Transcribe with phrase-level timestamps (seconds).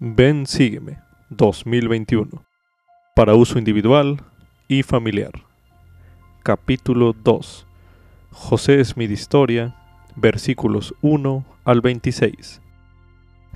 [0.00, 1.00] Ven, sígueme
[1.30, 2.44] 2021
[3.16, 4.22] para uso individual
[4.68, 5.32] y familiar.
[6.44, 7.66] Capítulo 2
[8.30, 9.74] José Smith Historia,
[10.14, 12.62] versículos 1 al 26.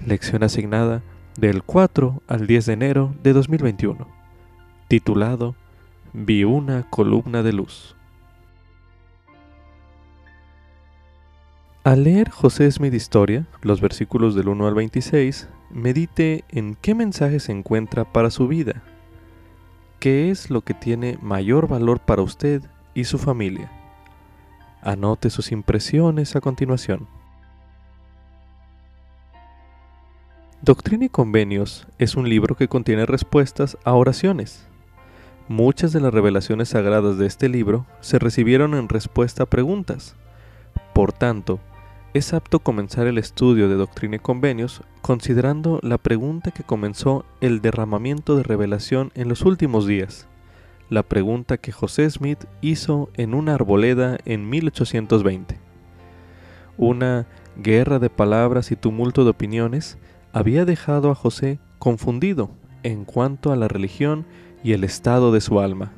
[0.05, 1.05] Lección asignada
[1.37, 4.09] del 4 al 10 de enero de 2021.
[4.89, 5.55] Titulado
[6.13, 7.95] Vi una columna de luz.
[11.85, 17.41] Al leer José Smith Historia, los versículos del 1 al 26, medite en qué mensaje
[17.41, 18.83] se encuentra para su vida.
[19.99, 22.63] ¿Qué es lo que tiene mayor valor para usted
[22.95, 23.71] y su familia?
[24.83, 27.07] Anote sus impresiones a continuación.
[30.61, 34.67] Doctrina y Convenios es un libro que contiene respuestas a oraciones.
[35.49, 40.15] Muchas de las revelaciones sagradas de este libro se recibieron en respuesta a preguntas.
[40.95, 41.59] Por tanto,
[42.15, 47.63] es apto comenzar el estudio de Doctrina y Convenios considerando la pregunta que comenzó el
[47.63, 50.29] derramamiento de revelación en los últimos días,
[50.91, 55.59] la pregunta que José Smith hizo en una arboleda en 1820.
[56.77, 59.97] Una guerra de palabras y tumulto de opiniones
[60.35, 62.51] había dejado a José confundido
[62.83, 64.27] en cuanto a la religión
[64.63, 65.93] y el estado de su alma.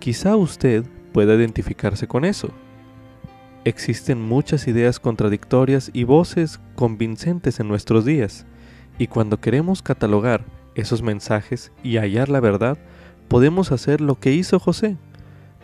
[0.00, 2.50] Quizá usted pueda identificarse con eso
[3.68, 8.46] Existen muchas ideas contradictorias y voces convincentes en nuestros días,
[8.96, 12.78] y cuando queremos catalogar esos mensajes y hallar la verdad,
[13.28, 14.96] podemos hacer lo que hizo José.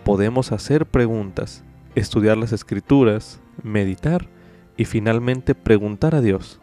[0.04, 4.28] Podemos hacer preguntas, estudiar las escrituras, meditar
[4.76, 6.60] y finalmente preguntar a Dios.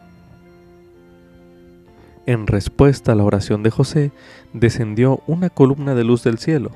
[2.24, 4.12] En respuesta a la oración de José,
[4.52, 6.70] descendió una columna de luz del cielo.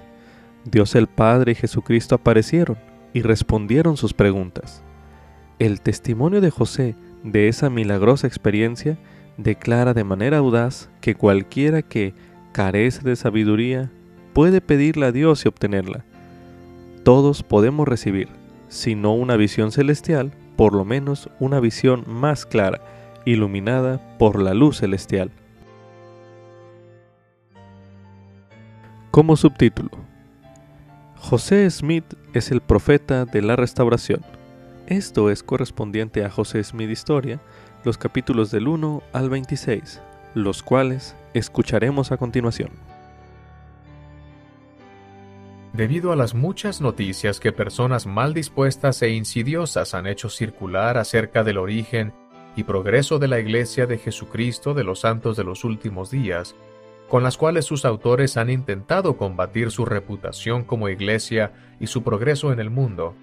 [0.65, 4.83] Dios el Padre y Jesucristo aparecieron y respondieron sus preguntas.
[5.59, 8.99] El testimonio de José de esa milagrosa experiencia
[9.39, 12.13] declara de manera audaz que cualquiera que
[12.53, 13.91] carece de sabiduría
[14.35, 16.05] puede pedirla a Dios y obtenerla.
[17.05, 18.29] Todos podemos recibir,
[18.69, 22.83] si no una visión celestial, por lo menos una visión más clara,
[23.25, 25.31] iluminada por la luz celestial.
[29.11, 30.06] Como subtítulo,
[31.29, 32.05] José Smith
[32.35, 34.25] es el profeta de la restauración.
[34.87, 37.41] Esto es correspondiente a José Smith Historia,
[37.83, 40.01] los capítulos del 1 al 26,
[40.35, 42.71] los cuales escucharemos a continuación.
[45.73, 51.43] Debido a las muchas noticias que personas mal dispuestas e insidiosas han hecho circular acerca
[51.43, 52.13] del origen
[52.55, 56.55] y progreso de la Iglesia de Jesucristo de los Santos de los Últimos Días,
[57.09, 62.53] con las cuales sus autores han intentado combatir su reputación como iglesia y su progreso
[62.53, 63.15] en el mundo.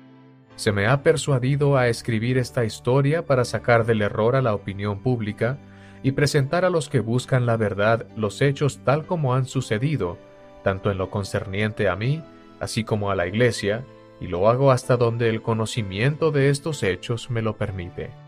[0.56, 5.02] Se me ha persuadido a escribir esta historia para sacar del error a la opinión
[5.02, 5.58] pública
[6.04, 10.18] y presentar a los que buscan la verdad los hechos tal como han sucedido,
[10.64, 12.24] tanto en lo concerniente a mí,
[12.60, 13.84] así como a la iglesia,
[14.22, 18.22] y lo hago hasta donde el conocimiento de estos hechos me lo permite.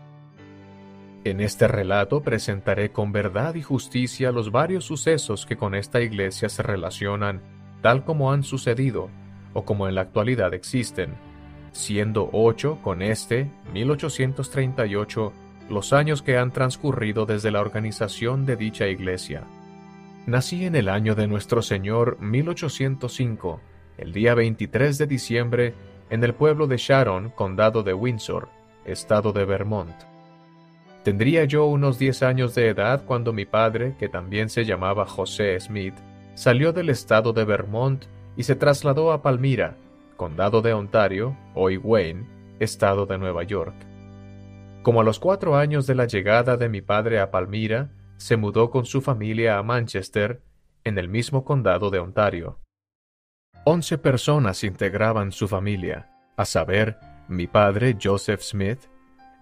[1.26, 6.48] En este relato presentaré con verdad y justicia los varios sucesos que con esta iglesia
[6.48, 7.40] se relacionan
[7.82, 9.10] tal como han sucedido
[9.52, 11.14] o como en la actualidad existen,
[11.72, 15.32] siendo ocho con este 1838
[15.68, 19.42] los años que han transcurrido desde la organización de dicha iglesia.
[20.26, 23.60] Nací en el año de nuestro Señor 1805,
[23.98, 25.74] el día 23 de diciembre,
[26.08, 28.48] en el pueblo de Sharon, condado de Windsor,
[28.84, 30.15] estado de Vermont.
[31.06, 35.56] Tendría yo unos 10 años de edad cuando mi padre, que también se llamaba José
[35.60, 35.94] Smith,
[36.34, 38.06] salió del estado de Vermont
[38.36, 39.76] y se trasladó a Palmyra,
[40.16, 42.26] condado de Ontario, hoy Wayne,
[42.58, 43.76] estado de Nueva York.
[44.82, 48.70] Como a los cuatro años de la llegada de mi padre a Palmyra, se mudó
[48.72, 50.42] con su familia a Manchester,
[50.82, 52.58] en el mismo condado de Ontario.
[53.64, 58.80] Once personas integraban su familia, a saber, mi padre Joseph Smith,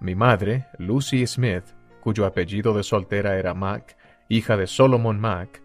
[0.05, 1.65] mi madre, Lucy Smith,
[2.03, 3.97] cuyo apellido de soltera era Mack,
[4.29, 5.63] hija de Solomon Mack,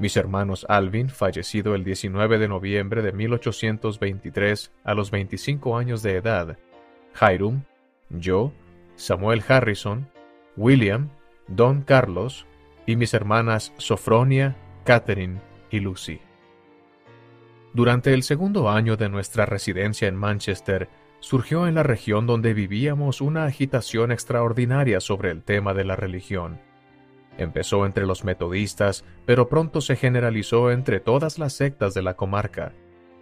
[0.00, 6.16] mis hermanos Alvin, fallecido el 19 de noviembre de 1823 a los 25 años de
[6.16, 6.58] edad,
[7.20, 7.62] Hiram,
[8.10, 8.52] yo,
[8.96, 10.08] Samuel Harrison,
[10.56, 11.10] William,
[11.46, 12.46] Don Carlos
[12.84, 15.40] y mis hermanas Sofronia, Catherine
[15.70, 16.20] y Lucy.
[17.74, 20.88] Durante el segundo año de nuestra residencia en Manchester,
[21.20, 26.60] surgió en la región donde vivíamos una agitación extraordinaria sobre el tema de la religión.
[27.36, 32.72] Empezó entre los metodistas, pero pronto se generalizó entre todas las sectas de la comarca.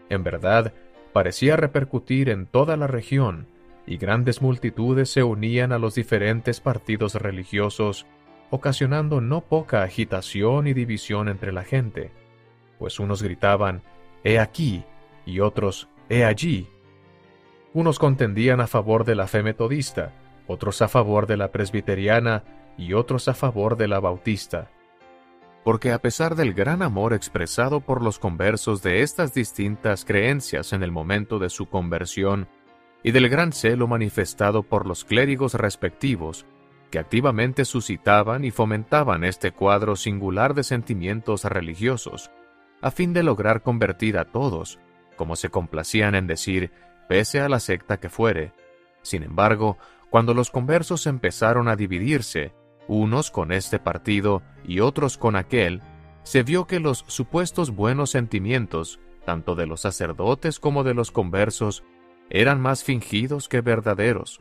[0.08, 0.72] En verdad,
[1.12, 3.46] parecía repercutir en toda la región,
[3.86, 8.06] y grandes multitudes se unían a los diferentes partidos religiosos,
[8.50, 12.10] ocasionando no poca agitación y división entre la gente,
[12.78, 13.82] pues unos gritaban,
[14.24, 14.84] He aquí,
[15.24, 16.68] y otros, He allí.
[17.76, 20.10] Unos contendían a favor de la fe metodista,
[20.46, 22.42] otros a favor de la presbiteriana
[22.78, 24.70] y otros a favor de la bautista.
[25.62, 30.82] Porque a pesar del gran amor expresado por los conversos de estas distintas creencias en
[30.82, 32.48] el momento de su conversión,
[33.02, 36.46] y del gran celo manifestado por los clérigos respectivos,
[36.90, 42.30] que activamente suscitaban y fomentaban este cuadro singular de sentimientos religiosos,
[42.80, 44.78] a fin de lograr convertir a todos,
[45.16, 46.70] como se complacían en decir,
[47.08, 48.52] pese a la secta que fuere.
[49.02, 49.78] Sin embargo,
[50.10, 52.52] cuando los conversos empezaron a dividirse,
[52.88, 55.82] unos con este partido y otros con aquel,
[56.22, 61.84] se vio que los supuestos buenos sentimientos, tanto de los sacerdotes como de los conversos,
[62.30, 64.40] eran más fingidos que verdaderos,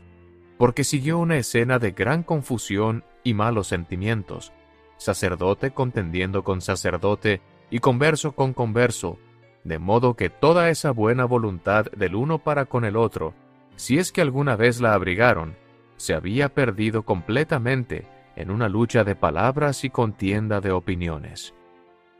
[0.58, 4.52] porque siguió una escena de gran confusión y malos sentimientos,
[4.96, 7.40] sacerdote contendiendo con sacerdote
[7.70, 9.18] y converso con converso,
[9.66, 13.34] de modo que toda esa buena voluntad del uno para con el otro,
[13.74, 15.56] si es que alguna vez la abrigaron,
[15.96, 21.52] se había perdido completamente en una lucha de palabras y contienda de opiniones.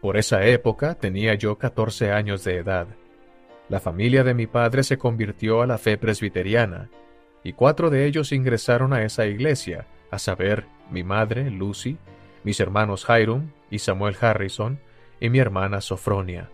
[0.01, 2.89] Por esa época tenía yo 14 años de edad.
[3.69, 6.91] La familia de mi padre se convirtió a la fe presbiteriana,
[7.45, 11.97] y cuatro de ellos ingresaron a esa iglesia, a saber, mi madre, Lucy,
[12.43, 14.81] mis hermanos Hiram y Samuel Harrison,
[15.21, 16.51] y mi hermana Sofronia.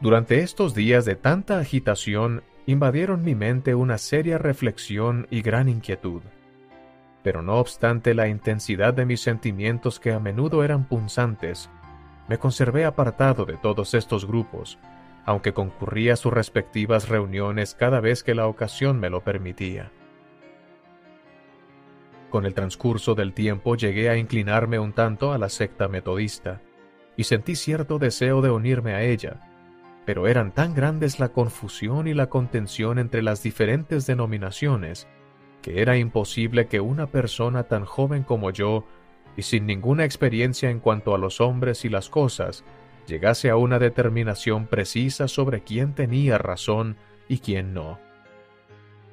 [0.00, 6.20] Durante estos días de tanta agitación invadieron mi mente una seria reflexión y gran inquietud.
[7.22, 11.70] Pero no obstante la intensidad de mis sentimientos que a menudo eran punzantes,
[12.28, 14.78] me conservé apartado de todos estos grupos,
[15.24, 19.90] aunque concurría a sus respectivas reuniones cada vez que la ocasión me lo permitía.
[22.30, 26.60] Con el transcurso del tiempo llegué a inclinarme un tanto a la secta metodista,
[27.16, 29.55] y sentí cierto deseo de unirme a ella,
[30.06, 35.08] pero eran tan grandes la confusión y la contención entre las diferentes denominaciones,
[35.60, 38.86] que era imposible que una persona tan joven como yo,
[39.36, 42.64] y sin ninguna experiencia en cuanto a los hombres y las cosas,
[43.06, 46.96] llegase a una determinación precisa sobre quién tenía razón
[47.28, 47.98] y quién no.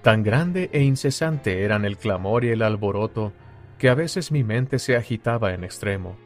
[0.04, 3.34] Tan grande e incesante eran el clamor y el alboroto,
[3.80, 6.18] que a veces mi mente se agitaba en extremo.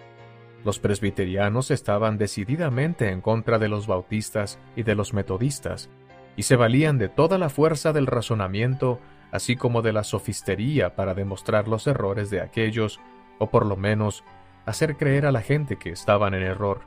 [0.63, 5.89] Los presbiterianos estaban decididamente en contra de los bautistas y de los metodistas,
[6.35, 8.99] y se valían de toda la fuerza del razonamiento,
[9.31, 12.99] así como de la sofistería para demostrar los errores de aquellos,
[13.39, 14.23] o por lo menos
[14.65, 16.81] hacer creer a la gente que estaban en error.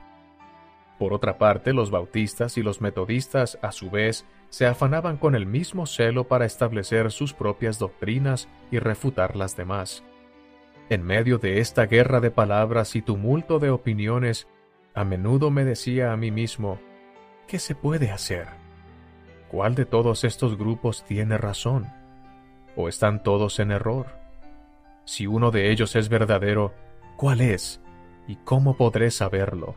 [0.98, 5.46] Por otra parte, los bautistas y los metodistas, a su vez, se afanaban con el
[5.46, 10.04] mismo celo para establecer sus propias doctrinas y refutar las demás.
[10.90, 14.48] En medio de esta guerra de palabras y tumulto de opiniones,
[14.92, 16.80] a menudo me decía a mí mismo,
[17.46, 18.48] ¿qué se puede hacer?
[19.52, 21.86] ¿Cuál de todos estos grupos tiene razón?
[22.74, 24.06] ¿O están todos en error?
[25.04, 26.74] Si uno de ellos es verdadero,
[27.16, 27.80] ¿cuál es?
[28.26, 29.76] ¿Y cómo podré saberlo?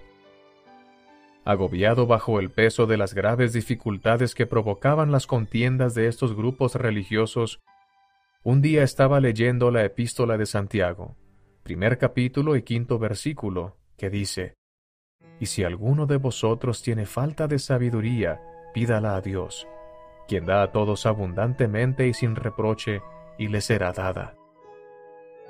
[1.46, 6.74] Agobiado bajo el peso de las graves dificultades que provocaban las contiendas de estos grupos
[6.74, 7.62] religiosos,
[8.46, 11.16] un día estaba leyendo la epístola de Santiago,
[11.64, 14.56] primer capítulo y quinto versículo, que dice,
[15.40, 18.42] Y si alguno de vosotros tiene falta de sabiduría,
[18.74, 19.66] pídala a Dios,
[20.28, 23.02] quien da a todos abundantemente y sin reproche,
[23.38, 24.36] y le será dada.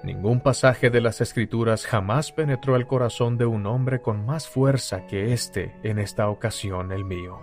[0.04, 5.08] Ningún pasaje de las Escrituras jamás penetró el corazón de un hombre con más fuerza
[5.08, 7.40] que este en esta ocasión el mío.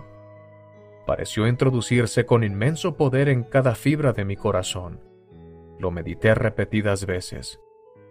[1.05, 5.10] Pareció introducirse con inmenso poder en cada fibra de mi corazón
[5.81, 7.59] lo medité repetidas veces,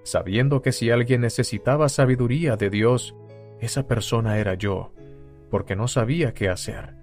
[0.03, 3.17] sabiendo que si alguien necesitaba sabiduría de Dios,
[3.61, 4.93] esa persona era yo,
[5.51, 6.97] porque no sabía qué hacer.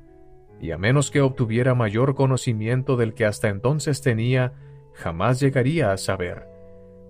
[0.60, 4.54] Y a menos que obtuviera mayor conocimiento del que hasta entonces tenía,
[4.94, 6.48] jamás llegaría a saber,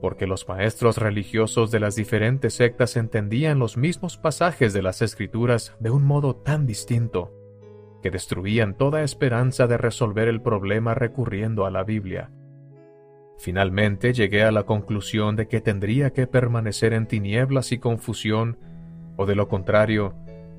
[0.02, 5.76] porque los maestros religiosos de las diferentes sectas entendían los mismos pasajes de las escrituras
[5.80, 7.34] de un modo tan distinto,
[8.04, 12.30] que destruían toda esperanza de resolver el problema recurriendo a la Biblia.
[13.38, 18.58] Finalmente llegué a la conclusión de que tendría que permanecer en tinieblas y confusión,
[19.16, 20.16] o de lo contrario,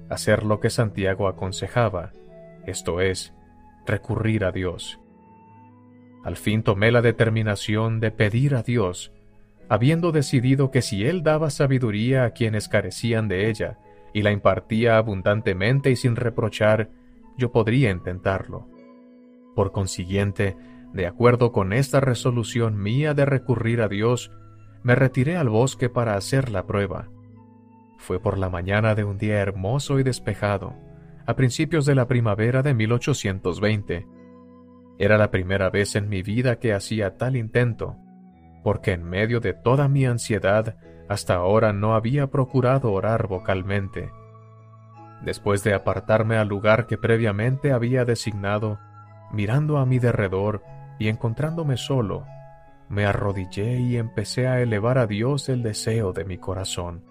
[0.08, 2.12] hacer lo que Santiago aconsejaba,
[2.66, 3.34] esto es,
[3.86, 5.00] recurrir a Dios.
[6.24, 9.12] Al fin tomé la determinación de pedir a Dios,
[9.68, 13.78] habiendo decidido que si Él daba sabiduría a quienes carecían de ella,
[14.12, 16.90] y la impartía abundantemente y sin reprochar,
[17.36, 18.66] yo podría intentarlo.
[19.54, 20.56] Por consiguiente,
[20.92, 24.30] de acuerdo con esta resolución mía de recurrir a Dios,
[24.82, 27.08] me retiré al bosque para hacer la prueba.
[27.98, 30.74] Fue por la mañana de un día hermoso y despejado,
[31.26, 34.06] a principios de la primavera de 1820.
[34.98, 37.96] Era la primera vez en mi vida que hacía tal intento,
[38.64, 40.76] porque en medio de toda mi ansiedad
[41.08, 44.10] hasta ahora no había procurado orar vocalmente.
[45.22, 48.78] Después de apartarme al lugar que previamente había designado,
[49.32, 50.62] mirando a mi derredor
[50.98, 52.26] y encontrándome solo,
[52.88, 57.04] me arrodillé y empecé a elevar a Dios el deseo de mi corazón.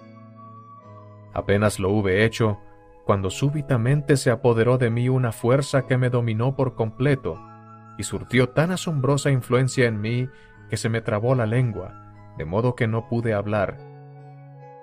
[1.33, 2.59] Apenas lo hube hecho,
[3.05, 7.39] cuando súbitamente se apoderó de mí una fuerza que me dominó por completo
[7.97, 10.27] y surtió tan asombrosa influencia en mí
[10.69, 13.77] que se me trabó la lengua, de modo que no pude hablar.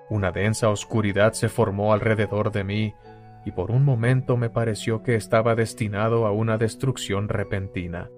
[0.09, 2.93] Una densa oscuridad se formó alrededor de mí
[3.45, 8.09] y por un momento me pareció que estaba destinado a una destrucción repentina.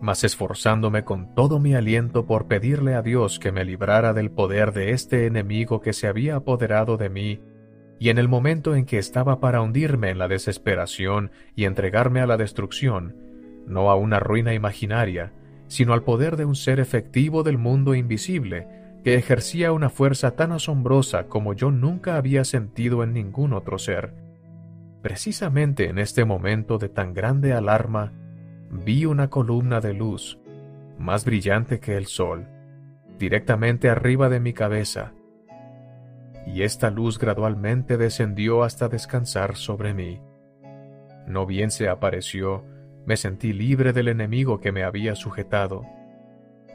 [0.00, 4.72] Mas esforzándome con todo mi aliento por pedirle a Dios que me librara del poder
[4.72, 7.40] de este enemigo que se había apoderado de mí,
[7.98, 12.26] y en el momento en que estaba para hundirme en la desesperación y entregarme a
[12.26, 13.16] la destrucción,
[13.66, 15.32] no a una ruina imaginaria,
[15.66, 18.68] sino al poder de un ser efectivo del mundo invisible,
[19.02, 24.14] que ejercía una fuerza tan asombrosa como yo nunca había sentido en ningún otro ser.
[25.00, 28.12] Precisamente en este momento de tan grande alarma,
[28.70, 30.38] vi una columna de luz,
[30.98, 32.46] más brillante que el sol,
[33.18, 35.12] directamente arriba de mi cabeza,
[36.46, 40.20] y esta luz gradualmente descendió hasta descansar sobre mí.
[41.26, 42.64] No bien se apareció,
[43.04, 45.84] me sentí libre del enemigo que me había sujetado.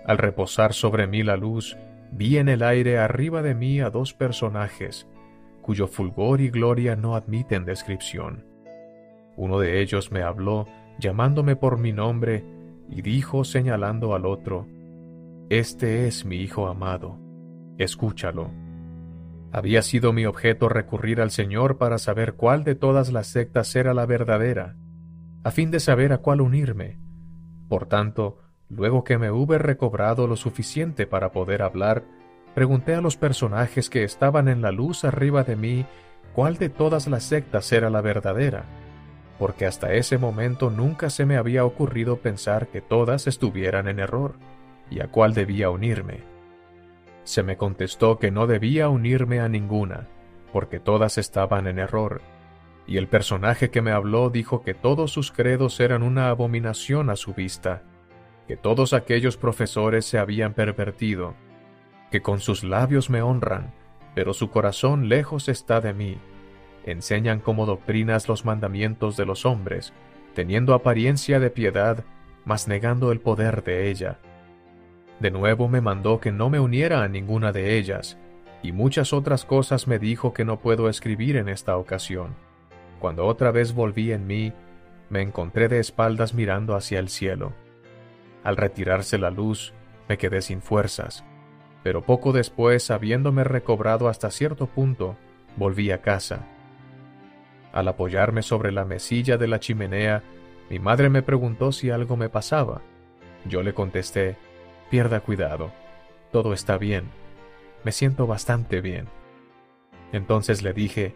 [0.05, 1.77] Al reposar sobre mí la luz,
[2.11, 5.07] vi en el aire arriba de mí a dos personajes,
[5.61, 8.45] cuyo fulgor y gloria no admiten descripción.
[9.37, 10.67] Uno de ellos me habló,
[11.01, 12.45] llamándome por mi nombre,
[12.87, 14.67] y dijo señalando al otro,
[15.49, 17.19] Este es mi Hijo amado,
[17.77, 18.49] escúchalo.
[19.51, 23.93] Había sido mi objeto recurrir al Señor para saber cuál de todas las sectas era
[23.93, 24.77] la verdadera,
[25.43, 26.99] a fin de saber a cuál unirme.
[27.67, 28.37] Por tanto,
[28.71, 32.05] Luego que me hube recobrado lo suficiente para poder hablar,
[32.55, 35.85] pregunté a los personajes que estaban en la luz arriba de mí
[36.33, 38.63] cuál de todas las sectas era la verdadera,
[39.41, 44.35] porque hasta ese momento nunca se me había ocurrido pensar que todas estuvieran en error,
[44.91, 46.19] y a cuál debía unirme.
[47.23, 50.07] Se me contestó que no debía unirme a ninguna,
[50.53, 52.21] porque todas estaban en error,
[52.85, 57.15] y el personaje que me habló dijo que todos sus credos eran una abominación a
[57.15, 57.81] su vista,
[58.47, 61.33] que todos aquellos profesores se habían pervertido,
[62.11, 63.73] que con sus labios me honran,
[64.13, 66.19] pero su corazón lejos está de mí.
[66.85, 69.93] Enseñan como doctrinas los mandamientos de los hombres,
[70.33, 72.03] teniendo apariencia de piedad,
[72.45, 74.17] mas negando el poder de ella.
[75.19, 78.17] De nuevo me mandó que no me uniera a ninguna de ellas,
[78.63, 82.35] y muchas otras cosas me dijo que no puedo escribir en esta ocasión.
[82.99, 84.53] Cuando otra vez volví en mí,
[85.09, 87.53] me encontré de espaldas mirando hacia el cielo.
[88.43, 89.73] Al retirarse la luz,
[90.07, 91.23] me quedé sin fuerzas,
[91.83, 95.17] pero poco después, habiéndome recobrado hasta cierto punto,
[95.57, 96.47] volví a casa.
[97.73, 100.23] Al apoyarme sobre la mesilla de la chimenea,
[100.69, 102.81] mi madre me preguntó si algo me pasaba.
[103.45, 104.37] Yo le contesté,
[104.89, 105.71] pierda cuidado,
[106.31, 107.05] todo está bien,
[107.83, 109.07] me siento bastante bien.
[110.11, 111.15] Entonces le dije,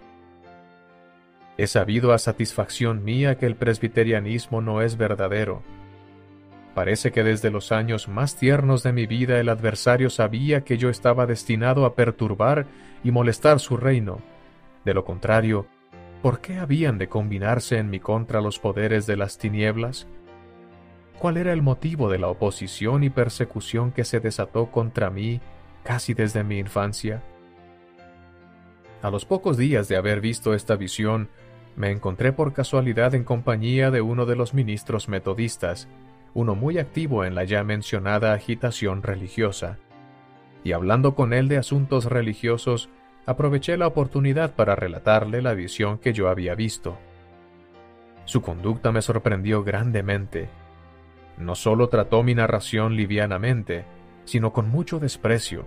[1.57, 5.62] he sabido a satisfacción mía que el presbiterianismo no es verdadero,
[6.75, 10.89] Parece que desde los años más tiernos de mi vida el adversario sabía que yo
[10.89, 12.65] estaba destinado a perturbar
[13.01, 14.19] y molestar su reino.
[14.83, 15.67] De lo contrario,
[16.25, 20.08] ¿por qué habían de combinarse en mi contra los poderes de las tinieblas?
[21.20, 25.39] ¿Cuál era el motivo de la oposición y persecución que se desató contra mí
[25.84, 27.22] casi desde mi infancia?
[29.03, 31.29] A los pocos días de haber visto esta visión,
[31.75, 35.88] me encontré por casualidad en compañía de uno de los ministros metodistas,
[36.34, 39.77] uno muy activo en la ya mencionada agitación religiosa.
[40.63, 42.89] Y hablando con él de asuntos religiosos,
[43.25, 46.98] aproveché la oportunidad para relatarle la visión que yo había visto.
[48.25, 50.50] Su conducta me sorprendió grandemente.
[51.38, 53.86] No solo trató mi narración livianamente,
[54.25, 55.65] sino con mucho desprecio,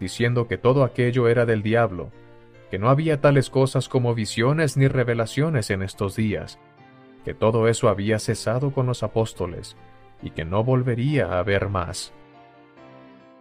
[0.00, 2.10] diciendo que todo aquello era del diablo,
[2.70, 6.58] que no había tales cosas como visiones ni revelaciones en estos días,
[7.24, 9.76] que todo eso había cesado con los apóstoles,
[10.22, 12.12] y que no volvería a ver más.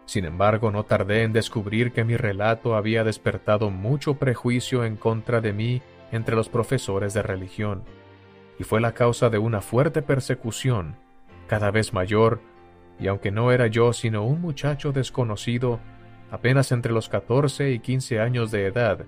[0.06, 5.42] Sin embargo, no tardé en descubrir que mi relato había despertado mucho prejuicio en contra
[5.42, 5.82] de mí
[6.12, 7.84] entre los profesores de religión,
[8.60, 10.96] y fue la causa de una fuerte persecución,
[11.48, 12.42] cada vez mayor,
[13.00, 15.80] y aunque no era yo sino un muchacho desconocido,
[16.32, 19.06] apenas entre los 14 y 15 años de edad,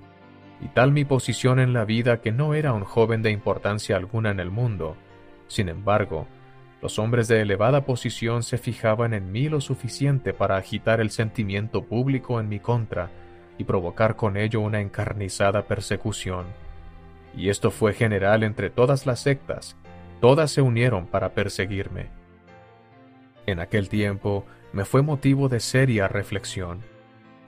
[0.62, 4.32] y tal mi posición en la vida que no era un joven de importancia alguna
[4.32, 4.96] en el mundo.
[5.48, 6.28] Sin embargo,
[6.86, 11.84] los hombres de elevada posición se fijaban en mí lo suficiente para agitar el sentimiento
[11.84, 13.10] público en mi contra
[13.58, 16.46] y provocar con ello una encarnizada persecución.
[17.36, 19.76] Y esto fue general entre todas las sectas,
[20.22, 22.10] todas se unieron para perseguirme.
[23.48, 26.82] En aquel tiempo me fue motivo de seria reflexión,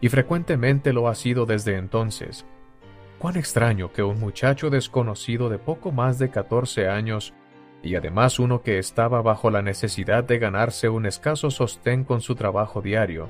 [0.01, 2.43] y frecuentemente lo ha sido desde entonces,
[3.19, 7.33] Cuán extraño que un muchacho desconocido de poco más de 14 años,
[7.83, 12.35] y además uno que estaba bajo la necesidad de ganarse un escaso sostén con su
[12.35, 13.27] trabajo diario,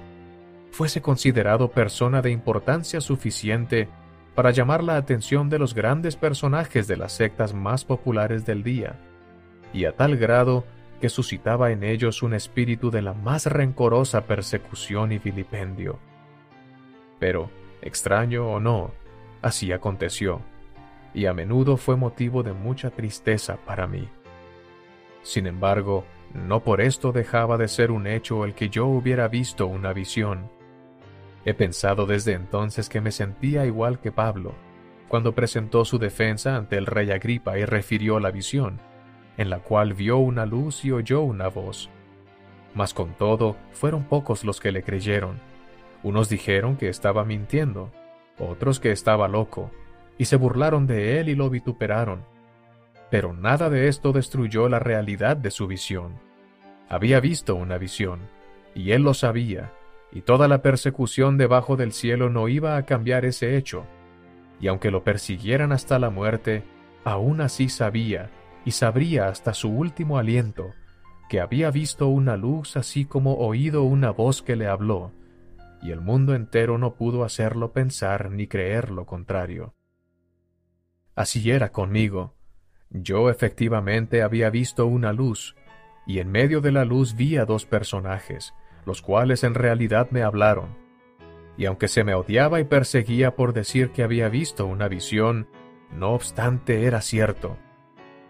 [0.72, 3.90] fuese considerado persona de importancia suficiente
[4.36, 9.00] para llamar la atención de los grandes personajes de las sectas más populares del día,
[9.74, 10.66] y a tal grado
[11.02, 16.00] que suscitaba en ellos un espíritu de la más rencorosa persecución y vilipendio.
[17.20, 17.50] Pero,
[17.82, 18.92] extraño o no,
[19.42, 20.42] Así aconteció,
[21.14, 24.10] y a menudo fue motivo de mucha tristeza para mí.
[25.28, 29.68] Sin embargo, no por esto dejaba de ser un hecho el que yo hubiera visto
[29.68, 30.50] una visión.
[31.44, 34.54] He pensado desde entonces que me sentía igual que Pablo,
[35.10, 38.80] cuando presentó su defensa ante el rey Agripa y refirió la visión,
[39.36, 41.90] en la cual vio una luz y oyó una voz.
[42.74, 45.42] Mas con todo, fueron pocos los que le creyeron.
[46.04, 47.92] Unos dijeron que estaba mintiendo,
[48.40, 49.72] otros que estaba loco,
[50.18, 52.37] y se burlaron de él y lo vituperaron.
[53.10, 56.20] Pero nada de esto destruyó la realidad de su visión.
[56.90, 58.30] Había visto una visión,
[58.76, 59.74] y él lo sabía,
[60.12, 63.86] y toda la persecución debajo del cielo no iba a cambiar ese hecho.
[64.60, 66.64] Y aunque lo persiguieran hasta la muerte,
[67.04, 68.30] aún así sabía,
[68.66, 70.74] y sabría hasta su último aliento,
[71.30, 75.12] que había visto una luz así como oído una voz que le habló,
[75.82, 79.74] y el mundo entero no pudo hacerlo pensar ni creer lo contrario.
[81.16, 82.37] Así era conmigo.
[82.90, 85.56] Yo efectivamente había visto una luz,
[86.06, 88.54] y en medio de la luz vi a dos personajes,
[88.86, 90.78] los cuales en realidad me hablaron.
[91.58, 95.48] Y aunque se me odiaba y perseguía por decir que había visto una visión,
[95.92, 97.58] no obstante era cierto.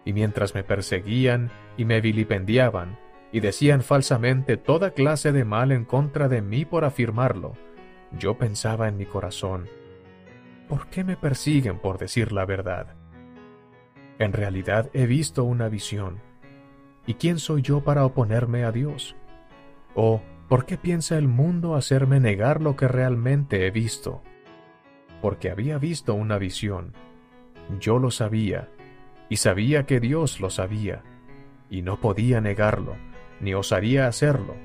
[0.05, 2.97] Y mientras me perseguían y me vilipendiaban,
[3.31, 7.53] y decían falsamente toda clase de mal en contra de mí por afirmarlo.
[8.17, 9.67] Yo pensaba en mi corazón,
[10.67, 12.96] ¿por qué me persiguen por decir la verdad?
[14.19, 16.19] En realidad he visto una visión.
[17.05, 19.15] ¿Y quién soy yo para oponerme a Dios?
[19.95, 24.21] ¿O por qué piensa el mundo hacerme negar lo que realmente he visto?
[25.21, 26.93] Porque había visto una visión.
[27.79, 28.69] Yo lo sabía,
[29.29, 31.03] y sabía que Dios lo sabía,
[31.69, 32.95] y no podía negarlo
[33.39, 34.55] ni osaría hacerlo.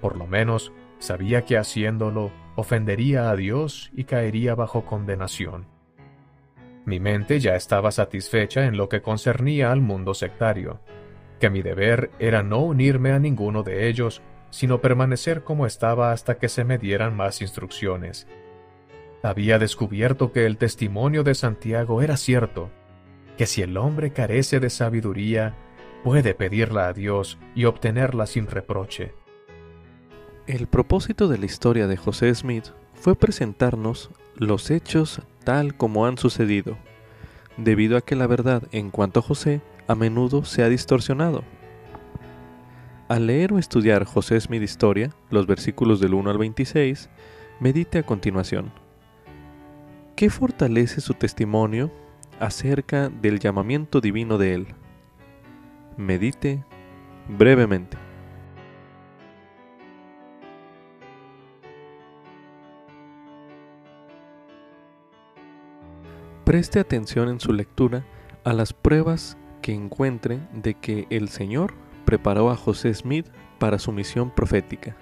[0.00, 5.66] Por lo menos sabía que haciéndolo ofendería a Dios y caería bajo condenación.
[6.86, 10.78] Mi mente ya estaba satisfecha en lo que concernía al mundo sectario,
[11.40, 16.38] que mi deber era no unirme a ninguno de ellos, sino permanecer como estaba hasta
[16.38, 18.28] que se me dieran más instrucciones.
[19.24, 22.70] Había descubierto que el testimonio de Santiago era cierto,
[23.36, 25.56] que si el hombre carece de sabiduría,
[26.04, 29.12] puede pedirla a Dios y obtenerla sin reproche.
[30.46, 36.18] El propósito de la historia de José Smith fue presentarnos los hechos tal como han
[36.18, 36.76] sucedido,
[37.56, 41.44] debido a que la verdad en cuanto a José a menudo se ha distorsionado.
[43.08, 47.08] Al leer o estudiar José Smith Historia, los versículos del 1 al 26,
[47.60, 48.72] medite a continuación.
[50.16, 51.92] ¿Qué fortalece su testimonio
[52.40, 54.66] acerca del llamamiento divino de él?
[55.96, 56.62] medite
[57.28, 58.05] brevemente.
[66.46, 68.04] Preste atención en su lectura
[68.44, 73.26] a las pruebas que encuentre de que el Señor preparó a José Smith
[73.58, 74.94] para su misión profética.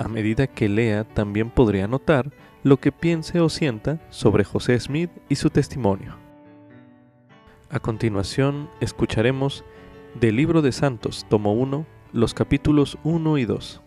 [0.00, 2.32] A medida que lea, también podría notar
[2.64, 6.16] lo que piense o sienta sobre José Smith y su testimonio.
[7.70, 9.64] A continuación, escucharemos
[10.18, 13.82] del libro de Santos, tomo 1, los capítulos 1 y 2.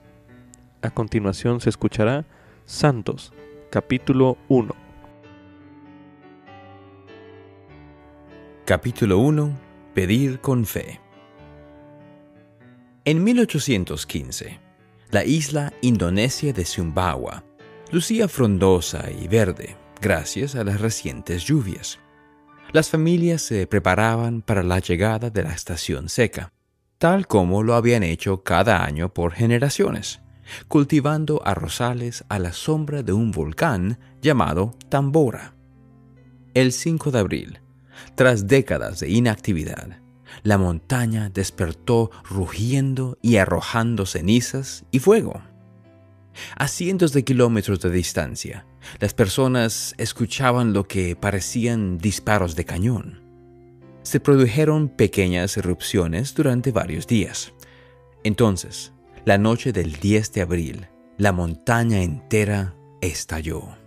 [0.82, 2.24] A continuación se escuchará
[2.64, 3.34] Santos,
[3.70, 4.83] capítulo 1.
[8.66, 9.60] Capítulo 1.
[9.94, 11.00] Pedir con fe.
[13.06, 14.60] En 1815,
[15.12, 17.44] la isla indonesia de Sumbawa
[17.92, 22.00] lucía frondosa y verde gracias a las recientes lluvias
[22.74, 26.52] las familias se preparaban para la llegada de la estación seca,
[26.98, 30.22] tal como lo habían hecho cada año por generaciones,
[30.68, 35.54] cultivando arrozales a la sombra de un volcán llamado Tambora.
[36.56, 37.60] El 5 de abril,
[38.16, 40.00] tras décadas de inactividad,
[40.42, 45.42] la montaña despertó rugiendo y arrojando cenizas y fuego.
[46.58, 48.66] A cientos de kilómetros de distancia,
[49.00, 53.22] las personas escuchaban lo que parecían disparos de cañón.
[54.02, 57.54] Se produjeron pequeñas erupciones durante varios días.
[58.24, 58.92] Entonces,
[59.26, 63.83] la noche del 10 de abril, la montaña entera estalló.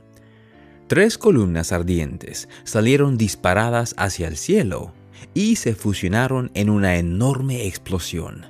[0.87, 4.92] Tres columnas ardientes salieron disparadas hacia el cielo
[5.35, 8.46] y se fusionaron en una enorme explosión.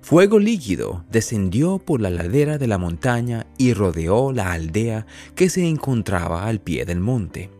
[0.00, 5.68] Fuego líquido descendió por la ladera de la montaña y rodeó la aldea que se
[5.68, 7.50] encontraba al pie del monte.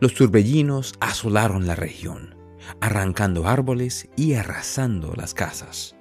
[0.00, 2.34] Los turbellinos asolaron la región,
[2.80, 5.94] arrancando árboles y arrasando las casas.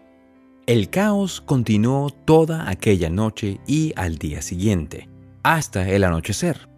[0.66, 5.10] El caos continuó toda aquella noche y al día siguiente,
[5.44, 6.69] hasta el anochecer.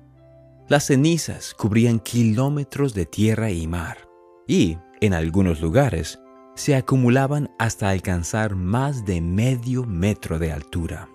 [0.71, 4.07] Las cenizas cubrían kilómetros de tierra y mar,
[4.47, 6.17] y, en algunos lugares,
[6.55, 11.09] se acumulaban hasta alcanzar más de medio metro de altura.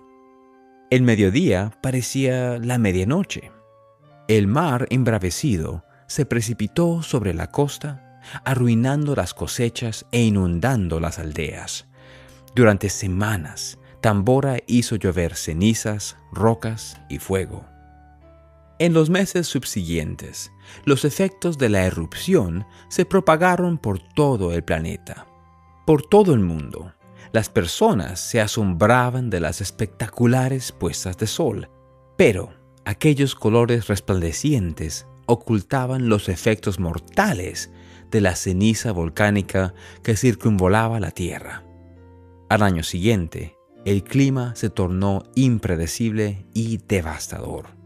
[0.91, 3.51] El mediodía parecía la medianoche.
[4.27, 11.87] El mar embravecido se precipitó sobre la costa, arruinando las cosechas e inundando las aldeas.
[12.53, 17.65] Durante semanas, Tambora hizo llover cenizas, rocas y fuego.
[18.79, 20.51] En los meses subsiguientes,
[20.85, 25.25] los efectos de la erupción se propagaron por todo el planeta.
[25.87, 26.93] Por todo el mundo,
[27.31, 31.69] las personas se asombraban de las espectaculares puestas de sol,
[32.17, 32.53] pero
[32.85, 37.71] aquellos colores resplandecientes ocultaban los efectos mortales
[38.11, 41.63] de la ceniza volcánica que circunvolaba la Tierra.
[42.47, 47.76] Al año siguiente, el clima se tornó impredecible y devastador.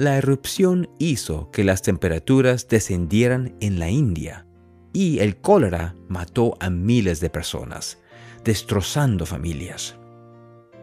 [0.00, 4.46] La erupción hizo que las temperaturas descendieran en la India
[4.94, 7.98] y el cólera mató a miles de personas,
[8.42, 9.98] destrozando familias.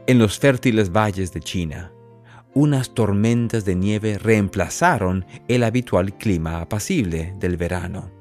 [0.05, 1.91] En los fértiles valles de China,
[2.53, 8.11] unas tormentas de nieve reemplazaron el habitual clima apacible del verano,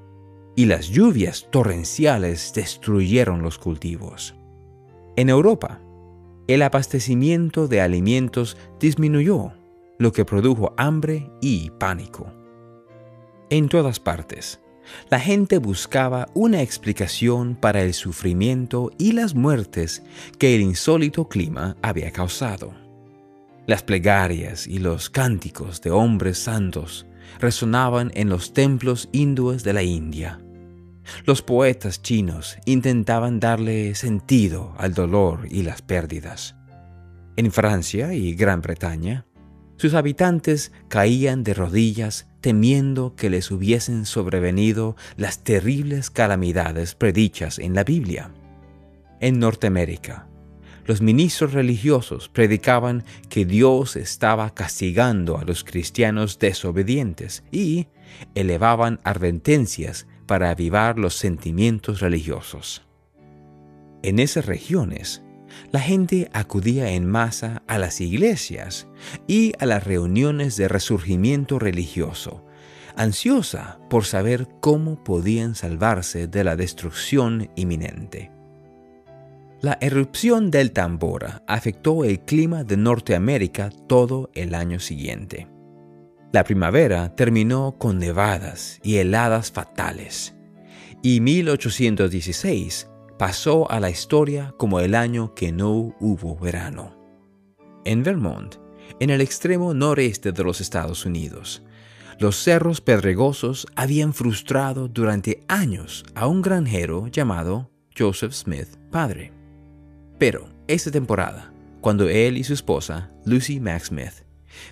[0.57, 4.35] y las lluvias torrenciales destruyeron los cultivos.
[5.17, 5.79] En Europa,
[6.49, 9.53] el abastecimiento de alimentos disminuyó,
[9.99, 12.33] lo que produjo hambre y pánico.
[13.51, 14.61] En todas partes,
[15.11, 20.03] la gente buscaba una explicación para el sufrimiento y las muertes
[20.39, 22.73] que el insólito clima había causado.
[23.67, 27.07] Las plegarias y los cánticos de hombres santos
[27.41, 30.39] resonaban en los templos hindúes de la India,
[31.25, 36.57] los poetas chinos intentaban darle sentido al dolor y las pérdidas.
[37.37, 39.26] En Francia y Gran Bretaña,
[39.77, 47.75] sus habitantes caían de rodillas temiendo que les hubiesen sobrevenido las terribles calamidades predichas en
[47.75, 48.31] la Biblia.
[49.21, 50.29] En Norteamérica,
[50.87, 57.89] los ministros religiosos predicaban que Dios estaba castigando a los cristianos desobedientes y
[58.35, 62.87] elevaban advertencias para avivar los sentimientos religiosos.
[64.03, 65.23] En esas regiones,
[65.73, 68.87] la gente acudía en masa a las iglesias
[69.27, 72.45] y a las reuniones de resurgimiento religioso,
[72.97, 78.31] ansiosa por saber cómo podían salvarse de la destrucción inminente.
[79.61, 85.49] La erupción del Tambora afectó el clima de Norteamérica todo el año siguiente.
[86.33, 90.35] La primavera terminó con nevadas y heladas fatales,
[91.03, 96.97] y 1816 pasó a la historia como el año que no hubo verano.
[97.85, 98.57] En Vermont,
[99.01, 101.63] en el extremo noreste de los Estados Unidos,
[102.19, 109.33] los cerros pedregosos habían frustrado durante años a un granjero llamado Joseph Smith padre.
[110.19, 114.27] Pero esa temporada, cuando él y su esposa, Lucy Max Smith,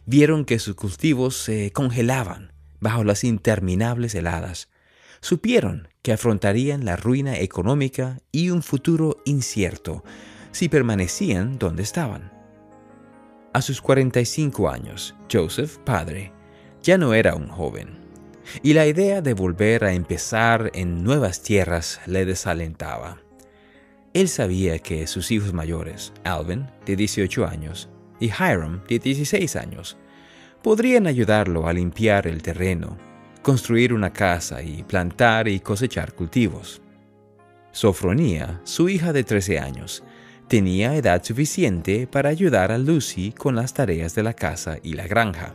[0.07, 4.68] Vieron que sus cultivos se congelaban bajo las interminables heladas.
[5.24, 10.04] Supieron que afrontarían la ruina económica y un futuro incierto
[10.52, 12.30] si permanecían donde estaban.
[13.54, 16.30] A sus 45 años, Joseph, padre,
[16.82, 17.96] ya no era un joven,
[18.62, 23.22] y la idea de volver a empezar en nuevas tierras le desalentaba.
[24.12, 27.88] Él sabía que sus hijos mayores, Alvin, de 18 años,
[28.20, 29.96] y Hiram, de 16 años,
[30.62, 32.98] podrían ayudarlo a limpiar el terreno,
[33.44, 36.80] construir una casa y plantar y cosechar cultivos.
[37.72, 40.02] Sofronía, su hija de 13 años,
[40.48, 45.07] tenía edad suficiente para ayudar a Lucy con las tareas de la casa y la
[45.07, 45.52] granja.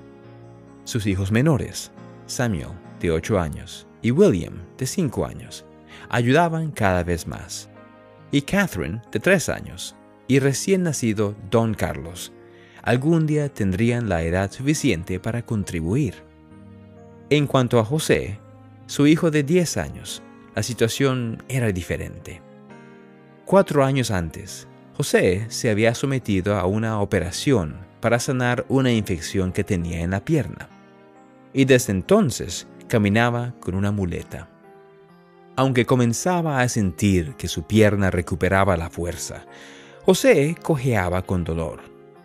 [0.83, 1.91] Sus hijos menores,
[2.27, 5.65] Samuel, de 8 años, y William, de 5 años,
[6.09, 7.69] ayudaban cada vez más.
[8.31, 9.95] Y Catherine, de 3 años,
[10.27, 12.33] y recién nacido Don Carlos,
[12.83, 16.28] algún día tendrían la edad suficiente para contribuir.
[17.31, 18.39] En cuanto a José,
[18.87, 20.23] su hijo de 10 años,
[20.55, 22.41] la situación era diferente.
[23.45, 29.63] Cuatro años antes, José se había sometido a una operación para sanar una infección que
[29.63, 30.69] tenía en la pierna,
[31.53, 34.49] y desde entonces caminaba con una muleta.
[35.55, 39.45] Aunque comenzaba a sentir que su pierna recuperaba la fuerza,
[40.03, 41.81] José cojeaba con dolor,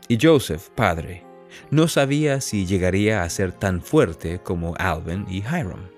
[0.08, 1.24] y Joseph, padre,
[1.70, 5.88] no sabía si llegaría a ser tan fuerte como Alvin y Hiram.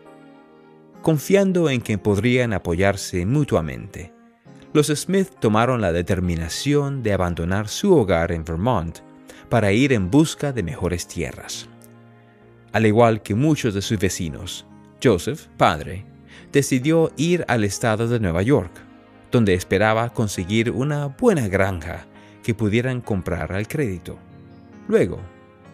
[1.02, 4.12] Confiando en que podrían apoyarse mutuamente,
[4.72, 8.98] los Smith tomaron la determinación de abandonar su hogar en Vermont
[9.48, 11.68] para ir en busca de mejores tierras.
[12.72, 14.66] Al igual que muchos de sus vecinos,
[15.02, 16.04] Joseph, padre,
[16.52, 18.72] decidió ir al estado de Nueva York,
[19.30, 22.06] donde esperaba conseguir una buena granja
[22.42, 24.18] que pudieran comprar al crédito.
[24.88, 25.20] Luego,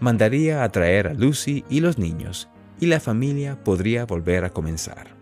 [0.02, 2.48] mandaría a traer a Lucy y los niños,
[2.80, 5.16] y la familia podría volver a comenzar.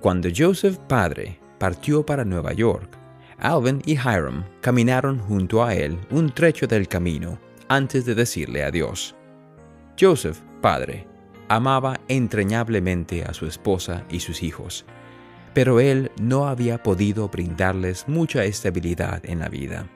[0.00, 2.98] Cuando Joseph, padre, partió para Nueva York,
[3.38, 7.38] Alvin y Hiram caminaron junto a él un trecho del camino
[7.68, 9.14] antes de decirle adiós.
[9.98, 11.06] Joseph, padre,
[11.48, 14.86] amaba entrañablemente a su esposa y sus hijos,
[15.54, 19.88] pero él no había podido brindarles mucha estabilidad en la vida.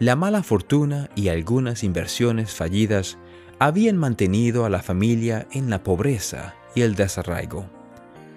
[0.00, 3.18] La mala fortuna y algunas inversiones fallidas
[3.58, 7.66] habían mantenido a la familia en la pobreza y el desarraigo.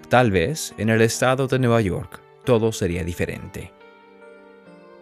[0.08, 3.72] Tal vez en el estado de Nueva York todo sería diferente.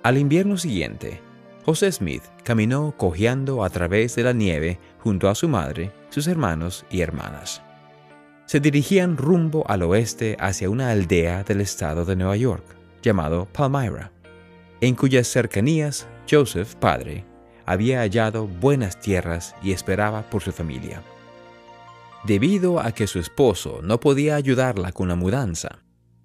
[0.03, 1.23] Al invierno siguiente,
[1.65, 6.85] José Smith caminó cojeando a través de la nieve junto a su madre, sus hermanos
[6.91, 7.63] y hermanas.
[8.45, 12.65] Se dirigían rumbo al oeste hacia una aldea del estado de Nueva York,
[13.03, 14.11] llamado Palmyra,
[14.81, 17.25] en cuyas cercanías Joseph, padre,
[17.67, 21.03] había hallado buenas tierras y esperaba por su familia.
[22.25, 25.79] Debido a que su esposo no podía ayudarla con la mudanza,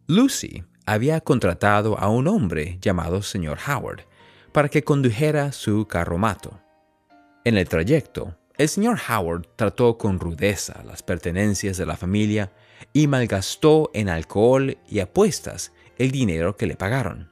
[0.07, 4.01] Lucy había contratado a un hombre llamado señor Howard
[4.51, 6.59] para que condujera su carromato.
[7.43, 12.51] En el trayecto, el señor Howard trató con rudeza las pertenencias de la familia
[12.93, 17.31] y malgastó en alcohol y apuestas el dinero que le pagaron.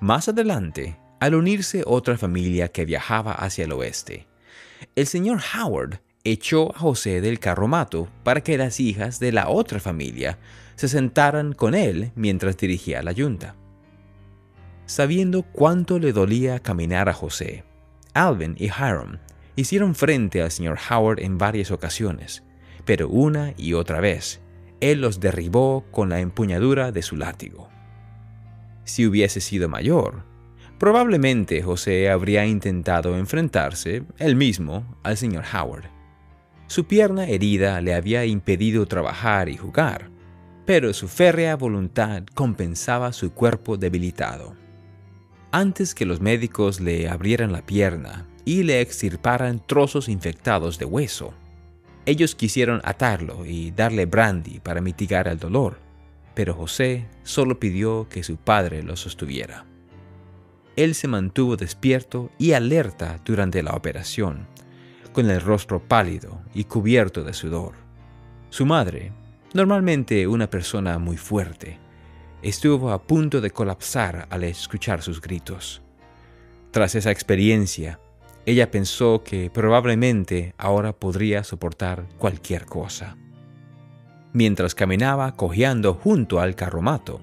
[0.00, 4.26] Más adelante, al unirse otra familia que viajaba hacia el oeste,
[4.96, 9.78] el señor Howard echó a José del carromato para que las hijas de la otra
[9.78, 10.40] familia
[10.74, 13.54] se sentaran con él mientras dirigía la yunta.
[14.86, 17.62] Sabiendo cuánto le dolía caminar a José,
[18.14, 19.20] Alvin y Hiram
[19.54, 22.42] hicieron frente al señor Howard en varias ocasiones,
[22.84, 24.40] pero una y otra vez,
[24.80, 27.68] él los derribó con la empuñadura de su látigo.
[28.82, 30.31] Si hubiese sido mayor,
[30.82, 35.84] probablemente José habría intentado enfrentarse, él mismo, al señor Howard.
[36.66, 40.10] Su pierna herida le había impedido trabajar y jugar,
[40.66, 44.56] pero su férrea voluntad compensaba su cuerpo debilitado.
[45.52, 51.32] Antes que los médicos le abrieran la pierna y le extirparan trozos infectados de hueso,
[52.06, 55.78] ellos quisieron atarlo y darle brandy para mitigar el dolor,
[56.34, 59.64] pero José solo pidió que su padre lo sostuviera.
[60.76, 64.46] Él se mantuvo despierto y alerta durante la operación,
[65.12, 67.74] con el rostro pálido y cubierto de sudor.
[68.48, 69.12] Su madre,
[69.52, 71.78] normalmente una persona muy fuerte,
[72.42, 75.82] estuvo a punto de colapsar al escuchar sus gritos.
[76.70, 78.00] Tras esa experiencia,
[78.46, 83.16] ella pensó que probablemente ahora podría soportar cualquier cosa.
[84.32, 87.20] Mientras caminaba cojeando junto al carromato,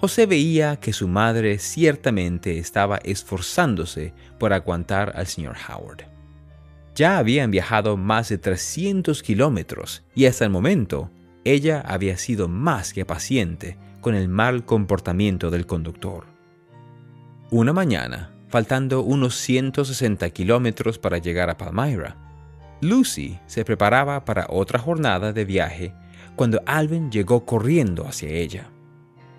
[0.00, 6.06] José veía que su madre ciertamente estaba esforzándose por aguantar al señor Howard.
[6.94, 11.10] Ya habían viajado más de 300 kilómetros y hasta el momento
[11.44, 16.24] ella había sido más que paciente con el mal comportamiento del conductor.
[17.50, 22.16] Una mañana, faltando unos 160 kilómetros para llegar a Palmyra,
[22.80, 25.92] Lucy se preparaba para otra jornada de viaje
[26.36, 28.70] cuando Alvin llegó corriendo hacia ella.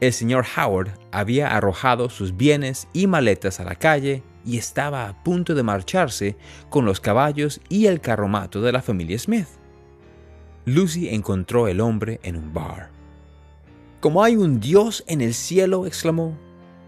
[0.01, 5.23] El señor Howard había arrojado sus bienes y maletas a la calle y estaba a
[5.23, 6.35] punto de marcharse
[6.71, 9.47] con los caballos y el carromato de la familia Smith.
[10.65, 12.89] Lucy encontró el hombre en un bar.
[13.99, 16.35] Como hay un Dios en el cielo, exclamó,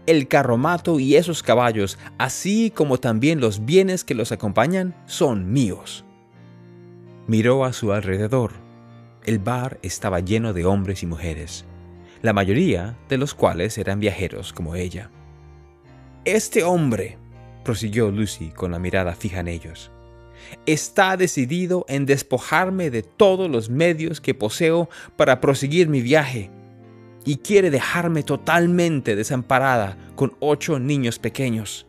[0.06, 6.04] el carromato y esos caballos, así como también los bienes que los acompañan, son míos.
[7.28, 8.50] Miró a su alrededor.
[9.24, 11.64] El bar estaba lleno de hombres y mujeres,
[12.24, 15.10] la mayoría de los cuales eran viajeros como ella.
[16.24, 17.18] Este hombre,
[17.64, 19.90] prosiguió Lucy con la mirada fija en ellos,
[20.64, 26.48] está decidido en despojarme de todos los medios que poseo para proseguir mi viaje
[27.26, 31.86] y quiere dejarme totalmente desamparada con ocho niños pequeños.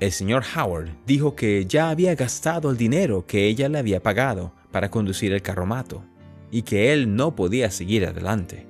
[0.00, 4.52] El señor Howard dijo que ya había gastado el dinero que ella le había pagado
[4.70, 6.04] para conducir el carromato
[6.54, 8.64] y que él no podía seguir adelante.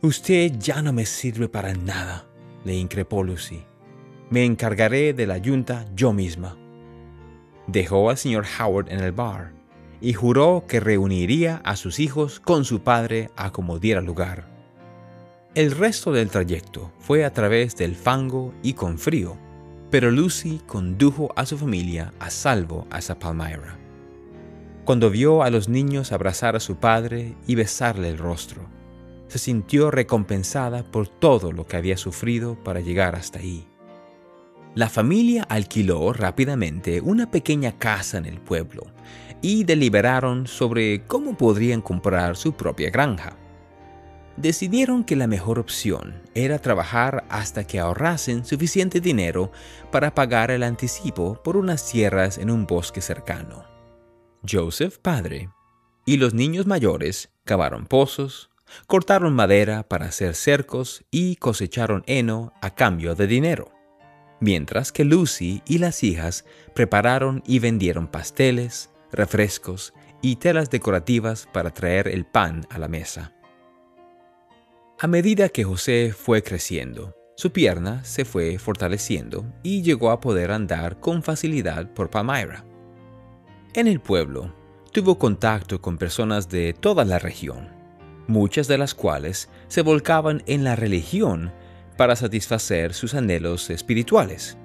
[0.00, 2.24] Usted ya no me sirve para nada,
[2.64, 3.62] le increpó Lucy.
[4.30, 6.56] Me encargaré de la yunta yo misma.
[7.66, 9.52] Dejó al señor Howard en el bar
[10.00, 14.48] y juró que reuniría a sus hijos con su padre a como diera lugar.
[15.54, 19.36] El resto del trayecto fue a través del fango y con frío,
[19.90, 23.77] pero Lucy condujo a su familia a salvo hasta Palmyra.
[24.88, 28.62] Cuando vio a los niños abrazar a su padre y besarle el rostro,
[29.26, 33.68] se sintió recompensada por todo lo que había sufrido para llegar hasta ahí.
[34.74, 38.86] La familia alquiló rápidamente una pequeña casa en el pueblo
[39.42, 43.36] y deliberaron sobre cómo podrían comprar su propia granja.
[44.38, 49.52] Decidieron que la mejor opción era trabajar hasta que ahorrasen suficiente dinero
[49.92, 53.67] para pagar el anticipo por unas tierras en un bosque cercano.
[54.46, 55.50] Joseph padre
[56.04, 58.50] y los niños mayores cavaron pozos,
[58.86, 63.72] cortaron madera para hacer cercos y cosecharon heno a cambio de dinero,
[64.40, 71.70] mientras que Lucy y las hijas prepararon y vendieron pasteles, refrescos y telas decorativas para
[71.70, 73.34] traer el pan a la mesa.
[75.00, 80.50] A medida que José fue creciendo, su pierna se fue fortaleciendo y llegó a poder
[80.50, 82.64] andar con facilidad por Palmyra.
[83.74, 84.54] En el pueblo,
[84.92, 87.68] tuvo contacto con personas de toda la región,
[88.26, 91.52] muchas de las cuales se volcaban en la religión
[91.98, 94.56] para satisfacer sus anhelos espirituales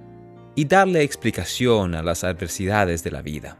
[0.55, 3.57] y darle explicación a las adversidades de la vida.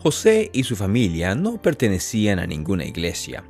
[0.00, 3.44] José y su familia no pertenecían a ninguna iglesia,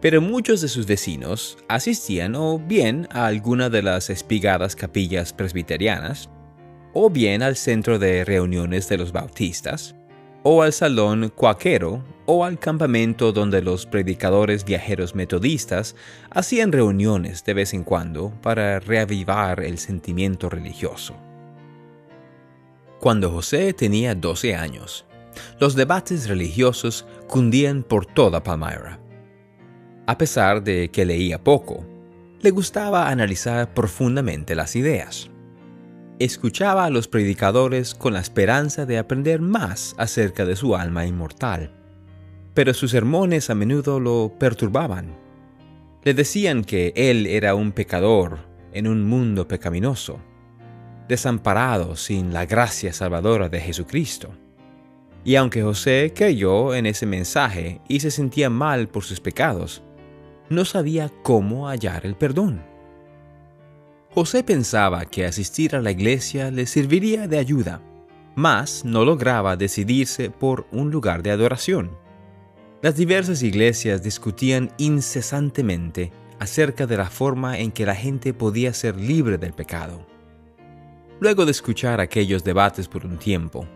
[0.00, 6.30] pero muchos de sus vecinos asistían o bien a alguna de las espigadas capillas presbiterianas,
[6.94, 9.94] o bien al centro de reuniones de los bautistas,
[10.48, 15.96] o al salón cuaquero, o al campamento donde los predicadores viajeros metodistas
[16.30, 21.16] hacían reuniones de vez en cuando para reavivar el sentimiento religioso.
[23.00, 25.04] Cuando José tenía 12 años,
[25.58, 29.00] los debates religiosos cundían por toda Palmyra.
[30.06, 31.84] A pesar de que leía poco,
[32.40, 35.28] le gustaba analizar profundamente las ideas.
[36.18, 41.72] Escuchaba a los predicadores con la esperanza de aprender más acerca de su alma inmortal,
[42.54, 45.14] pero sus sermones a menudo lo perturbaban.
[46.02, 48.38] Le decían que él era un pecador
[48.72, 50.20] en un mundo pecaminoso,
[51.08, 54.32] desamparado sin la gracia salvadora de Jesucristo
[55.26, 59.82] y aunque José creyó en ese mensaje y se sentía mal por sus pecados,
[60.48, 62.62] no sabía cómo hallar el perdón.
[64.16, 67.82] José pensaba que asistir a la iglesia le serviría de ayuda,
[68.34, 71.90] mas no lograba decidirse por un lugar de adoración.
[72.80, 78.96] Las diversas iglesias discutían incesantemente acerca de la forma en que la gente podía ser
[78.96, 80.06] libre del pecado.
[81.20, 83.68] Luego de escuchar aquellos debates por un tiempo,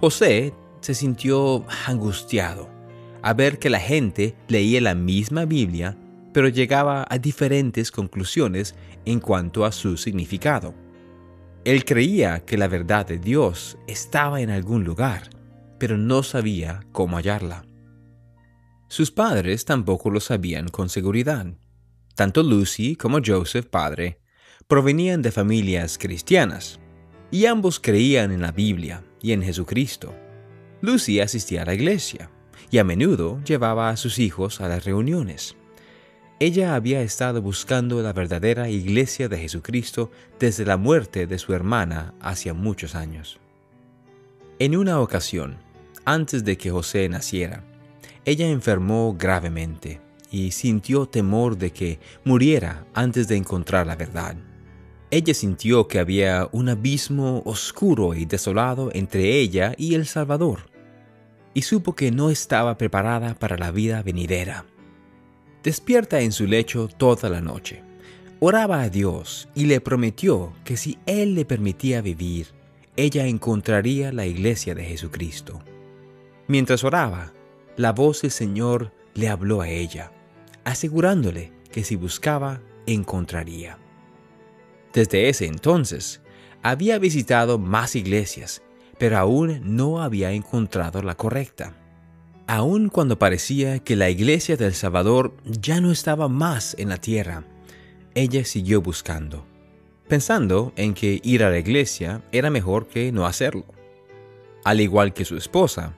[0.00, 2.66] José se sintió angustiado
[3.20, 5.98] a ver que la gente leía la misma Biblia,
[6.32, 10.74] pero llegaba a diferentes conclusiones en cuanto a su significado.
[11.64, 15.30] Él creía que la verdad de Dios estaba en algún lugar,
[15.78, 17.64] pero no sabía cómo hallarla.
[18.88, 21.46] Sus padres tampoco lo sabían con seguridad.
[22.14, 24.20] Tanto Lucy como Joseph padre
[24.66, 26.78] provenían de familias cristianas,
[27.30, 30.14] y ambos creían en la Biblia y en Jesucristo.
[30.82, 32.30] Lucy asistía a la iglesia
[32.70, 35.56] y a menudo llevaba a sus hijos a las reuniones.
[36.42, 42.14] Ella había estado buscando la verdadera iglesia de Jesucristo desde la muerte de su hermana
[42.20, 43.38] hacia muchos años.
[44.58, 45.58] En una ocasión,
[46.04, 47.62] antes de que José naciera,
[48.24, 50.00] ella enfermó gravemente
[50.32, 54.34] y sintió temor de que muriera antes de encontrar la verdad.
[55.12, 60.72] Ella sintió que había un abismo oscuro y desolado entre ella y el Salvador
[61.54, 64.64] y supo que no estaba preparada para la vida venidera.
[65.62, 67.82] Despierta en su lecho toda la noche,
[68.44, 72.48] Oraba a Dios y le prometió que si Él le permitía vivir,
[72.96, 75.62] ella encontraría la iglesia de Jesucristo.
[76.48, 77.32] Mientras oraba,
[77.76, 80.10] la voz del Señor le habló a ella,
[80.64, 83.78] asegurándole que si buscaba, encontraría.
[84.92, 86.20] Desde ese entonces,
[86.64, 88.60] había visitado más iglesias,
[88.98, 91.76] pero aún no había encontrado la correcta.
[92.52, 97.44] Aun cuando parecía que la iglesia del Salvador ya no estaba más en la tierra,
[98.14, 99.46] ella siguió buscando,
[100.06, 103.64] pensando en que ir a la iglesia era mejor que no hacerlo.
[104.64, 105.94] Al igual que su esposa,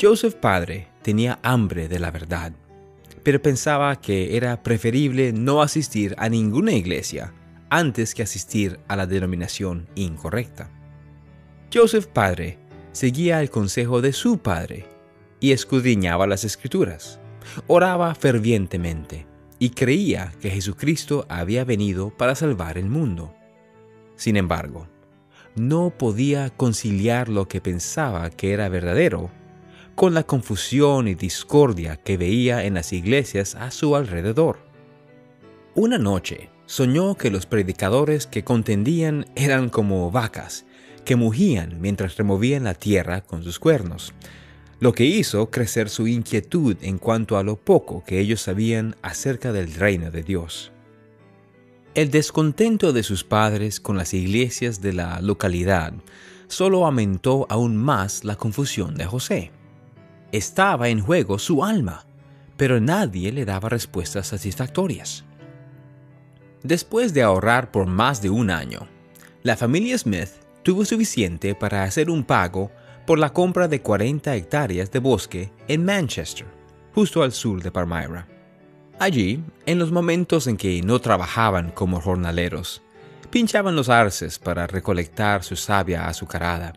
[0.00, 2.52] Joseph padre tenía hambre de la verdad,
[3.24, 7.34] pero pensaba que era preferible no asistir a ninguna iglesia
[7.68, 10.70] antes que asistir a la denominación incorrecta.
[11.74, 12.60] Joseph padre
[12.92, 14.95] seguía el consejo de su padre
[15.40, 17.20] y escudriñaba las escrituras.
[17.66, 19.26] Oraba fervientemente
[19.58, 23.34] y creía que Jesucristo había venido para salvar el mundo.
[24.16, 24.88] Sin embargo,
[25.54, 29.30] no podía conciliar lo que pensaba que era verdadero
[29.94, 34.58] con la confusión y discordia que veía en las iglesias a su alrededor.
[35.74, 40.66] Una noche soñó que los predicadores que contendían eran como vacas
[41.06, 44.12] que mugían mientras removían la tierra con sus cuernos,
[44.78, 49.52] lo que hizo crecer su inquietud en cuanto a lo poco que ellos sabían acerca
[49.52, 50.72] del reino de Dios.
[51.94, 55.94] El descontento de sus padres con las iglesias de la localidad
[56.46, 59.50] solo aumentó aún más la confusión de José.
[60.30, 62.04] Estaba en juego su alma,
[62.58, 65.24] pero nadie le daba respuestas satisfactorias.
[66.62, 68.86] Después de ahorrar por más de un año,
[69.42, 70.30] la familia Smith
[70.62, 72.70] tuvo suficiente para hacer un pago
[73.06, 76.46] por la compra de 40 hectáreas de bosque en Manchester,
[76.94, 78.26] justo al sur de Palmyra.
[78.98, 82.82] Allí, en los momentos en que no trabajaban como jornaleros,
[83.30, 86.72] pinchaban los arces para recolectar su savia azucarada,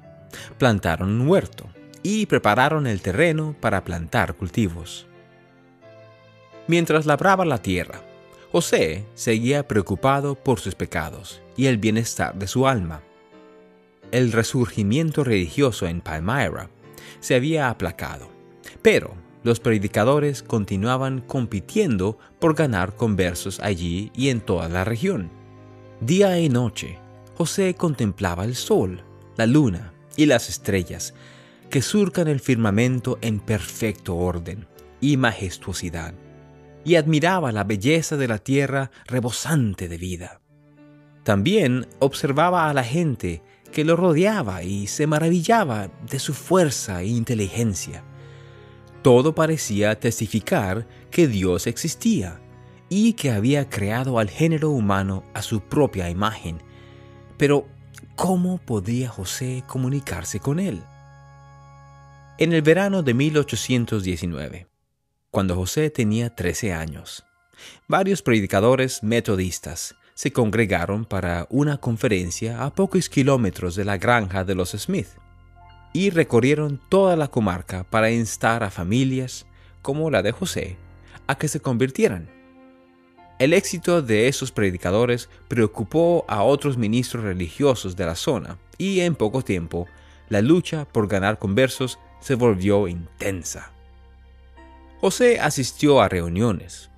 [0.57, 1.67] plantaron un huerto
[2.03, 5.07] y prepararon el terreno para plantar cultivos.
[6.67, 8.01] Mientras labraba la tierra,
[8.51, 13.01] José seguía preocupado por sus pecados y el bienestar de su alma
[14.11, 16.69] el resurgimiento religioso en Palmyra
[17.19, 18.29] se había aplacado,
[18.81, 25.29] pero los predicadores continuaban compitiendo por ganar conversos allí y en toda la región.
[26.01, 26.97] Día y noche,
[27.35, 29.03] José contemplaba el sol,
[29.37, 31.13] la luna y las estrellas
[31.69, 34.67] que surcan el firmamento en perfecto orden
[34.99, 36.13] y majestuosidad,
[36.83, 40.41] y admiraba la belleza de la tierra rebosante de vida.
[41.23, 47.07] También observaba a la gente que lo rodeaba y se maravillaba de su fuerza e
[47.07, 48.03] inteligencia.
[49.01, 52.41] Todo parecía testificar que Dios existía
[52.89, 56.61] y que había creado al género humano a su propia imagen.
[57.37, 57.67] Pero,
[58.15, 60.83] ¿cómo podía José comunicarse con él?
[62.37, 64.67] En el verano de 1819,
[65.31, 67.25] cuando José tenía 13 años,
[67.87, 74.53] varios predicadores metodistas se congregaron para una conferencia a pocos kilómetros de la granja de
[74.53, 75.07] los Smith
[75.93, 79.45] y recorrieron toda la comarca para instar a familias,
[79.81, 80.75] como la de José,
[81.25, 82.29] a que se convirtieran.
[83.39, 89.15] El éxito de esos predicadores preocupó a otros ministros religiosos de la zona y en
[89.15, 89.87] poco tiempo
[90.27, 93.71] la lucha por ganar conversos se volvió intensa.
[94.99, 96.89] José asistió a reuniones,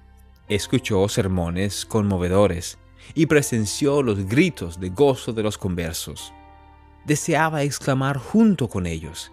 [0.49, 2.79] escuchó sermones conmovedores
[3.13, 6.33] y presenció los gritos de gozo de los conversos.
[7.05, 9.31] Deseaba exclamar junto con ellos,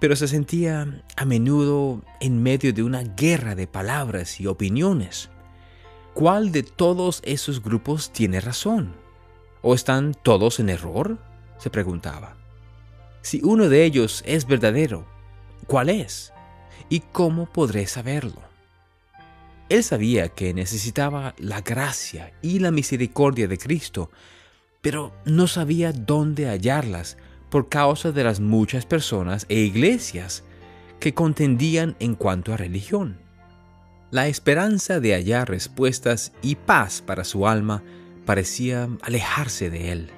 [0.00, 5.30] pero se sentía a menudo en medio de una guerra de palabras y opiniones.
[6.14, 8.94] ¿Cuál de todos esos grupos tiene razón?
[9.62, 11.18] ¿O están todos en error?
[11.58, 12.34] se preguntaba.
[13.22, 15.06] Si uno de ellos es verdadero,
[15.68, 16.32] ¿cuál es?
[16.88, 18.51] ¿Y cómo podré saberlo?
[19.72, 24.10] Él sabía que necesitaba la gracia y la misericordia de Cristo,
[24.82, 27.16] pero no sabía dónde hallarlas
[27.48, 30.44] por causa de las muchas personas e iglesias
[31.00, 33.16] que contendían en cuanto a religión.
[34.10, 37.82] La esperanza de hallar respuestas y paz para su alma
[38.26, 40.10] parecía alejarse de él.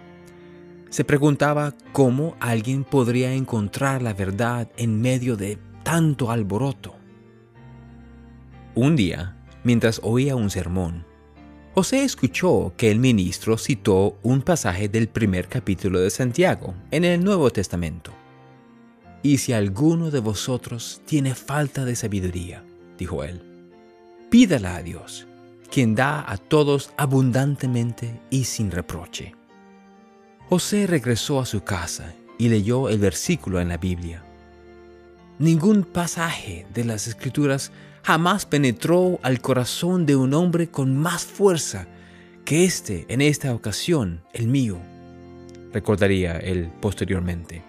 [0.90, 6.96] Se preguntaba cómo alguien podría encontrar la verdad en medio de tanto alboroto.
[8.74, 9.33] Un día,
[9.64, 11.04] mientras oía un sermón.
[11.74, 17.24] José escuchó que el ministro citó un pasaje del primer capítulo de Santiago en el
[17.24, 18.12] Nuevo Testamento.
[19.24, 22.62] Y si alguno de vosotros tiene falta de sabiduría,
[22.96, 23.42] dijo él,
[24.30, 25.26] pídala a Dios,
[25.68, 29.34] quien da a todos abundantemente y sin reproche.
[30.48, 34.22] José regresó a su casa y leyó el versículo en la Biblia.
[35.40, 37.72] Ningún pasaje de las escrituras
[38.04, 41.86] jamás penetró al corazón de un hombre con más fuerza
[42.44, 44.78] que este en esta ocasión, el mío,
[45.72, 47.62] recordaría él posteriormente.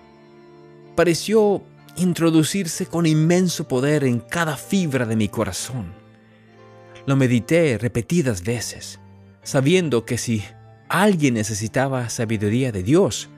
[0.95, 1.63] Pareció
[1.95, 5.93] introducirse con inmenso poder en cada fibra de mi corazón.
[7.05, 8.99] Lo medité repetidas veces,
[9.41, 10.43] sabiendo que si
[10.89, 13.29] alguien necesitaba sabiduría de Dios,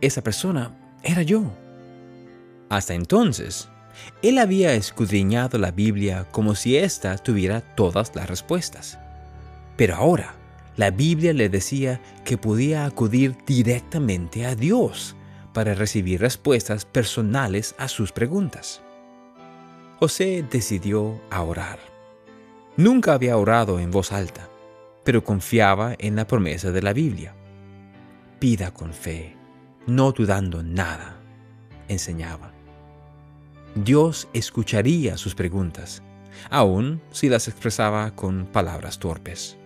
[0.00, 1.52] esa persona era yo.
[2.70, 3.68] Hasta entonces,
[4.22, 8.98] él había escudriñado la Biblia como si ésta tuviera todas las respuestas.
[9.76, 10.34] Pero ahora,
[10.76, 15.16] la Biblia le decía que podía acudir directamente a Dios
[15.52, 18.80] para recibir respuestas personales a sus preguntas.
[19.98, 21.80] José decidió a orar.
[22.76, 24.48] Nunca había orado en voz alta,
[25.02, 27.34] pero confiaba en la promesa de la Biblia.
[28.38, 29.36] Pida con fe,
[29.88, 31.20] no dudando nada,
[31.88, 32.57] enseñaba.
[33.84, 36.02] Dios escucharía sus preguntas,
[36.50, 39.56] aun si las expresaba con palabras torpes.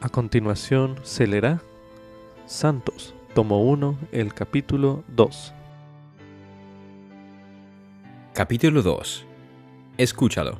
[0.00, 1.60] A continuación se leerá
[2.46, 5.52] Santos, tomo 1, el capítulo 2.
[8.32, 9.26] Capítulo 2.
[9.98, 10.58] Escúchalo.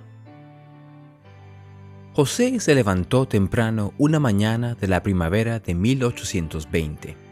[2.12, 7.23] José se levantó temprano una mañana de la primavera de 1820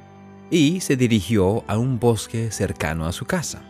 [0.52, 3.62] y se dirigió a un bosque cercano a su casa.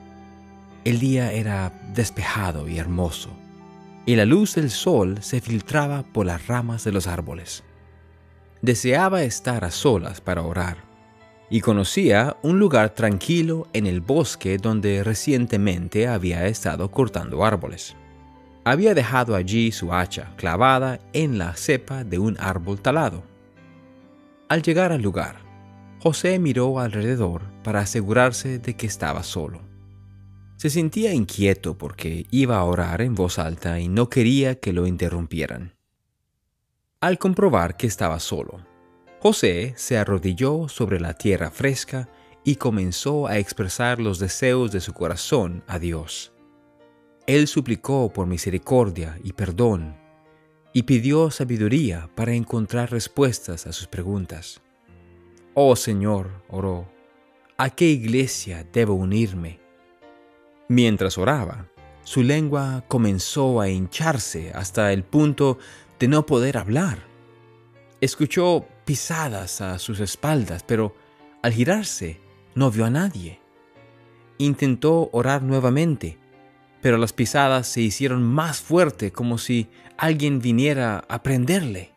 [0.84, 3.30] El día era despejado y hermoso,
[4.04, 7.62] y la luz del sol se filtraba por las ramas de los árboles.
[8.62, 10.78] Deseaba estar a solas para orar,
[11.48, 17.94] y conocía un lugar tranquilo en el bosque donde recientemente había estado cortando árboles.
[18.64, 23.22] Había dejado allí su hacha clavada en la cepa de un árbol talado.
[24.48, 25.51] Al llegar al lugar,
[26.02, 29.60] José miró alrededor para asegurarse de que estaba solo.
[30.56, 34.88] Se sentía inquieto porque iba a orar en voz alta y no quería que lo
[34.88, 35.76] interrumpieran.
[37.00, 38.66] Al comprobar que estaba solo,
[39.20, 42.08] José se arrodilló sobre la tierra fresca
[42.42, 46.32] y comenzó a expresar los deseos de su corazón a Dios.
[47.28, 49.96] Él suplicó por misericordia y perdón
[50.72, 54.62] y pidió sabiduría para encontrar respuestas a sus preguntas.
[55.54, 56.88] Oh Señor, oró,
[57.58, 59.60] ¿a qué iglesia debo unirme?
[60.68, 61.68] Mientras oraba,
[62.04, 65.58] su lengua comenzó a hincharse hasta el punto
[65.98, 67.00] de no poder hablar.
[68.00, 70.96] Escuchó pisadas a sus espaldas, pero
[71.42, 72.18] al girarse
[72.54, 73.38] no vio a nadie.
[74.38, 76.18] Intentó orar nuevamente,
[76.80, 81.92] pero las pisadas se hicieron más fuerte como si alguien viniera a prenderle.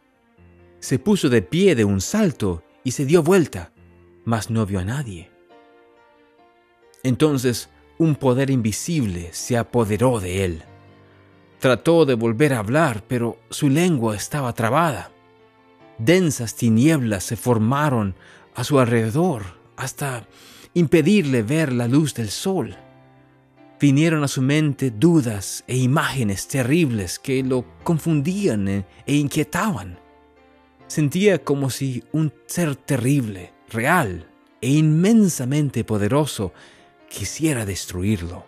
[0.82, 3.74] Se puso de pie de un salto y se dio vuelta,
[4.24, 5.30] mas no vio a nadie.
[7.04, 10.64] Entonces un poder invisible se apoderó de él.
[11.60, 15.12] Trató de volver a hablar, pero su lengua estaba trabada.
[15.98, 18.16] Densas tinieblas se formaron
[18.54, 19.44] a su alrededor
[19.78, 20.28] hasta
[20.74, 22.76] impedirle ver la luz del sol.
[23.80, 30.05] Vinieron a su mente dudas e imágenes terribles que lo confundían e inquietaban.
[30.88, 34.28] Sentía como si un ser terrible, real
[34.62, 36.54] e inmensamente poderoso
[37.10, 38.46] quisiera destruirlo.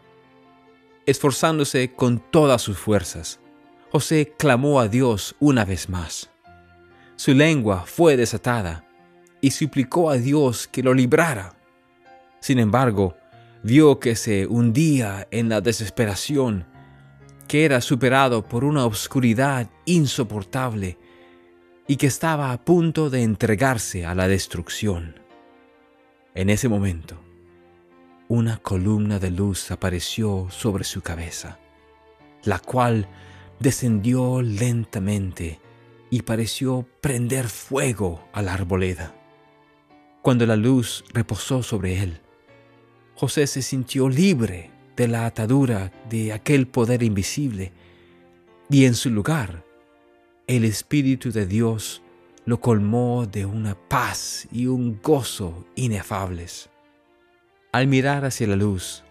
[1.06, 3.40] Esforzándose con todas sus fuerzas,
[3.92, 6.30] José clamó a Dios una vez más.
[7.16, 8.86] Su lengua fue desatada
[9.42, 11.56] y suplicó a Dios que lo librara.
[12.40, 13.16] Sin embargo,
[13.64, 16.66] vio que se hundía en la desesperación,
[17.48, 20.98] que era superado por una oscuridad insoportable
[21.88, 25.16] y que estaba a punto de entregarse a la destrucción.
[26.36, 27.18] En ese momento,
[28.28, 31.60] una columna de luz apareció sobre su cabeza,
[32.44, 33.08] la cual
[33.60, 35.60] descendió lentamente
[36.10, 39.16] y pareció prender fuego a la arboleda.
[40.22, 42.20] Cuando la luz reposó sobre él,
[43.16, 47.72] José se sintió libre de la atadura de aquel poder invisible
[48.70, 49.64] y en su lugar
[50.48, 52.02] el Espíritu de Dios
[52.45, 56.70] lo colmó de una paz y un gozo inefables.
[57.74, 59.04] Al mirar hacia la luz,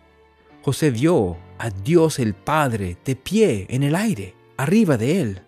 [0.62, 5.42] José vio a Dios el Padre de pie en el aire, arriba de él.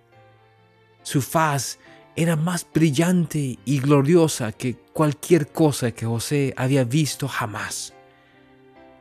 [1.03, 1.79] Su faz
[2.15, 7.95] era más brillante y gloriosa que cualquier cosa que José había visto jamás.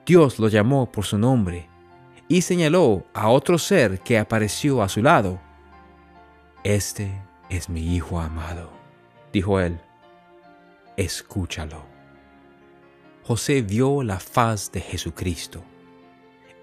[0.05, 1.67] Dios lo llamó por su nombre
[2.29, 5.41] y señaló a otro ser que apareció a su lado
[6.67, 7.09] Este
[7.49, 8.69] es mi Hijo amado,
[9.31, 9.79] dijo él.
[10.97, 11.85] Escúchalo.
[13.23, 15.63] José vio la faz de Jesucristo.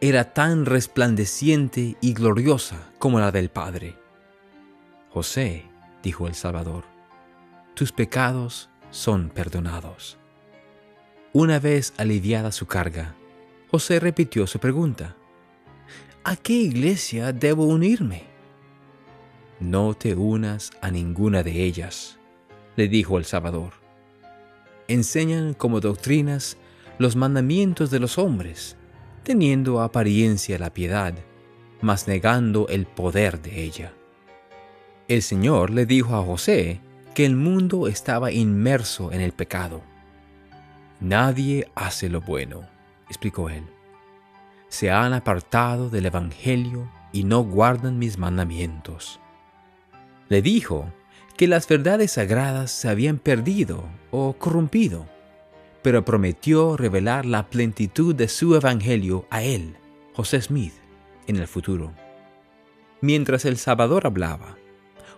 [0.03, 3.97] Era tan resplandeciente y gloriosa como la del Padre.
[5.09, 5.65] José,
[6.03, 6.85] dijo el Salvador,
[7.73, 10.19] tus pecados son perdonados.
[11.33, 13.15] Una vez aliviada su carga,
[13.71, 15.17] José repitió su pregunta.
[16.25, 18.34] ¿A qué iglesia debo unirme?
[19.65, 22.19] No te unas a ninguna de ellas,
[22.77, 23.73] le dijo el Salvador.
[24.89, 26.59] Enseñan como doctrinas
[26.99, 28.77] los mandamientos de los hombres,
[29.23, 31.15] teniendo apariencia la piedad,
[31.81, 33.95] mas negando el poder de ella.
[35.09, 36.83] El Señor le dijo a José
[37.15, 39.81] que el mundo estaba inmerso en el pecado.
[41.01, 42.69] Nadie hace lo bueno,
[43.09, 43.65] explicó él.
[44.69, 49.21] Se han apartado del Evangelio y no guardan mis mandamientos.
[50.29, 50.93] Le dijo
[51.37, 55.07] que las verdades sagradas se habían perdido o corrompido,
[55.83, 59.77] pero prometió revelar la plenitud de su Evangelio a él,
[60.15, 60.75] José Smith,
[61.27, 61.93] en el futuro.
[63.01, 64.57] Mientras el Salvador hablaba,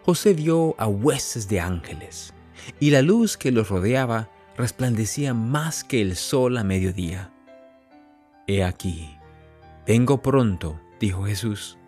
[0.04, 2.34] José vio a hueses de ángeles,
[2.80, 7.32] y la luz que los rodeaba resplandecía más que el sol a mediodía.
[8.48, 9.16] He aquí,
[9.86, 11.78] vengo pronto, dijo Jesús,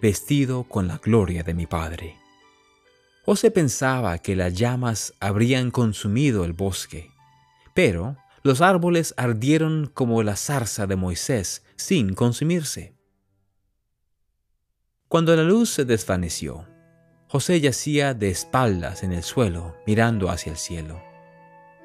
[0.00, 2.19] vestido con la gloria de mi Padre.
[3.30, 7.12] José pensaba que las llamas habrían consumido el bosque,
[7.74, 12.96] pero los árboles ardieron como la zarza de Moisés sin consumirse.
[15.06, 16.66] Cuando la luz se desvaneció,
[17.28, 21.00] José yacía de espaldas en el suelo, mirando hacia el cielo.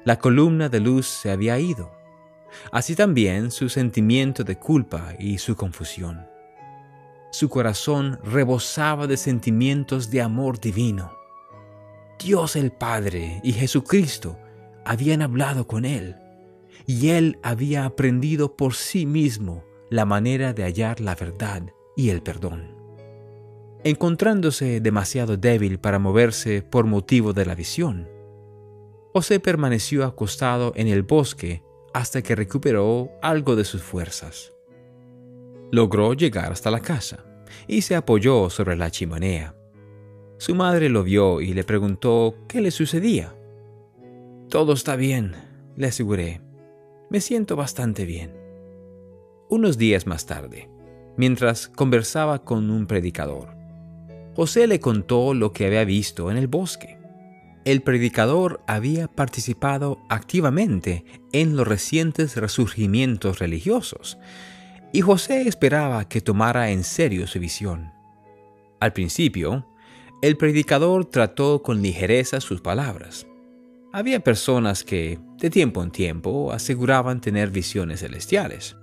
[0.04, 1.92] La columna de luz se había ido,
[2.72, 6.26] así también su sentimiento de culpa y su confusión.
[7.30, 11.15] Su corazón rebosaba de sentimientos de amor divino.
[12.18, 14.38] Dios el Padre y Jesucristo
[14.84, 16.16] habían hablado con él,
[16.86, 21.62] y él había aprendido por sí mismo la manera de hallar la verdad
[21.96, 22.74] y el perdón.
[23.84, 28.08] Encontrándose demasiado débil para moverse por motivo de la visión,
[29.12, 31.62] José permaneció acostado en el bosque
[31.94, 34.52] hasta que recuperó algo de sus fuerzas.
[35.70, 37.24] Logró llegar hasta la casa
[37.66, 39.54] y se apoyó sobre la chimenea.
[40.38, 43.34] Su madre lo vio y le preguntó qué le sucedía.
[44.50, 45.34] Todo está bien,
[45.76, 46.40] le aseguré.
[47.10, 48.32] Me siento bastante bien.
[49.48, 50.68] Unos días más tarde,
[51.16, 53.56] mientras conversaba con un predicador,
[54.34, 56.98] José le contó lo que había visto en el bosque.
[57.64, 64.18] El predicador había participado activamente en los recientes resurgimientos religiosos,
[64.92, 67.92] y José esperaba que tomara en serio su visión.
[68.78, 69.66] Al principio,
[70.22, 73.26] el predicador trató con ligereza sus palabras.
[73.92, 78.76] Había personas que, de tiempo en tiempo, aseguraban tener visiones celestiales.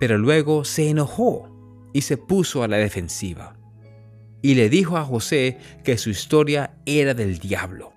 [0.00, 1.48] Pero luego se enojó
[1.92, 3.56] y se puso a la defensiva.
[4.42, 7.92] Y le dijo a José que su historia era del diablo.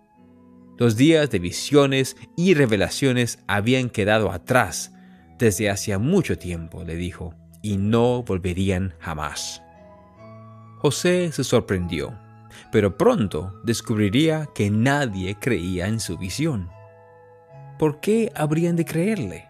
[0.78, 4.94] Los días de visiones y revelaciones habían quedado atrás
[5.38, 9.62] desde hacía mucho tiempo, le dijo, y no volverían jamás.
[10.80, 12.18] José se sorprendió
[12.72, 16.70] pero pronto descubriría que nadie creía en su visión.
[17.78, 19.50] ¿Por qué habrían de creerle?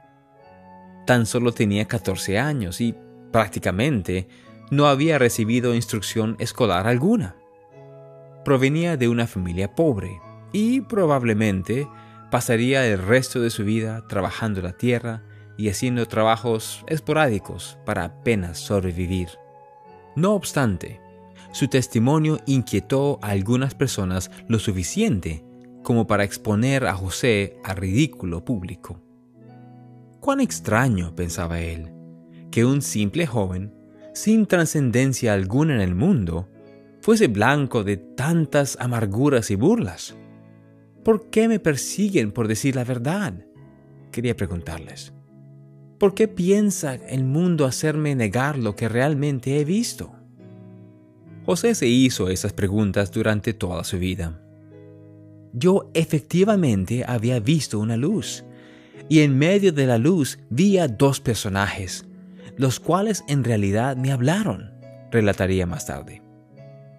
[1.06, 2.96] Tan solo tenía 14 años y
[3.32, 4.28] prácticamente
[4.70, 7.36] no había recibido instrucción escolar alguna.
[8.46, 10.22] Provenía de una familia pobre
[10.54, 11.88] y probablemente
[12.32, 15.24] pasaría el resto de su vida trabajando la tierra
[15.58, 19.30] y haciendo trabajos esporádicos para apenas sobrevivir.
[20.16, 21.01] No obstante,
[21.52, 25.44] su testimonio inquietó a algunas personas lo suficiente
[25.84, 29.02] como para exponer a José a ridículo público.
[30.20, 31.92] Cuán extraño, pensaba él,
[32.52, 33.74] que un simple joven,
[34.14, 36.48] sin trascendencia alguna en el mundo,
[37.02, 40.16] fuese blanco de tantas amarguras y burlas.
[41.04, 43.34] ¿Por qué me persiguen por decir la verdad?
[44.12, 45.14] Quería preguntarles.
[45.98, 50.21] ¿Por qué piensa el mundo hacerme negar lo que realmente he visto?
[51.46, 54.40] José se hizo esas preguntas durante toda su vida.
[55.54, 58.46] Yo efectivamente había visto una luz,
[59.10, 62.06] y en medio de la luz vi a dos personajes,
[62.58, 64.72] los cuales en realidad me hablaron,
[65.10, 66.22] relataría más tarde.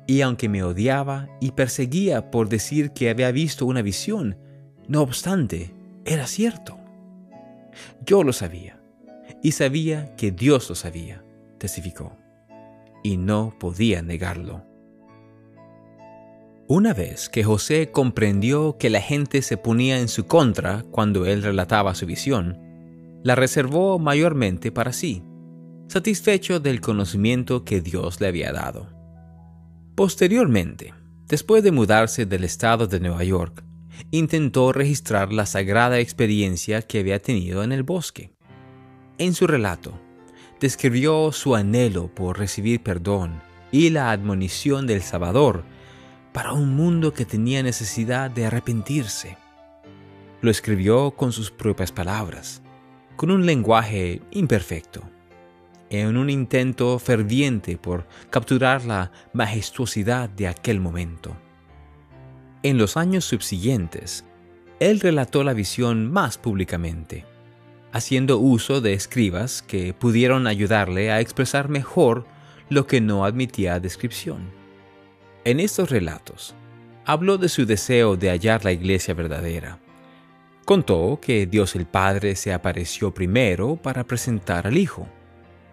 [0.06, 4.36] Y aunque me odiaba y perseguía por decir que había visto una visión,
[4.88, 5.72] no obstante,
[6.04, 6.76] era cierto.
[8.04, 8.82] Yo lo sabía,
[9.40, 11.24] y sabía que Dios lo sabía,
[11.58, 12.21] testificó
[13.02, 14.64] y no podía negarlo.
[16.68, 21.42] Una vez que José comprendió que la gente se ponía en su contra cuando él
[21.42, 22.58] relataba su visión,
[23.22, 25.22] la reservó mayormente para sí,
[25.88, 28.88] satisfecho del conocimiento que Dios le había dado.
[29.94, 30.94] Posteriormente,
[31.28, 33.64] después de mudarse del estado de Nueva York,
[34.10, 38.32] intentó registrar la sagrada experiencia que había tenido en el bosque.
[39.18, 40.00] En su relato,
[40.62, 43.42] describió su anhelo por recibir perdón
[43.72, 45.64] y la admonición del Salvador
[46.32, 49.36] para un mundo que tenía necesidad de arrepentirse.
[50.40, 52.62] Lo escribió con sus propias palabras,
[53.16, 55.02] con un lenguaje imperfecto,
[55.90, 61.36] en un intento ferviente por capturar la majestuosidad de aquel momento.
[62.62, 64.24] En los años subsiguientes,
[64.78, 67.24] él relató la visión más públicamente,
[67.92, 72.26] haciendo uso de escribas que pudieron ayudarle a expresar mejor
[72.68, 74.50] lo que no admitía descripción.
[75.44, 76.54] En estos relatos,
[77.04, 79.78] habló de su deseo de hallar la iglesia verdadera.
[80.64, 85.06] Contó que Dios el Padre se apareció primero para presentar al Hijo,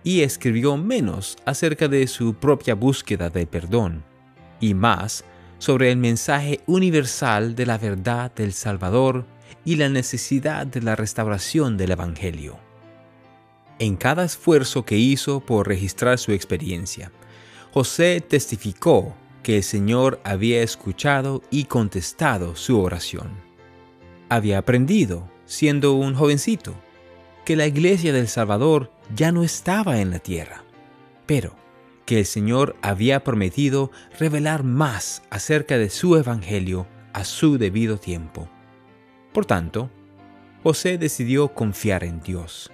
[0.04, 4.04] y escribió menos acerca de su propia búsqueda de perdón,
[4.60, 5.24] y más
[5.60, 9.26] sobre el mensaje universal de la verdad del Salvador
[9.66, 12.60] y la necesidad de la restauración del Evangelio.
[13.80, 17.12] En cada esfuerzo que hizo por registrar su experiencia,
[17.72, 23.30] José testificó que el Señor había escuchado y contestado su oración.
[24.28, 26.76] Había aprendido, siendo un jovencito,
[27.46, 30.64] que la iglesia del Salvador ya no estaba en la tierra,
[31.26, 31.56] pero
[32.06, 38.50] que el Señor había prometido revelar más acerca de su evangelio a su debido tiempo.
[39.40, 39.90] Por tanto,
[40.64, 42.74] José decidió confiar en Dios,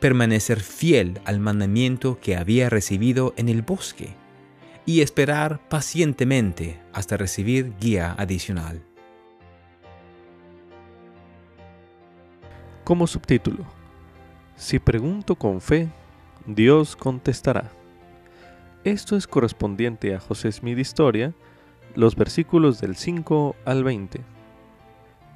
[0.00, 4.14] permanecer fiel al mandamiento que había recibido en el bosque
[4.86, 8.82] y esperar pacientemente hasta recibir guía adicional.
[12.82, 13.66] Como subtítulo,
[14.56, 15.90] Si pregunto con fe,
[16.46, 17.70] Dios contestará.
[18.84, 21.34] Esto es correspondiente a José Smith Historia,
[21.94, 24.35] los versículos del 5 al 20.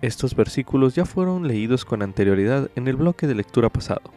[0.03, 4.11] Estos versículos ya fueron leídos con anterioridad en el bloque de lectura pasado.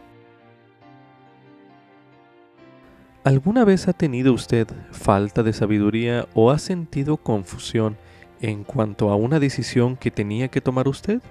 [3.25, 7.97] ¿Alguna vez ha tenido usted falta de sabiduría o ha sentido confusión
[8.41, 11.21] en cuanto a una decisión que tenía que tomar usted?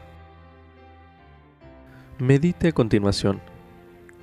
[2.18, 3.40] Medite a continuación.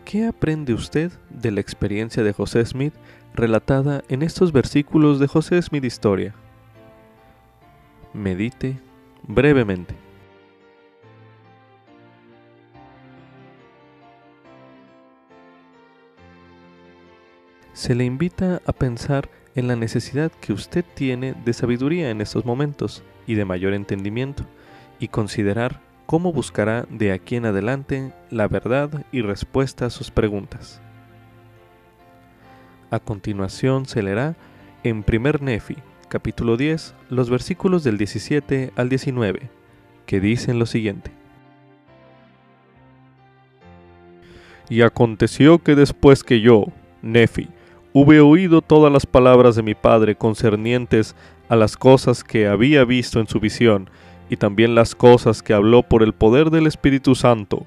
[0.05, 2.93] ¿Qué aprende usted de la experiencia de José Smith
[3.35, 6.33] relatada en estos versículos de José Smith Historia?
[8.13, 8.79] Medite
[9.27, 10.08] brevemente.
[17.79, 22.43] Se le invita a pensar en la necesidad que usted tiene de sabiduría en estos
[22.43, 24.43] momentos y de mayor entendimiento,
[24.99, 30.81] y considerar cómo buscará de aquí en adelante la verdad y respuesta a sus preguntas.
[32.91, 34.35] A continuación se leerá
[34.83, 35.77] en primer Nefi,
[36.09, 39.49] capítulo 10, los versículos del 17 al 19,
[40.05, 41.11] que dicen lo siguiente.
[44.67, 46.65] Y aconteció que después que yo,
[47.01, 47.47] Nefi,
[47.99, 51.17] hube oído todas las palabras de mi padre concernientes
[51.49, 53.89] a las cosas que había visto en su visión,
[54.29, 57.65] y también las cosas que habló por el poder del Espíritu Santo,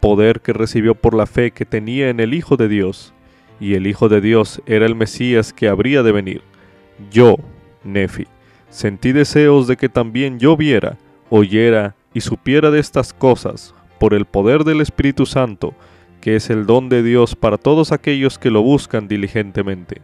[0.00, 3.14] poder que recibió por la fe que tenía en el Hijo de Dios,
[3.60, 6.42] y el Hijo de Dios era el Mesías que habría de venir.
[7.12, 7.36] Yo,
[7.84, 8.26] Nefi,
[8.68, 10.98] sentí deseos de que también yo viera,
[11.30, 15.72] oyera y supiera de estas cosas, por el poder del Espíritu Santo,
[16.22, 20.00] que es el don de Dios para todos aquellos que lo buscan diligentemente,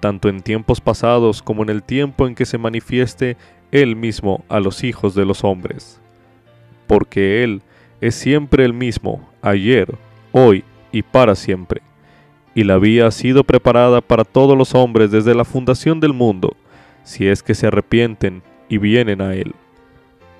[0.00, 3.36] tanto en tiempos pasados como en el tiempo en que se manifieste
[3.70, 6.00] Él mismo a los hijos de los hombres.
[6.86, 7.60] Porque Él
[8.00, 9.94] es siempre el mismo, ayer,
[10.32, 11.82] hoy y para siempre.
[12.54, 16.56] Y la vía ha sido preparada para todos los hombres desde la fundación del mundo,
[17.04, 19.54] si es que se arrepienten y vienen a Él.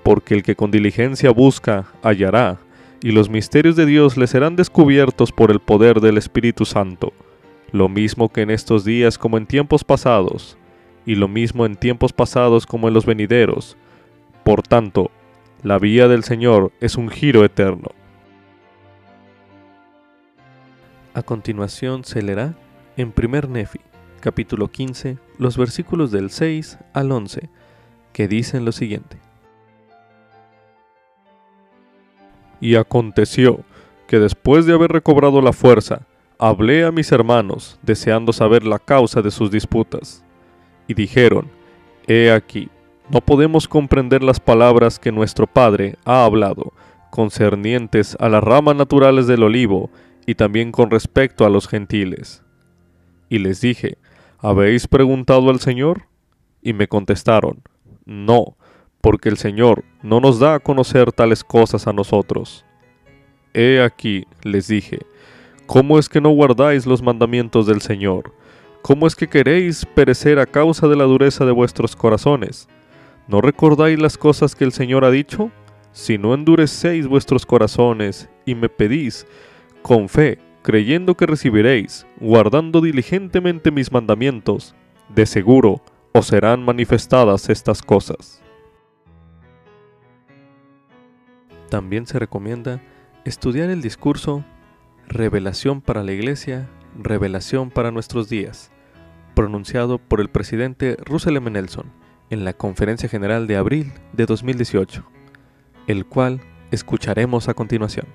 [0.03, 2.59] Porque el que con diligencia busca, hallará,
[3.03, 7.13] y los misterios de Dios le serán descubiertos por el poder del Espíritu Santo,
[7.73, 10.59] lo mismo que en estos días como en tiempos pasados,
[11.07, 13.77] y lo mismo en tiempos pasados como en los venideros.
[14.45, 15.11] Por tanto,
[15.63, 17.91] la vía del Señor es un giro eterno.
[21.15, 22.55] A continuación se leerá
[22.97, 23.81] en 1 Nefi,
[24.21, 27.49] capítulo 15, los versículos del 6 al 11,
[28.13, 29.30] que dicen lo siguiente.
[32.61, 33.65] Y aconteció
[34.07, 36.07] que después de haber recobrado la fuerza,
[36.39, 40.25] hablé a mis hermanos, deseando saber la causa de sus disputas.
[40.87, 41.49] Y dijeron,
[42.07, 42.69] He aquí,
[43.09, 46.73] no podemos comprender las palabras que nuestro Padre ha hablado
[47.11, 49.91] concernientes a las ramas naturales del olivo
[50.27, 52.43] y también con respecto a los gentiles.
[53.29, 53.99] Y les dije,
[54.39, 56.07] ¿habéis preguntado al Señor?
[56.63, 57.63] Y me contestaron,
[58.05, 58.57] no,
[59.01, 62.65] porque el Señor no nos da a conocer tales cosas a nosotros.
[63.55, 65.01] He aquí, les dije,
[65.67, 68.33] ¿cómo es que no guardáis los mandamientos del Señor?
[68.83, 72.69] ¿Cómo es que queréis perecer a causa de la dureza de vuestros corazones?
[73.29, 75.51] ¿No recordáis las cosas que el Señor ha dicho?
[75.93, 79.27] Si no endurecéis vuestros corazones y me pedís
[79.83, 84.75] con fe, creyendo que recibiréis, guardando diligentemente mis mandamientos,
[85.09, 85.83] de seguro
[86.13, 88.40] os serán manifestadas estas cosas.
[91.71, 92.83] También se recomienda
[93.25, 94.45] estudiar el discurso
[95.07, 96.69] Revelación para la Iglesia,
[97.01, 98.73] Revelación para nuestros días,
[99.37, 101.49] pronunciado por el presidente Russell M.
[101.49, 101.93] Nelson
[102.29, 105.05] en la Conferencia General de abril de 2018,
[105.87, 106.41] el cual
[106.73, 108.07] escucharemos a continuación.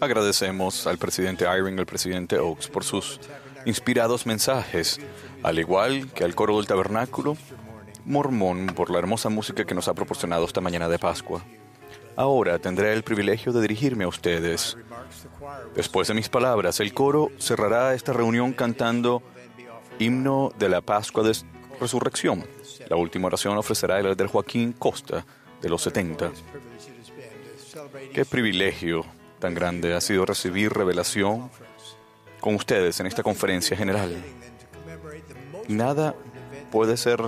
[0.00, 3.20] Agradecemos al presidente Eyring y al presidente Oaks por sus
[3.66, 4.98] inspirados mensajes,
[5.46, 7.36] al igual que al coro del tabernáculo
[8.04, 11.40] mormón por la hermosa música que nos ha proporcionado esta mañana de Pascua.
[12.16, 14.76] Ahora tendré el privilegio de dirigirme a ustedes.
[15.76, 19.22] Después de mis palabras, el coro cerrará esta reunión cantando
[20.00, 21.36] Himno de la Pascua de
[21.80, 22.44] Resurrección.
[22.88, 25.24] La última oración ofrecerá el del Joaquín Costa,
[25.62, 26.32] de los 70.
[28.12, 29.06] Qué privilegio
[29.38, 31.52] tan grande ha sido recibir revelación
[32.40, 34.24] con ustedes en esta conferencia general.
[35.68, 36.14] Nada
[36.70, 37.20] puede ser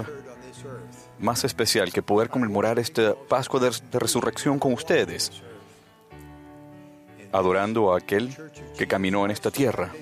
[1.19, 5.33] más especial que poder conmemorar esta Pascua de, Resurrección con ustedes,
[7.33, 8.35] adorando a aquel
[8.77, 9.93] que caminó en esta tierra.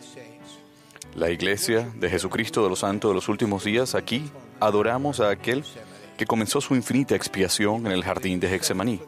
[1.15, 4.31] La iglesia de Jesucristo de los Santos de los últimos días, aquí
[4.61, 5.65] adoramos a aquel
[6.19, 9.01] que comenzó su infinita expiación en el jardín de Hexemaní.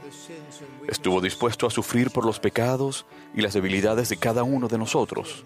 [0.88, 3.04] Estuvo dispuesto a sufrir por los pecados
[3.34, 5.44] y las debilidades de cada uno de nosotros,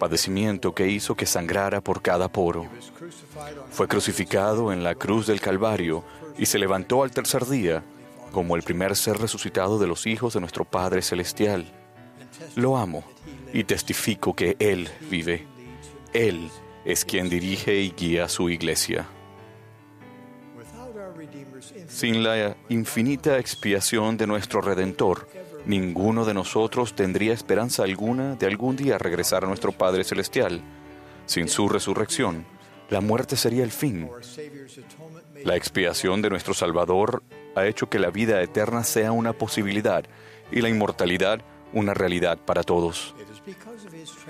[0.00, 2.66] padecimiento que hizo que sangrara por cada poro.
[3.70, 6.02] Fue crucificado en la cruz del Calvario
[6.36, 7.84] y se levantó al tercer día
[8.32, 11.70] como el primer ser resucitado de los hijos de nuestro Padre Celestial.
[12.56, 13.04] Lo amo
[13.52, 15.46] y testifico que Él vive.
[16.12, 16.50] Él
[16.84, 19.06] es quien dirige y guía su iglesia.
[21.88, 25.28] Sin la infinita expiación de nuestro Redentor,
[25.66, 30.60] ninguno de nosotros tendría esperanza alguna de algún día regresar a nuestro Padre Celestial.
[31.26, 32.44] Sin su resurrección,
[32.88, 34.10] la muerte sería el fin.
[35.44, 37.22] La expiación de nuestro Salvador
[37.54, 40.04] ha hecho que la vida eterna sea una posibilidad
[40.50, 41.40] y la inmortalidad
[41.72, 43.14] una realidad para todos.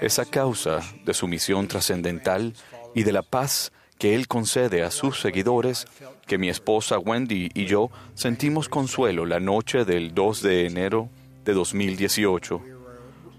[0.01, 2.55] Es a causa de su misión trascendental
[2.95, 5.87] y de la paz que Él concede a sus seguidores
[6.27, 11.11] que mi esposa Wendy y yo sentimos consuelo la noche del 2 de enero
[11.45, 12.61] de 2018,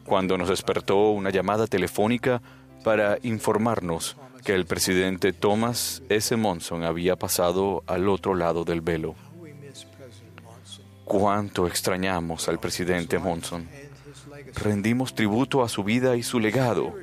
[0.06, 2.42] cuando nos despertó una llamada telefónica
[2.84, 6.36] para informarnos que el presidente Thomas S.
[6.36, 9.16] Monson había pasado al otro lado del velo.
[11.06, 13.68] Cuánto extrañamos al presidente Monson.
[14.56, 16.94] Rendimos tributo a su vida y su legado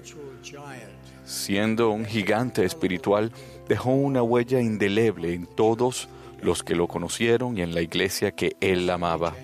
[1.29, 3.33] siendo un gigante espiritual,
[3.69, 6.09] dejó una huella indeleble en todos
[6.41, 9.35] los que lo conocieron y en la iglesia que él amaba.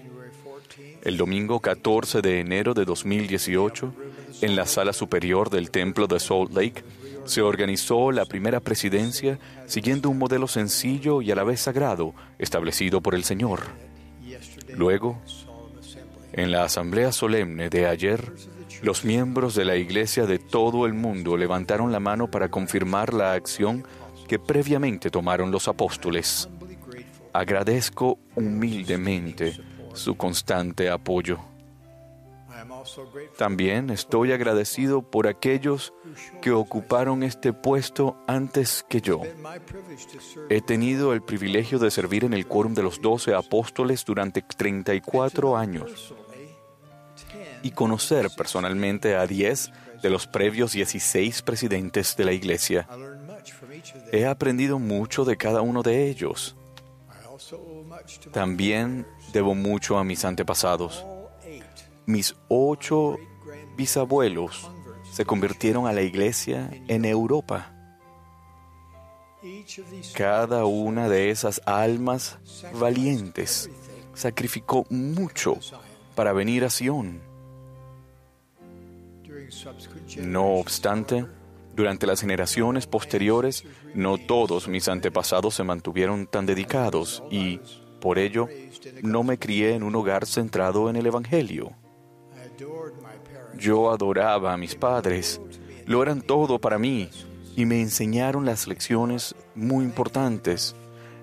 [1.04, 3.94] El domingo 14 de enero de 2018,
[4.40, 6.82] en la sala superior del templo de Salt Lake,
[7.26, 13.02] se organizó la primera presidencia siguiendo un modelo sencillo y a la vez sagrado establecido
[13.02, 13.60] por el Señor.
[14.74, 15.20] Luego,
[16.32, 18.32] en la asamblea solemne de ayer,
[18.80, 23.34] los miembros de la Iglesia de todo el mundo levantaron la mano para confirmar la
[23.34, 23.84] acción
[24.26, 26.48] que previamente tomaron los apóstoles.
[27.34, 29.54] Agradezco humildemente
[29.94, 31.38] su constante apoyo.
[33.36, 35.92] También estoy agradecido por aquellos
[36.40, 39.22] que ocuparon este puesto antes que yo.
[40.50, 45.56] He tenido el privilegio de servir en el quórum de los doce apóstoles durante 34
[45.56, 46.14] años
[47.62, 49.72] y conocer personalmente a 10
[50.02, 52.86] de los previos 16 presidentes de la Iglesia.
[54.12, 56.56] He aprendido mucho de cada uno de ellos.
[58.32, 61.04] También debo mucho a mis antepasados.
[62.06, 63.16] Mis ocho
[63.76, 64.70] bisabuelos
[65.12, 67.70] se convirtieron a la iglesia en Europa.
[70.14, 72.38] Cada una de esas almas
[72.72, 73.68] valientes
[74.14, 75.58] sacrificó mucho
[76.14, 77.20] para venir a Sion.
[80.16, 81.26] No obstante,
[81.74, 83.64] Durante las generaciones posteriores,
[83.94, 87.58] no todos mis antepasados se mantuvieron tan dedicados y,
[88.00, 88.48] por ello,
[89.02, 91.72] no me crié en un hogar centrado en el Evangelio.
[93.58, 95.40] Yo adoraba a mis padres,
[95.86, 97.08] lo eran todo para mí
[97.56, 100.74] y me enseñaron las lecciones muy importantes.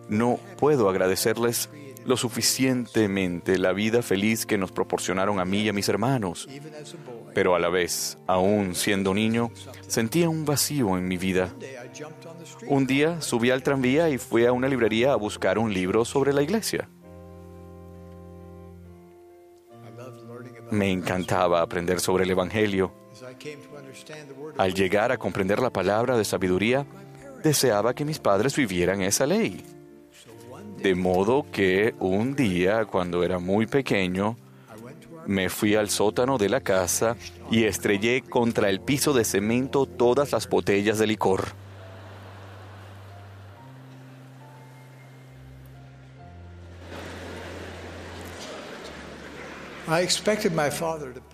[0.09, 1.69] No puedo agradecerles
[2.05, 6.47] lo suficientemente la vida feliz que nos proporcionaron a mí y a mis hermanos.
[7.33, 9.51] Pero a la vez, aún siendo niño,
[9.87, 11.53] sentía un vacío en mi vida.
[12.67, 16.33] Un día subí al tranvía y fui a una librería a buscar un libro sobre
[16.33, 16.89] la iglesia.
[20.71, 22.93] Me encantaba aprender sobre el Evangelio.
[24.57, 26.85] Al llegar a comprender la palabra de sabiduría,
[27.43, 29.63] deseaba que mis padres vivieran esa ley.
[30.77, 34.37] De modo que un día, cuando era muy pequeño,
[35.27, 37.15] me fui al sótano de la casa
[37.51, 41.49] y estrellé contra el piso de cemento todas las botellas de licor.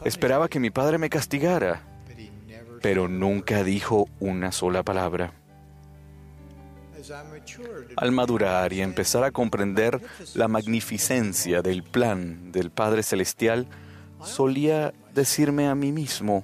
[0.04, 1.82] Esperaba que mi padre me castigara,
[2.82, 5.34] pero nunca dijo una sola palabra.
[7.96, 10.02] Al madurar y empezar a comprender
[10.34, 13.68] la magnificencia del plan del Padre Celestial,
[14.24, 16.44] solía decirme a mí mismo,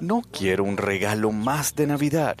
[0.00, 2.36] no quiero un regalo más de Navidad,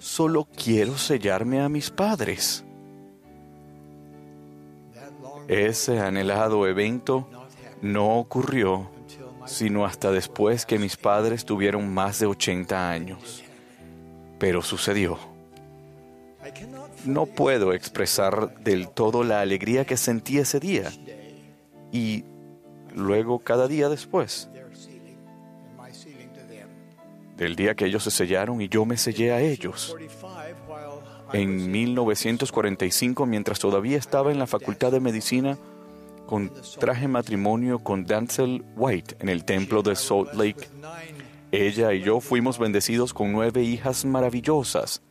[0.00, 2.64] solo quiero sellarme a mis padres.
[5.48, 7.28] Ese anhelado evento
[7.82, 8.90] no ocurrió
[9.46, 13.42] sino hasta después que mis padres tuvieron más de 80 años.
[14.38, 15.18] Pero sucedió.
[17.04, 20.92] No puedo expresar del todo la alegría que sentí ese día
[21.92, 22.24] y
[22.94, 24.48] luego cada día después.
[27.36, 29.94] Del día que ellos se sellaron y yo me sellé a ellos.
[31.32, 35.58] En 1945, mientras todavía estaba en la Facultad de Medicina,
[36.26, 40.68] contraje matrimonio con Dancel White en el templo de Salt Lake.
[41.52, 45.02] Ella y yo fuimos bendecidos con nueve hijas maravillosas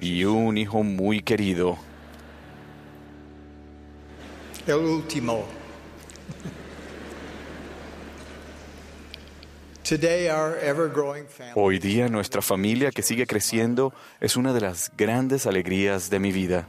[0.00, 1.78] y un hijo muy querido.
[4.66, 5.44] El último.
[11.54, 16.32] Hoy día nuestra familia que sigue creciendo es una de las grandes alegrías de mi
[16.32, 16.66] vida.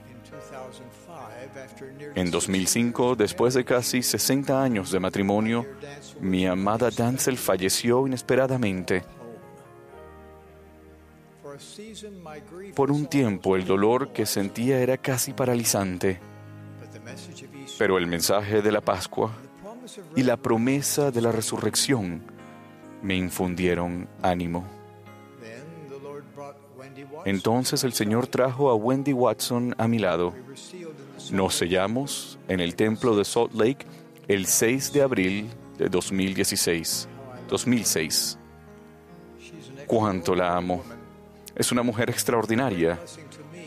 [2.16, 5.66] En 2005, después de casi 60 años de matrimonio,
[6.22, 9.04] mi amada Dancel falleció inesperadamente.
[12.74, 16.20] Por un tiempo el dolor que sentía era casi paralizante,
[17.78, 19.32] pero el mensaje de la Pascua
[20.16, 22.24] y la promesa de la resurrección
[23.02, 24.66] me infundieron ánimo.
[27.26, 30.34] Entonces el Señor trajo a Wendy Watson a mi lado.
[31.32, 33.86] Nos sellamos en el templo de Salt Lake
[34.28, 37.08] el 6 de abril de 2016.
[37.48, 38.38] 2006.
[39.88, 40.84] Cuánto la amo.
[41.56, 43.00] Es una mujer extraordinaria,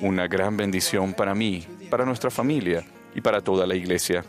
[0.00, 2.84] una gran bendición para mí, para nuestra familia
[3.14, 4.24] y para toda la iglesia.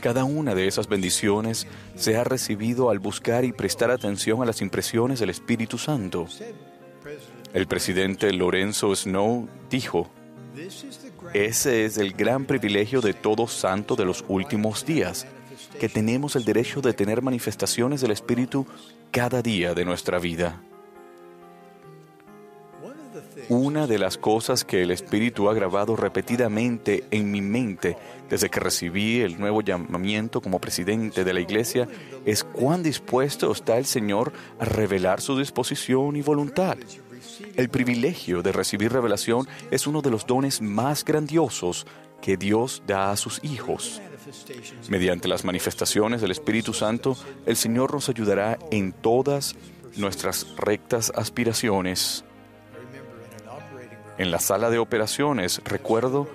[0.00, 1.66] Cada una de esas bendiciones
[1.96, 6.26] se ha recibido al buscar y prestar atención a las impresiones del Espíritu Santo.
[7.52, 10.08] El presidente Lorenzo Snow dijo,
[11.32, 15.26] ese es el gran privilegio de todo santo de los últimos días,
[15.78, 18.66] que tenemos el derecho de tener manifestaciones del Espíritu
[19.10, 20.60] cada día de nuestra vida.
[23.48, 27.96] Una de las cosas que el Espíritu ha grabado repetidamente en mi mente
[28.28, 31.88] desde que recibí el nuevo llamamiento como presidente de la Iglesia
[32.24, 36.76] es cuán dispuesto está el Señor a revelar su disposición y voluntad.
[37.56, 41.86] El privilegio de recibir revelación es uno de los dones más grandiosos
[42.20, 44.00] que Dios da a sus hijos.
[44.88, 47.16] Mediante las manifestaciones del Espíritu Santo,
[47.46, 49.56] el Señor nos ayudará en todas
[49.96, 52.24] nuestras rectas aspiraciones.
[54.18, 56.28] En la sala de operaciones, recuerdo,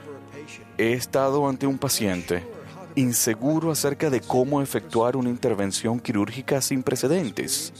[0.77, 2.43] he estado ante un paciente
[2.95, 7.73] inseguro acerca de cómo efectuar una intervención quirúrgica sin precedentes.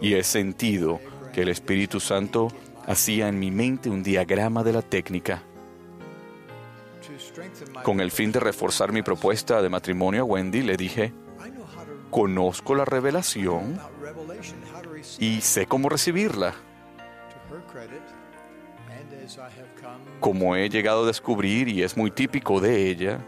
[0.00, 1.00] Y he sentido
[1.32, 2.48] que el Espíritu Santo
[2.86, 5.42] hacía en mi mente un diagrama de la técnica.
[7.82, 11.12] Con el fin de reforzar mi propuesta de matrimonio a Wendy, le dije,
[12.10, 13.78] conozco la revelación
[15.18, 16.54] y sé cómo recibirla.
[20.20, 23.20] Como he llegado a descubrir y es muy típico de ella,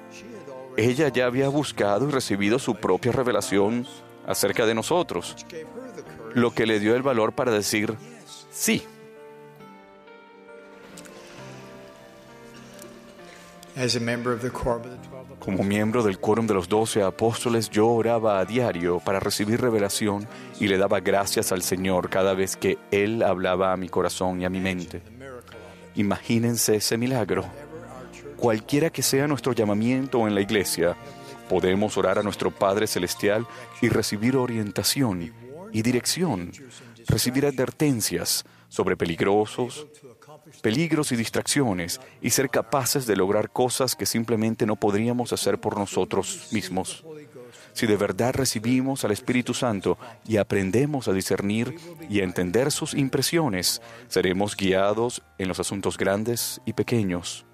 [0.77, 3.87] ella ya había buscado y recibido su propia revelación
[4.27, 5.37] acerca de nosotros,
[6.35, 7.95] lo que le dio el valor para decir
[8.51, 8.83] sí.
[13.77, 16.69] As a member of the quorum of the 12 Como miembro del quórum de los
[16.69, 20.29] doce apóstoles, yo oraba a diario para recibir revelación
[20.59, 24.45] y le daba gracias al Señor cada vez que Él hablaba a mi corazón y
[24.45, 25.01] a mi mente.
[25.95, 27.45] Imagínense ese milagro.
[28.37, 30.97] Cualquiera que sea nuestro llamamiento en la iglesia,
[31.49, 33.47] podemos orar a nuestro Padre Celestial
[33.81, 35.33] y recibir orientación
[35.73, 36.53] y dirección,
[37.09, 39.87] recibir advertencias sobre peligrosos,
[40.63, 45.77] peligros y distracciones y ser capaces de lograr cosas que simplemente no podríamos hacer por
[45.77, 47.05] nosotros mismos.
[47.73, 51.77] Si de verdad recibimos al Espíritu Santo y aprendemos a discernir
[52.09, 57.47] y a entender sus impresiones, seremos guiados en los asuntos grandes y pequeños.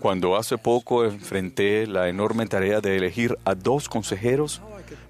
[0.00, 4.60] Cuando hace poco enfrenté la enorme tarea de elegir a dos consejeros,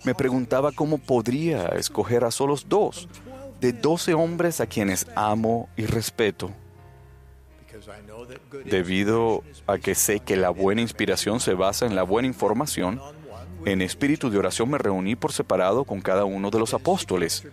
[0.05, 3.09] me preguntaba cómo podría escoger a solos dos
[3.61, 6.50] de doce hombres a quienes amo y respeto.
[8.64, 13.00] Debido a que sé que la buena inspiración se basa en la buena información,
[13.65, 17.47] en espíritu de oración me reuní por separado con cada uno de los apóstoles.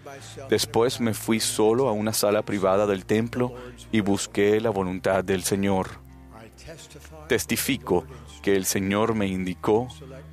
[0.49, 3.53] Después me fui solo a una sala privada del templo
[3.91, 5.89] y busqué la voluntad del Señor.
[7.27, 8.05] Testifico
[8.41, 9.87] que el Señor me indicó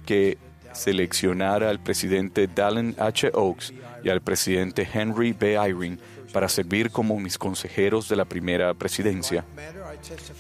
[0.06, 0.38] que
[0.72, 3.30] seleccionara al presidente Dallin H.
[3.34, 3.72] Oaks
[4.02, 5.54] y al presidente Henry B.
[5.54, 5.98] Eyring
[6.32, 9.44] para servir como mis consejeros de la primera presidencia.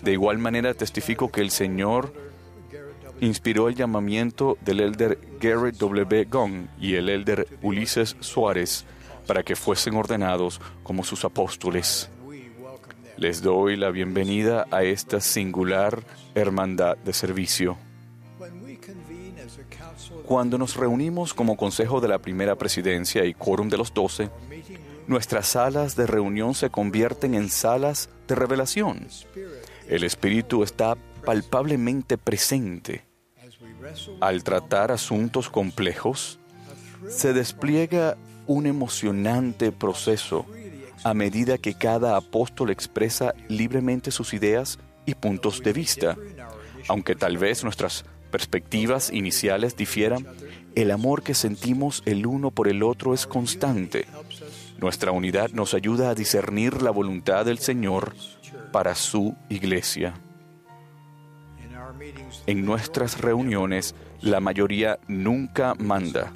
[0.02, 2.12] De igual manera testifico que el Señor
[3.20, 6.24] inspiró el llamamiento del elder Garrett W.
[6.24, 8.84] Gong y el elder Ulises Suárez
[9.26, 12.10] para que fuesen ordenados como sus apóstoles.
[13.16, 16.04] Les doy la bienvenida a esta singular
[16.34, 17.76] hermandad de servicio.
[20.24, 24.30] Cuando nos reunimos como consejo de la primera presidencia y quórum de los doce,
[25.06, 29.08] nuestras salas de reunión se convierten en salas de revelación.
[29.88, 33.07] El Espíritu está palpablemente presente.
[34.20, 36.38] Al tratar asuntos complejos,
[37.08, 38.16] se despliega
[38.46, 40.46] un emocionante proceso
[41.04, 46.16] a medida que cada apóstol expresa libremente sus ideas y puntos de vista.
[46.88, 50.26] Aunque tal vez nuestras perspectivas iniciales difieran,
[50.74, 54.06] el amor que sentimos el uno por el otro es constante.
[54.78, 58.14] Nuestra unidad nos ayuda a discernir la voluntad del Señor
[58.70, 60.14] para su iglesia.
[62.46, 66.32] En nuestras reuniones, la mayoría nunca manda.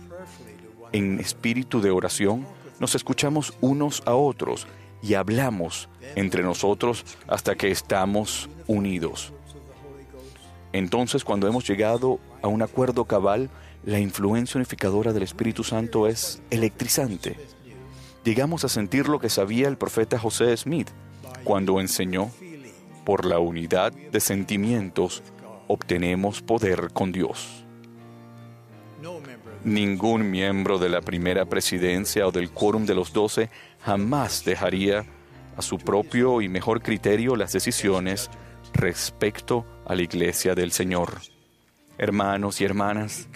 [0.92, 2.46] En espíritu de oración,
[2.80, 4.66] nos escuchamos unos a otros
[5.02, 9.32] y hablamos entre nosotros hasta que estamos unidos.
[10.72, 13.50] Entonces, cuando hemos llegado a un acuerdo cabal,
[13.84, 17.36] la influencia unificadora del Espíritu Santo es electrizante.
[18.24, 20.88] Llegamos a sentir lo que sabía el profeta José Smith
[21.44, 22.30] cuando enseñó,
[23.04, 25.22] por la unidad de sentimientos,
[25.72, 27.64] obtenemos poder con Dios.
[29.64, 33.48] Ningún miembro de la primera presidencia o del quórum de los doce
[33.80, 35.06] jamás dejaría
[35.56, 38.28] a su propio y mejor criterio las decisiones
[38.74, 41.20] respecto a la iglesia del Señor.
[41.96, 43.28] Hermanos y hermanas,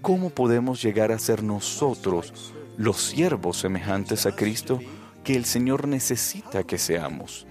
[0.00, 4.80] ¿cómo podemos llegar a ser nosotros los siervos semejantes a Cristo
[5.24, 7.46] que el Señor necesita que seamos?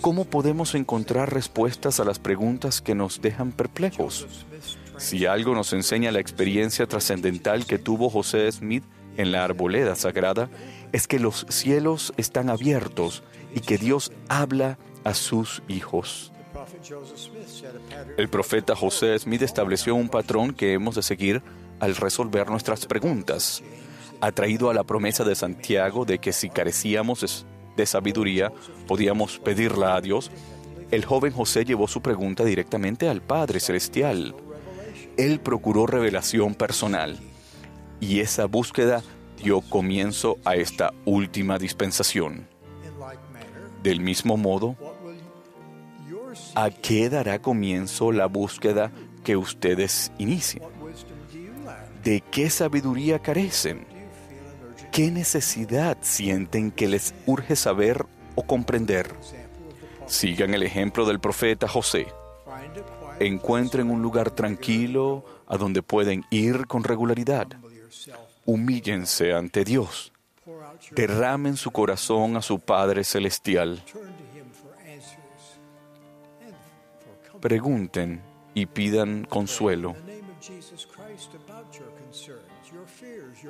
[0.00, 4.26] ¿Cómo podemos encontrar respuestas a las preguntas que nos dejan perplejos?
[4.96, 8.84] Si algo nos enseña la experiencia trascendental que tuvo José Smith
[9.16, 10.48] en la arboleda sagrada,
[10.92, 13.22] es que los cielos están abiertos
[13.54, 16.32] y que Dios habla a sus hijos.
[18.16, 21.42] El profeta José Smith estableció un patrón que hemos de seguir
[21.80, 23.62] al resolver nuestras preguntas.
[24.20, 27.46] Atraído a la promesa de Santiago de que si carecíamos
[27.78, 28.52] de sabiduría,
[28.86, 30.30] podíamos pedirla a Dios,
[30.90, 34.34] el joven José llevó su pregunta directamente al Padre Celestial.
[35.16, 37.18] Él procuró revelación personal
[38.00, 39.02] y esa búsqueda
[39.42, 42.48] dio comienzo a esta última dispensación.
[43.82, 44.76] Del mismo modo,
[46.54, 48.90] ¿a qué dará comienzo la búsqueda
[49.24, 50.64] que ustedes inician?
[52.02, 53.97] ¿De qué sabiduría carecen?
[54.92, 59.14] ¿Qué necesidad sienten que les urge saber o comprender?
[60.06, 62.08] Sigan el ejemplo del profeta José.
[63.20, 67.46] Encuentren un lugar tranquilo a donde pueden ir con regularidad.
[68.44, 70.12] Humíllense ante Dios.
[70.92, 73.82] Derramen su corazón a su Padre Celestial.
[77.40, 78.22] Pregunten
[78.54, 79.94] y pidan consuelo.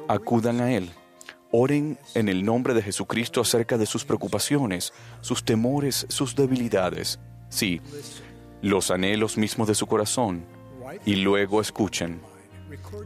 [0.09, 0.91] Acudan a Él.
[1.51, 4.93] Oren en el nombre de Jesucristo acerca de sus preocupaciones,
[5.23, 7.19] sus temores, sus debilidades.
[7.49, 7.81] Sí,
[8.61, 10.45] los anhelos mismos de su corazón.
[11.07, 12.21] Y luego escuchen.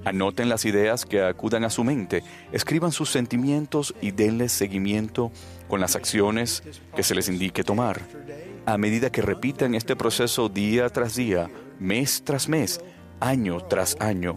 [0.04, 5.30] Anoten las ideas que acudan a su mente, escriban sus sentimientos y denles seguimiento
[5.68, 6.64] con las acciones
[6.96, 8.00] que se les indique tomar.
[8.66, 11.48] A medida que repitan este proceso día tras día,
[11.78, 12.80] mes tras mes,
[13.20, 14.36] año tras año,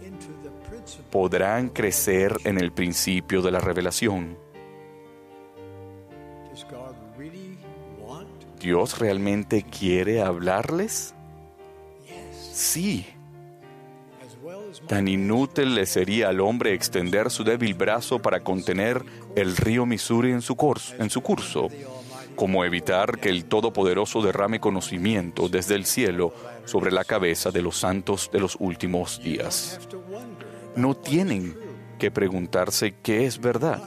[1.16, 4.36] podrán crecer en el principio de la revelación.
[8.60, 11.14] ¿Dios realmente quiere hablarles?
[12.52, 13.06] Sí.
[14.86, 19.02] Tan inútil le sería al hombre extender su débil brazo para contener
[19.36, 21.68] el río Missouri en su, curs- en su curso,
[22.34, 26.34] como evitar que el Todopoderoso derrame conocimiento desde el cielo
[26.66, 29.80] sobre la cabeza de los santos de los últimos días.
[30.76, 31.56] No tienen
[31.98, 33.82] que preguntarse qué es verdad.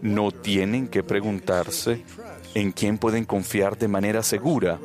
[0.00, 2.04] No tienen que preguntarse
[2.54, 4.78] en quién pueden confiar de manera segura.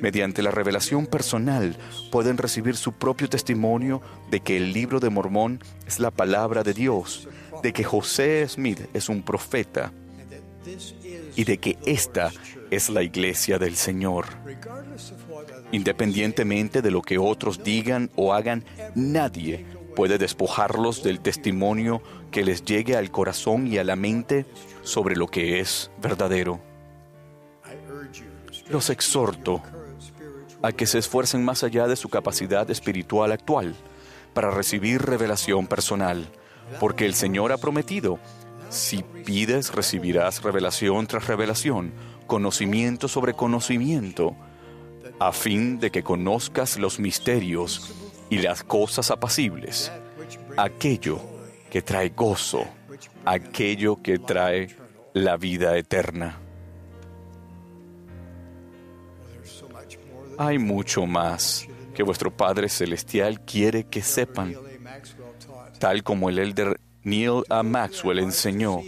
[0.00, 1.76] Mediante la revelación personal
[2.12, 4.00] pueden recibir su propio testimonio
[4.30, 7.28] de que el libro de Mormón es la palabra de Dios,
[7.62, 9.92] de que José Smith es un profeta
[11.34, 12.30] y de que esta
[12.70, 14.26] es la iglesia del Señor.
[15.72, 18.64] Independientemente de lo que otros digan o hagan,
[18.94, 19.66] nadie
[19.98, 22.00] puede despojarlos del testimonio
[22.30, 24.46] que les llegue al corazón y a la mente
[24.84, 26.60] sobre lo que es verdadero.
[28.68, 29.60] Los exhorto
[30.62, 33.74] a que se esfuercen más allá de su capacidad espiritual actual
[34.34, 36.28] para recibir revelación personal,
[36.78, 38.20] porque el Señor ha prometido,
[38.70, 41.92] si pides recibirás revelación tras revelación,
[42.28, 44.36] conocimiento sobre conocimiento,
[45.18, 49.90] a fin de que conozcas los misterios y las cosas apacibles,
[50.56, 51.20] aquello
[51.70, 52.66] que trae gozo,
[53.24, 54.74] aquello que trae
[55.14, 56.38] la vida eterna.
[60.36, 64.54] Hay mucho más que vuestro Padre Celestial quiere que sepan,
[65.80, 67.62] tal como el elder Neil A.
[67.62, 68.82] Maxwell enseñó.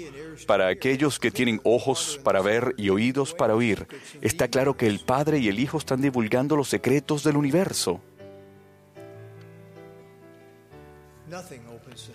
[0.46, 3.86] Para aquellos que tienen ojos para ver y oídos para oír,
[4.22, 8.00] está claro que el Padre y el Hijo están divulgando los secretos del universo.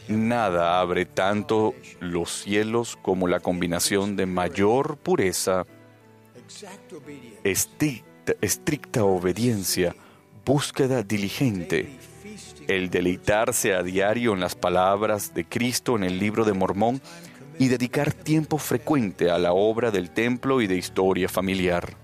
[0.07, 5.65] Nada abre tanto los cielos como la combinación de mayor pureza,
[7.43, 9.95] estricta, estricta obediencia,
[10.45, 11.97] búsqueda diligente,
[12.67, 17.01] el deleitarse a diario en las palabras de Cristo en el libro de Mormón
[17.59, 21.95] y dedicar tiempo frecuente a la obra del templo y de historia familiar.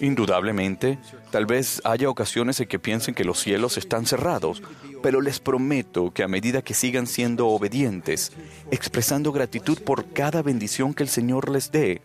[0.00, 0.98] Indudablemente,
[1.34, 4.62] tal vez haya ocasiones en que piensen que los cielos están cerrados,
[5.02, 8.30] pero les prometo que a medida que sigan siendo obedientes,
[8.70, 12.02] expresando gratitud por cada bendición que el Señor les dé,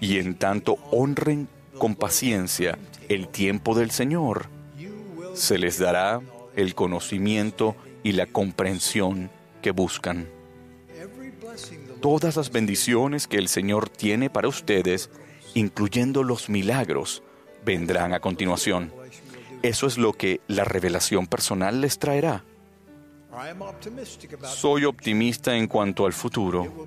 [0.00, 1.46] y en tanto honren
[1.76, 2.78] con paciencia
[3.10, 4.46] el tiempo del Señor,
[5.34, 6.22] se les dará
[6.56, 9.28] el conocimiento y la comprensión
[9.60, 10.26] que buscan.
[12.00, 15.10] Todas las bendiciones que el Señor tiene para ustedes,
[15.52, 17.22] incluyendo los milagros,
[17.64, 18.92] vendrán a continuación.
[19.62, 22.44] Eso es lo que la revelación personal les traerá.
[24.44, 26.86] Soy optimista en cuanto al futuro.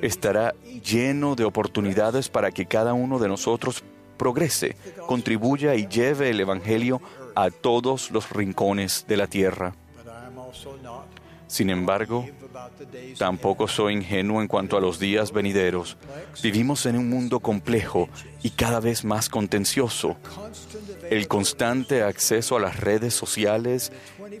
[0.00, 3.84] Estará lleno de oportunidades para que cada uno de nosotros
[4.16, 7.00] progrese, contribuya y lleve el Evangelio
[7.34, 9.74] a todos los rincones de la tierra.
[11.50, 12.26] Sin embargo,
[13.18, 15.96] Tampoco soy ingenuo en cuanto a los días venideros.
[16.42, 18.08] Vivimos en un mundo complejo
[18.42, 20.16] y cada vez más contencioso.
[21.10, 23.92] El constante acceso a las redes sociales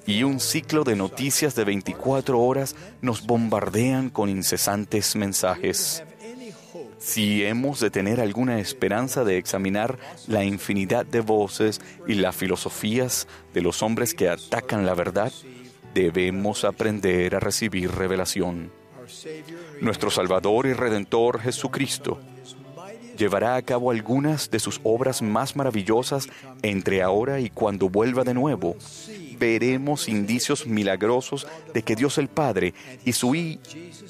[0.06, 6.04] y un ciclo de noticias de 24 horas nos bombardean con incesantes mensajes.
[6.98, 13.26] Si hemos de tener alguna esperanza de examinar la infinidad de voces y las filosofías
[13.54, 15.32] de los hombres que atacan la verdad,
[15.94, 18.72] debemos aprender a recibir revelación.
[19.80, 22.20] Nuestro Salvador y Redentor Jesucristo
[23.16, 26.28] llevará a cabo algunas de sus obras más maravillosas
[26.62, 28.76] entre ahora y cuando vuelva de nuevo.
[29.38, 32.72] Veremos indicios milagrosos de que Dios el Padre
[33.04, 33.36] y su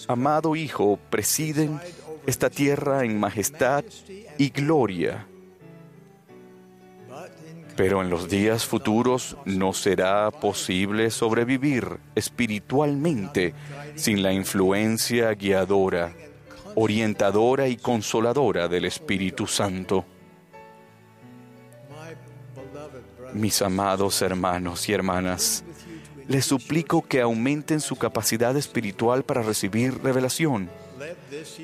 [0.07, 1.81] amado Hijo presiden
[2.27, 3.85] esta tierra en majestad
[4.39, 5.27] y gloria.
[7.81, 13.55] Pero en los días futuros no será posible sobrevivir espiritualmente
[13.95, 16.13] sin la influencia guiadora,
[16.75, 20.05] orientadora y consoladora del Espíritu Santo.
[23.33, 25.65] Mis amados hermanos y hermanas,
[26.29, 30.69] les suplico que aumenten su capacidad espiritual para recibir revelación.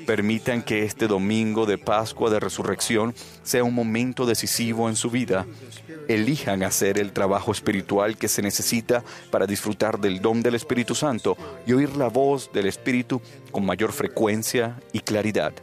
[0.05, 3.13] Permitan que este domingo de Pascua de Resurrección
[3.43, 5.45] sea un momento decisivo en su vida.
[6.07, 11.37] Elijan hacer el trabajo espiritual que se necesita para disfrutar del don del Espíritu Santo
[11.65, 13.21] y oír la voz del Espíritu
[13.51, 15.53] con mayor frecuencia y claridad.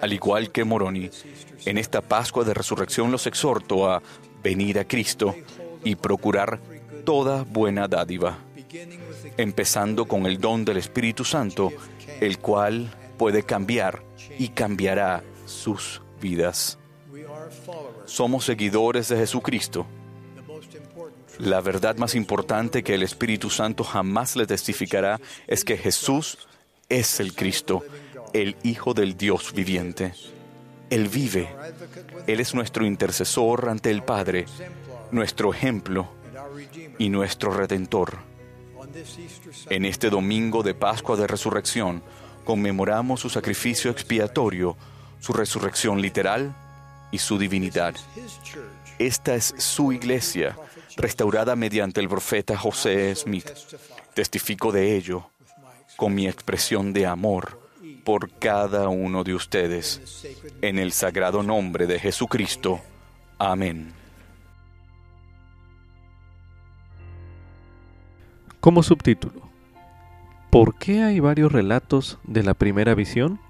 [0.00, 1.10] Al igual que Moroni,
[1.64, 4.02] en esta Pascua de Resurrección los exhorto a
[4.42, 5.34] venir a Cristo
[5.84, 6.60] y procurar
[7.04, 8.38] toda buena dádiva,
[9.38, 11.72] empezando con el don del Espíritu Santo,
[12.20, 14.02] el cual puede cambiar
[14.38, 16.78] y cambiará sus vidas.
[18.04, 19.86] Somos seguidores de Jesucristo.
[21.38, 26.38] La verdad más importante que el Espíritu Santo jamás le testificará es que Jesús
[26.88, 27.84] es el Cristo,
[28.32, 30.14] el Hijo del Dios viviente.
[30.90, 31.48] Él vive.
[32.26, 34.46] Él es nuestro intercesor ante el Padre,
[35.12, 36.08] nuestro ejemplo
[36.98, 38.27] y nuestro Redentor.
[39.70, 42.02] En este domingo de Pascua de Resurrección
[42.44, 44.76] conmemoramos su sacrificio expiatorio,
[45.20, 46.54] su resurrección literal
[47.10, 47.94] y su divinidad.
[48.98, 50.56] Esta es su iglesia,
[50.96, 53.50] restaurada mediante el profeta José Smith.
[54.14, 55.30] Testifico de ello
[55.96, 57.60] con mi expresión de amor
[58.04, 60.26] por cada uno de ustedes.
[60.62, 62.80] En el sagrado nombre de Jesucristo.
[63.38, 63.97] Amén.
[68.68, 69.48] Como subtítulo,
[70.50, 73.40] ¿por qué hay varios relatos de la primera visión?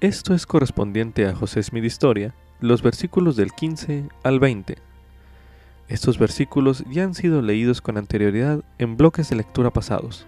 [0.00, 4.78] Esto es correspondiente a José Smith Historia, los versículos del 15 al 20.
[5.88, 10.26] Estos versículos ya han sido leídos con anterioridad en bloques de lectura pasados.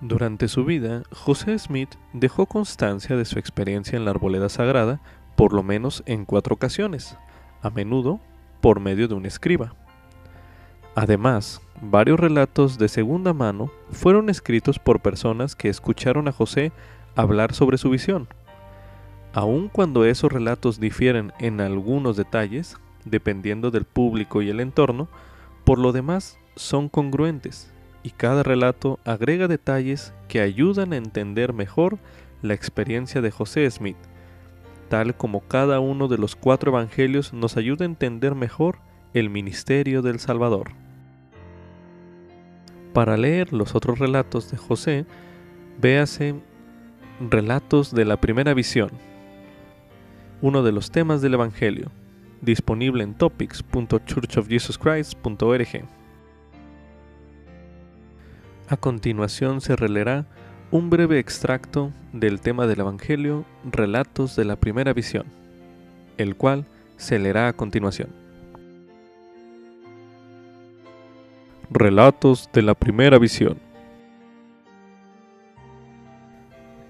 [0.00, 5.00] Durante su vida, José Smith dejó constancia de su experiencia en la arboleda sagrada
[5.34, 7.18] por lo menos en cuatro ocasiones,
[7.60, 8.20] a menudo
[8.60, 9.74] por medio de un escriba.
[10.94, 16.72] Además, varios relatos de segunda mano fueron escritos por personas que escucharon a José
[17.16, 18.28] hablar sobre su visión.
[19.32, 25.08] Aun cuando esos relatos difieren en algunos detalles, dependiendo del público y el entorno,
[25.64, 31.98] por lo demás son congruentes y cada relato agrega detalles que ayudan a entender mejor
[32.42, 33.96] la experiencia de José Smith,
[34.90, 38.78] tal como cada uno de los cuatro evangelios nos ayuda a entender mejor
[39.14, 40.72] el ministerio del Salvador.
[42.92, 45.06] Para leer los otros relatos de José,
[45.80, 46.34] véase
[47.30, 48.90] Relatos de la Primera Visión,
[50.40, 51.92] uno de los temas del Evangelio,
[52.40, 55.84] disponible en topics.churchofjesuschrist.org.
[58.68, 60.26] A continuación se releerá
[60.70, 65.26] un breve extracto del tema del Evangelio, Relatos de la Primera Visión,
[66.16, 66.64] el cual
[66.96, 68.21] se leerá a continuación.
[71.74, 73.56] Relatos de la primera visión.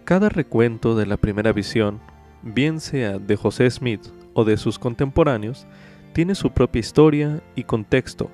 [0.03, 2.01] Cada recuento de la primera visión,
[2.43, 4.01] bien sea de José Smith
[4.35, 5.69] o de sus contemporáneos,
[6.15, 8.29] tiene su propia historia y contexto,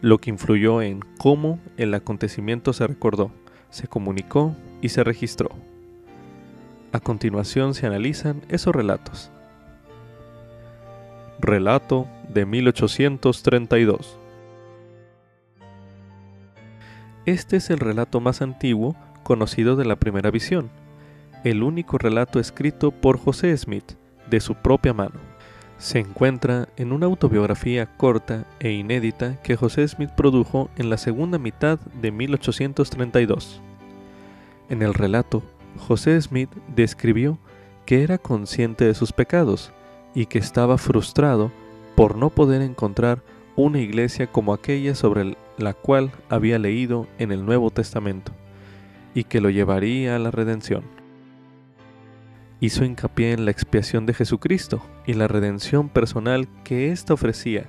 [0.00, 3.30] lo que influyó en cómo el acontecimiento se recordó,
[3.68, 5.50] se comunicó y se registró.
[6.92, 9.30] A continuación se analizan esos relatos.
[11.40, 14.19] Relato de 1832.
[17.26, 20.70] Este es el relato más antiguo conocido de la primera visión,
[21.44, 23.92] el único relato escrito por José Smith
[24.30, 25.20] de su propia mano.
[25.76, 31.38] Se encuentra en una autobiografía corta e inédita que José Smith produjo en la segunda
[31.38, 33.60] mitad de 1832.
[34.70, 35.42] En el relato,
[35.76, 37.38] José Smith describió
[37.84, 39.72] que era consciente de sus pecados
[40.14, 41.52] y que estaba frustrado
[41.96, 43.22] por no poder encontrar
[43.56, 48.32] una iglesia como aquella sobre la cual había leído en el Nuevo Testamento,
[49.14, 50.84] y que lo llevaría a la redención.
[52.60, 57.64] Hizo hincapié en la expiación de Jesucristo y la redención personal que ésta ofrecía.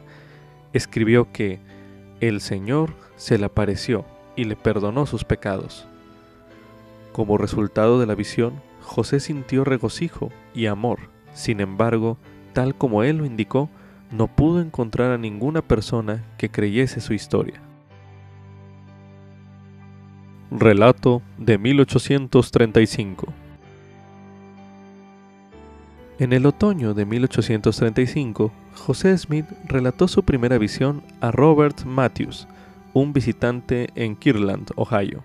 [0.73, 1.59] Escribió que
[2.19, 4.05] el Señor se le apareció
[4.35, 5.87] y le perdonó sus pecados.
[7.13, 10.99] Como resultado de la visión, José sintió regocijo y amor.
[11.33, 12.17] Sin embargo,
[12.53, 13.69] tal como él lo indicó,
[14.11, 17.61] no pudo encontrar a ninguna persona que creyese su historia.
[20.53, 23.33] Relato de 1835
[26.19, 32.49] En el otoño de 1835, José Smith relató su primera visión a Robert Matthews,
[32.91, 35.23] un visitante en Kirtland, Ohio.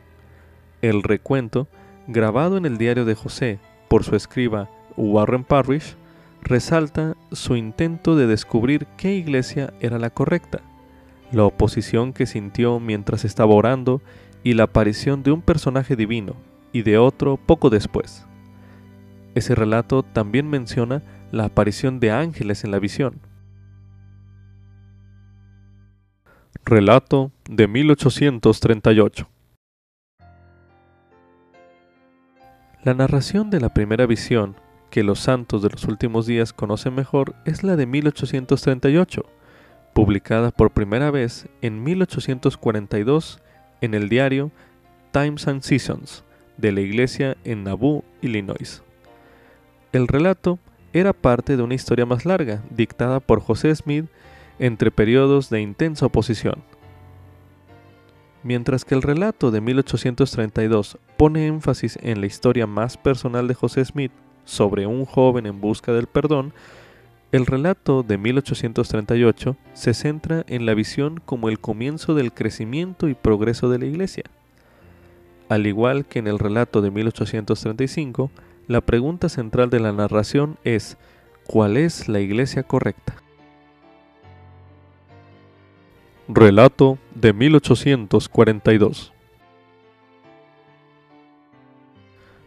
[0.80, 1.66] El recuento,
[2.06, 3.58] grabado en el diario de José
[3.88, 5.96] por su escriba Warren Parrish,
[6.40, 10.60] resalta su intento de descubrir qué iglesia era la correcta,
[11.32, 14.00] la oposición que sintió mientras estaba orando
[14.46, 16.36] y la aparición de un personaje divino
[16.70, 18.24] y de otro poco después.
[19.34, 21.02] Ese relato también menciona
[21.32, 23.18] la aparición de ángeles en la visión.
[26.64, 29.28] Relato de 1838
[32.84, 34.54] La narración de la primera visión
[34.90, 39.24] que los santos de los últimos días conocen mejor es la de 1838,
[39.92, 43.42] publicada por primera vez en 1842
[43.80, 44.50] en el diario
[45.12, 46.24] Times and Seasons
[46.56, 48.82] de la iglesia en Nauvoo, Illinois.
[49.92, 50.58] El relato
[50.92, 54.06] era parte de una historia más larga, dictada por José Smith
[54.58, 56.62] entre periodos de intensa oposición.
[58.42, 63.84] Mientras que el relato de 1832 pone énfasis en la historia más personal de José
[63.84, 64.12] Smith
[64.44, 66.52] sobre un joven en busca del perdón,
[67.32, 73.14] el relato de 1838 se centra en la visión como el comienzo del crecimiento y
[73.14, 74.24] progreso de la Iglesia.
[75.48, 78.30] Al igual que en el relato de 1835,
[78.68, 80.96] la pregunta central de la narración es
[81.46, 83.16] ¿cuál es la Iglesia correcta?
[86.28, 89.12] Relato de 1842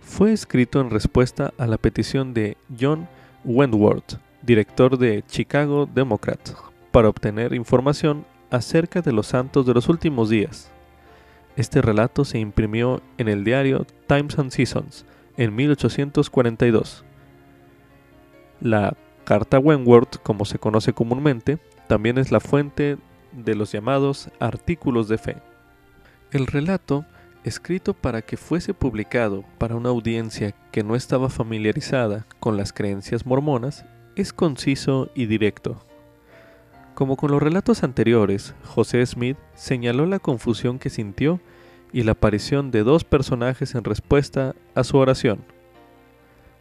[0.02, 3.08] Fue escrito en respuesta a la petición de John
[3.46, 6.40] Wentworth, director de Chicago Democrat,
[6.92, 10.72] para obtener información acerca de los santos de los últimos días.
[11.56, 15.06] Este relato se imprimió en el diario Times and Seasons
[15.38, 17.04] en 1842.
[18.62, 18.96] La
[19.26, 22.98] Carta Wentworth, como se conoce comúnmente, también es la fuente
[23.32, 25.38] de los llamados artículos de fe.
[26.32, 27.06] El relato,
[27.44, 33.26] escrito para que fuese publicado para una audiencia que no estaba familiarizada con las creencias
[33.26, 33.86] mormonas,
[34.20, 35.78] es conciso y directo.
[36.94, 41.40] Como con los relatos anteriores, José Smith señaló la confusión que sintió
[41.94, 45.40] y la aparición de dos personajes en respuesta a su oración.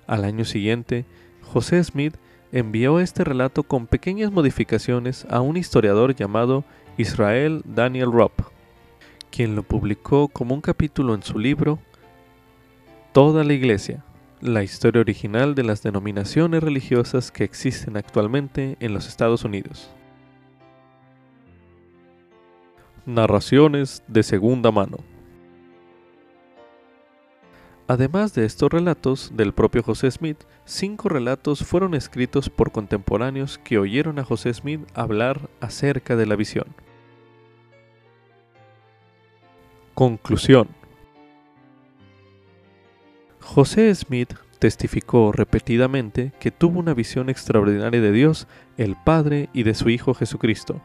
[0.06, 1.04] Al año siguiente,
[1.42, 2.14] José Smith
[2.52, 6.64] envió este relato con pequeñas modificaciones a un historiador llamado
[6.96, 8.40] Israel Daniel Rupp,
[9.30, 11.80] quien lo publicó como un capítulo en su libro
[13.12, 14.04] Toda la Iglesia,
[14.40, 19.90] la historia original de las denominaciones religiosas que existen actualmente en los Estados Unidos.
[23.04, 24.98] Narraciones de segunda mano.
[27.88, 33.78] Además de estos relatos del propio José Smith, cinco relatos fueron escritos por contemporáneos que
[33.78, 36.66] oyeron a José Smith hablar acerca de la visión.
[39.94, 40.77] Conclusión.
[43.50, 48.46] José Smith testificó repetidamente que tuvo una visión extraordinaria de Dios,
[48.76, 50.82] el Padre y de su Hijo Jesucristo.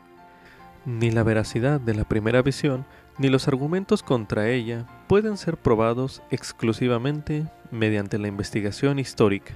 [0.86, 2.86] Ni la veracidad de la primera visión
[3.18, 9.56] ni los argumentos contra ella pueden ser probados exclusivamente mediante la investigación histórica.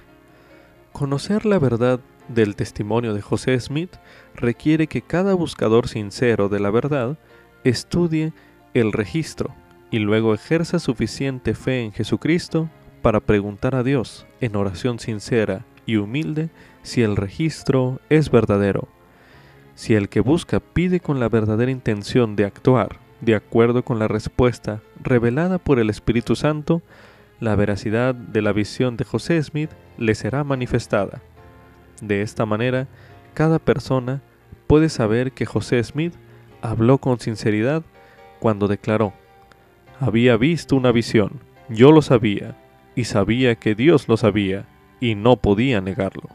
[0.92, 3.96] Conocer la verdad del testimonio de José Smith
[4.34, 7.16] requiere que cada buscador sincero de la verdad
[7.64, 8.34] estudie
[8.74, 9.54] el registro
[9.90, 12.68] y luego ejerza suficiente fe en Jesucristo
[13.02, 16.50] para preguntar a Dios en oración sincera y humilde
[16.82, 18.88] si el registro es verdadero.
[19.74, 24.08] Si el que busca pide con la verdadera intención de actuar de acuerdo con la
[24.08, 26.82] respuesta revelada por el Espíritu Santo,
[27.40, 31.20] la veracidad de la visión de José Smith le será manifestada.
[32.00, 32.86] De esta manera,
[33.34, 34.22] cada persona
[34.66, 36.14] puede saber que José Smith
[36.62, 37.82] habló con sinceridad
[38.38, 39.12] cuando declaró,
[40.00, 42.56] había visto una visión, yo lo sabía,
[42.98, 44.66] y sabía que Dios lo sabía,
[44.98, 46.30] y no podía negarlo.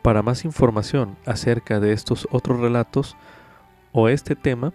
[0.00, 3.14] Para más información acerca de estos otros relatos,
[3.92, 4.72] o este tema,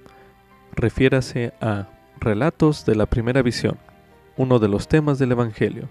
[0.75, 1.87] refiérase a
[2.19, 3.79] Relatos de la Primera Visión,
[4.37, 5.89] uno de los temas del Evangelio,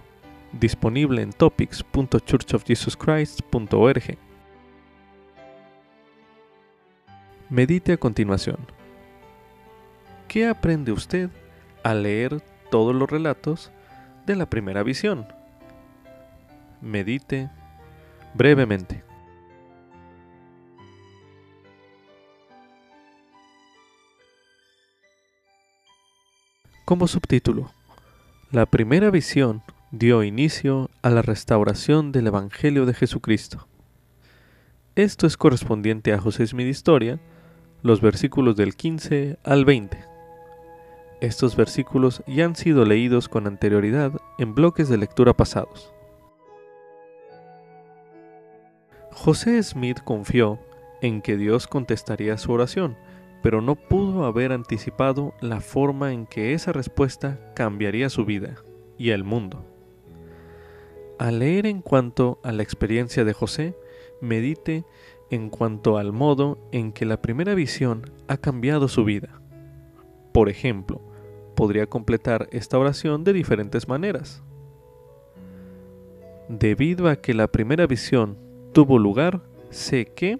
[0.53, 4.17] disponible en topics.churchofjesuschrist.org.
[7.49, 8.59] Medite a continuación.
[10.29, 11.29] ¿Qué aprende usted
[11.83, 12.41] al leer
[12.71, 13.71] todos los relatos
[14.25, 15.27] de la primera visión?
[16.81, 17.51] Medite
[18.33, 19.03] brevemente.
[26.85, 27.71] Como subtítulo,
[28.51, 29.61] la primera visión
[29.91, 33.67] dio inicio a la restauración del Evangelio de Jesucristo.
[34.95, 37.19] Esto es correspondiente a José Smith Historia,
[37.81, 40.10] los versículos del 15 al 20.
[41.21, 45.93] Estos versículos ya han sido leídos con anterioridad en bloques de lectura pasados.
[49.11, 50.59] José Smith confió
[50.99, 52.97] en que Dios contestaría su oración,
[53.43, 58.55] pero no pudo haber anticipado la forma en que esa respuesta cambiaría su vida
[58.97, 59.63] y el mundo.
[61.19, 63.75] Al leer en cuanto a la experiencia de José,
[64.21, 64.85] medite
[65.29, 69.39] en cuanto al modo en que la primera visión ha cambiado su vida.
[70.33, 71.10] Por ejemplo,
[71.55, 74.43] podría completar esta oración de diferentes maneras.
[76.49, 78.37] Debido a que la primera visión
[78.73, 80.39] tuvo lugar, sé que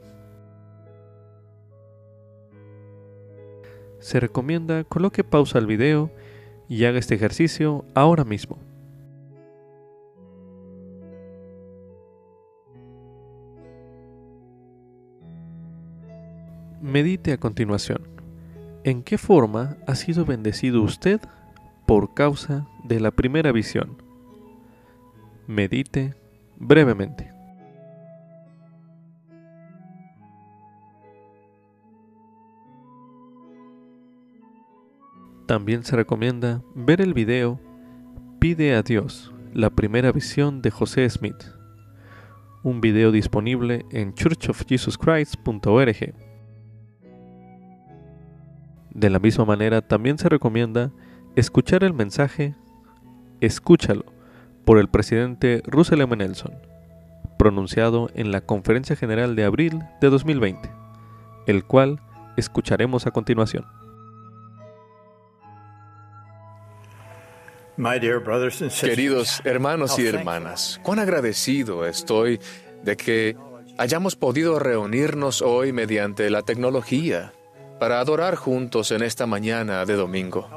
[4.00, 6.12] se recomienda coloque pausa al video
[6.68, 8.58] y haga este ejercicio ahora mismo.
[16.82, 18.11] Medite a continuación.
[18.84, 21.22] ¿En qué forma ha sido bendecido usted
[21.86, 24.02] por causa de la primera visión?
[25.46, 26.16] Medite
[26.58, 27.32] brevemente.
[35.46, 37.60] También se recomienda ver el video
[38.40, 41.44] Pide a Dios, la primera visión de José Smith,
[42.64, 46.31] un video disponible en churchofjesuschrist.org.
[48.94, 50.92] De la misma manera, también se recomienda
[51.36, 52.56] escuchar el mensaje
[53.40, 54.06] Escúchalo
[54.66, 56.16] por el presidente Russell M.
[56.16, 56.54] Nelson,
[57.40, 60.70] pronunciado en la Conferencia General de abril de 2020,
[61.48, 62.00] el cual
[62.38, 63.66] escucharemos a continuación.
[68.80, 72.40] Queridos hermanos y hermanas, cuán agradecido estoy
[72.84, 73.38] de que
[73.78, 77.34] hayamos podido reunirnos hoy mediante la tecnología
[77.82, 80.48] para adorar juntos en esta mañana de domingo.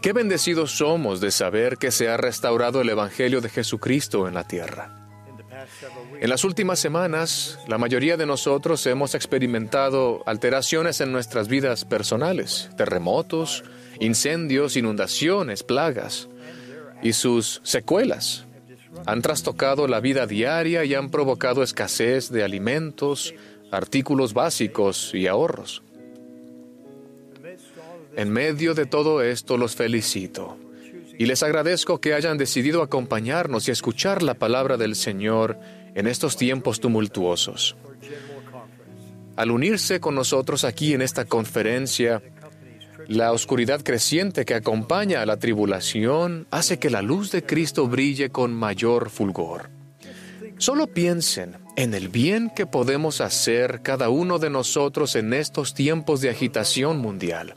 [0.00, 4.44] Qué bendecidos somos de saber que se ha restaurado el Evangelio de Jesucristo en la
[4.44, 5.08] tierra.
[6.20, 12.70] En las últimas semanas, la mayoría de nosotros hemos experimentado alteraciones en nuestras vidas personales,
[12.76, 13.64] terremotos,
[13.98, 16.28] incendios, inundaciones, plagas
[17.02, 18.46] y sus secuelas.
[19.04, 23.34] Han trastocado la vida diaria y han provocado escasez de alimentos,
[23.72, 25.82] artículos básicos y ahorros.
[28.16, 30.58] En medio de todo esto los felicito
[31.18, 35.58] y les agradezco que hayan decidido acompañarnos y escuchar la palabra del Señor
[35.94, 37.76] en estos tiempos tumultuosos.
[39.36, 42.22] Al unirse con nosotros aquí en esta conferencia,
[43.06, 48.30] la oscuridad creciente que acompaña a la tribulación hace que la luz de Cristo brille
[48.30, 49.70] con mayor fulgor.
[50.58, 56.22] Solo piensen en el bien que podemos hacer cada uno de nosotros en estos tiempos
[56.22, 57.54] de agitación mundial.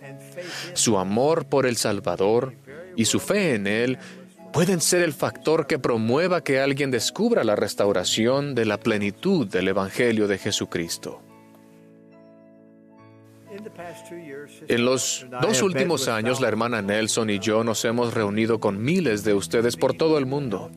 [0.73, 2.53] Su amor por el Salvador
[2.95, 3.97] y su fe en Él
[4.51, 9.67] pueden ser el factor que promueva que alguien descubra la restauración de la plenitud del
[9.67, 11.21] Evangelio de Jesucristo.
[14.67, 19.23] En los dos últimos años, la hermana Nelson y yo nos hemos reunido con miles
[19.23, 20.71] de ustedes por todo el mundo.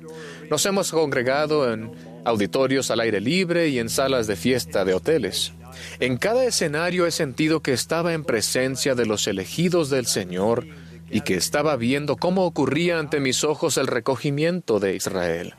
[0.50, 1.92] Nos hemos congregado en
[2.24, 5.52] auditorios al aire libre y en salas de fiesta de hoteles.
[6.00, 10.66] En cada escenario he sentido que estaba en presencia de los elegidos del Señor
[11.10, 15.54] y que estaba viendo cómo ocurría ante mis ojos el recogimiento de Israel.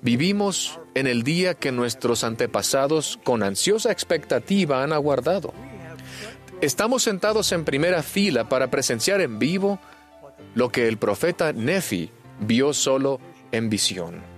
[0.00, 5.52] Vivimos en el día que nuestros antepasados con ansiosa expectativa han aguardado.
[6.60, 9.80] Estamos sentados en primera fila para presenciar en vivo
[10.54, 13.20] lo que el profeta Nefi vio solo
[13.52, 14.37] en visión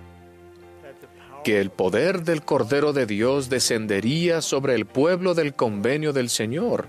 [1.43, 6.87] que el poder del Cordero de Dios descendería sobre el pueblo del convenio del Señor,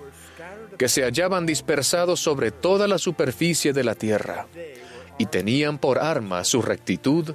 [0.78, 4.46] que se hallaban dispersados sobre toda la superficie de la tierra,
[5.18, 7.34] y tenían por arma su rectitud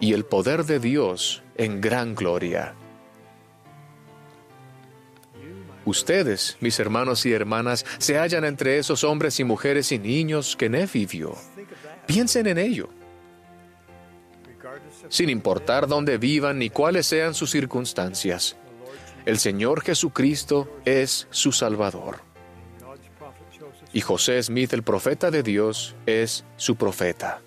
[0.00, 2.74] y el poder de Dios en gran gloria.
[5.84, 10.70] Ustedes, mis hermanos y hermanas, se hallan entre esos hombres y mujeres y niños que
[10.70, 11.36] Nefi vio.
[12.06, 12.88] Piensen en ello
[15.08, 18.56] sin importar dónde vivan ni cuáles sean sus circunstancias.
[19.26, 22.20] El Señor Jesucristo es su Salvador.
[23.92, 27.40] Y José Smith, el profeta de Dios, es su profeta.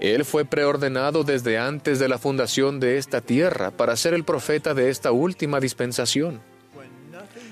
[0.00, 4.74] Él fue preordenado desde antes de la fundación de esta tierra para ser el profeta
[4.74, 6.42] de esta última dispensación,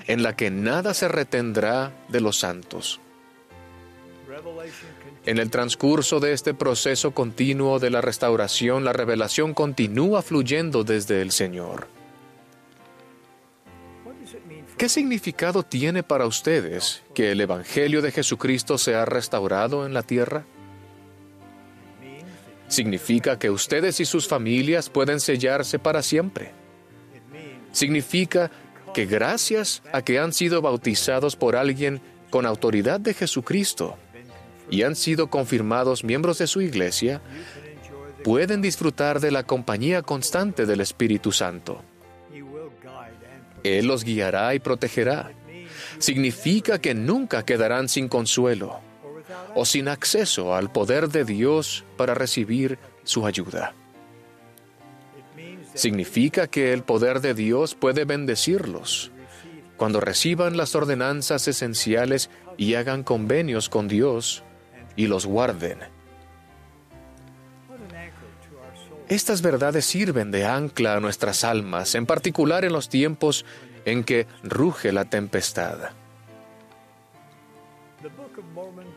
[0.07, 2.99] en la que nada se retendrá de los santos.
[5.25, 11.21] En el transcurso de este proceso continuo de la restauración, la revelación continúa fluyendo desde
[11.21, 11.87] el Señor.
[14.77, 20.03] ¿Qué significado tiene para ustedes que el Evangelio de Jesucristo se ha restaurado en la
[20.03, 20.43] tierra?
[22.67, 26.51] Significa que ustedes y sus familias pueden sellarse para siempre.
[27.71, 28.51] Significa
[28.93, 33.97] que gracias a que han sido bautizados por alguien con autoridad de Jesucristo
[34.69, 37.21] y han sido confirmados miembros de su iglesia,
[38.23, 41.83] pueden disfrutar de la compañía constante del Espíritu Santo.
[43.63, 45.31] Él los guiará y protegerá.
[45.99, 48.79] Significa que nunca quedarán sin consuelo
[49.55, 53.73] o sin acceso al poder de Dios para recibir su ayuda.
[55.73, 59.11] Significa que el poder de Dios puede bendecirlos
[59.77, 64.43] cuando reciban las ordenanzas esenciales y hagan convenios con Dios
[64.95, 65.79] y los guarden.
[69.09, 73.45] Estas verdades sirven de ancla a nuestras almas, en particular en los tiempos
[73.85, 75.91] en que ruge la tempestad.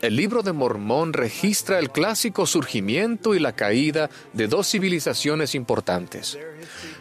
[0.01, 6.37] El libro de Mormón registra el clásico surgimiento y la caída de dos civilizaciones importantes.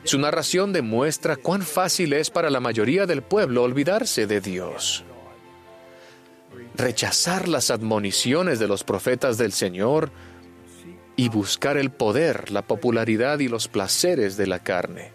[0.04, 5.04] Su narración demuestra cuán fácil es para la mayoría del pueblo olvidarse de Dios.
[6.76, 10.10] Rechazar las admoniciones de los profetas del Señor
[11.16, 15.10] y buscar el poder, la popularidad y los placeres de la carne.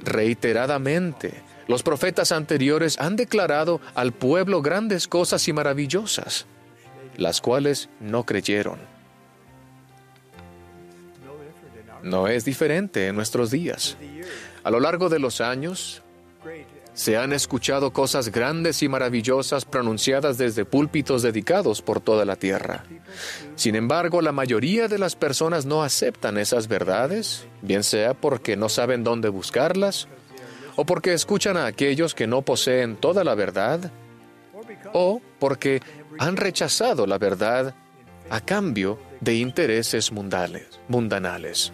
[0.00, 6.46] Reiteradamente, los profetas anteriores han declarado al pueblo grandes cosas y maravillosas,
[7.16, 8.78] las cuales no creyeron.
[12.02, 13.96] No es diferente en nuestros días.
[14.64, 16.02] A lo largo de los años,
[16.94, 22.84] se han escuchado cosas grandes y maravillosas pronunciadas desde púlpitos dedicados por toda la tierra.
[23.54, 28.68] Sin embargo, la mayoría de las personas no aceptan esas verdades, bien sea porque no
[28.68, 30.08] saben dónde buscarlas,
[30.76, 33.90] o porque escuchan a aquellos que no poseen toda la verdad,
[34.92, 35.80] o porque
[36.18, 37.74] han rechazado la verdad
[38.28, 41.72] a cambio de intereses mundanales.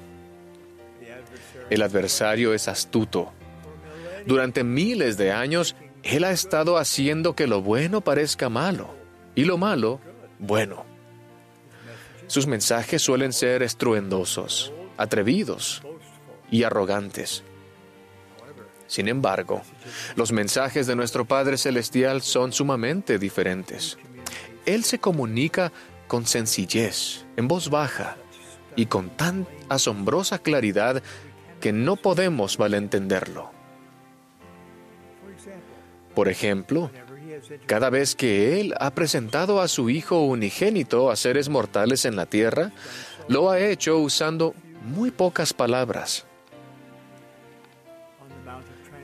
[1.71, 3.33] El adversario es astuto
[4.29, 8.95] durante miles de años, Él ha estado haciendo que lo bueno parezca malo
[9.35, 10.01] y lo malo
[10.39, 10.85] bueno.
[12.27, 15.83] Sus mensajes suelen ser estruendosos, atrevidos
[16.51, 17.43] y arrogantes.
[18.87, 19.63] Sin embargo,
[20.15, 23.97] los mensajes de nuestro Padre Celestial son sumamente diferentes.
[24.67, 25.73] Él se comunica
[26.07, 28.19] con sencillez, en voz baja
[28.77, 31.03] y con tan asombrosa claridad
[31.63, 33.58] que no podemos malentenderlo.
[36.19, 36.91] Por ejemplo,
[37.67, 42.27] cada vez que Él ha presentado a su Hijo unigénito a seres mortales en la
[42.27, 42.73] tierra,
[43.29, 46.27] lo ha hecho usando muy pocas palabras.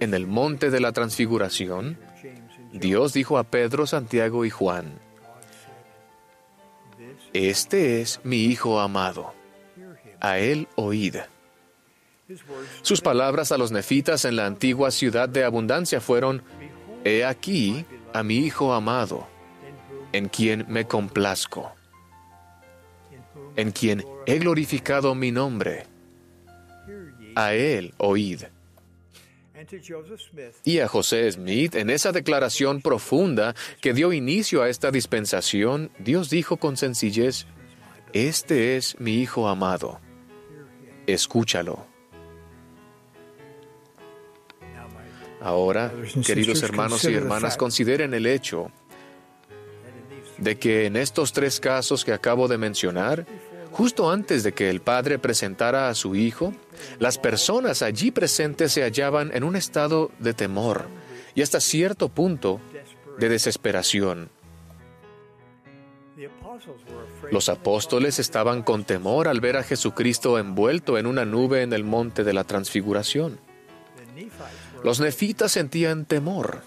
[0.01, 1.99] En el monte de la transfiguración,
[2.73, 4.99] Dios dijo a Pedro, Santiago y Juan,
[7.32, 9.32] Este es mi Hijo amado,
[10.19, 11.19] a Él oíd.
[12.82, 16.43] Sus palabras a los nefitas en la antigua ciudad de abundancia fueron,
[17.05, 19.26] He aquí a mi Hijo amado,
[20.12, 21.70] en quien me complazco,
[23.56, 25.86] en quien he glorificado mi nombre.
[27.36, 28.44] A Él oíd.
[30.64, 36.31] Y a José Smith, en esa declaración profunda que dio inicio a esta dispensación, Dios
[36.31, 37.47] dijo con sencillez,
[38.12, 40.01] Este es mi Hijo amado,
[41.06, 41.94] escúchalo.
[45.45, 45.93] Ahora,
[46.25, 48.71] queridos hermanos y hermanas, consideren el hecho
[50.39, 53.27] de que en estos tres casos que acabo de mencionar,
[53.71, 56.55] justo antes de que el Padre presentara a su Hijo,
[56.99, 60.87] las personas allí presentes se hallaban en un estado de temor
[61.35, 62.59] y hasta cierto punto
[63.19, 64.31] de desesperación.
[67.31, 71.85] Los apóstoles estaban con temor al ver a Jesucristo envuelto en una nube en el
[71.85, 73.39] monte de la transfiguración.
[74.85, 76.61] Los nefitas sentían temor,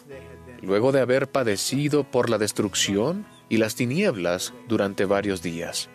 [0.63, 5.87] luego de haber padecido por la destrucción y las tinieblas durante varios días.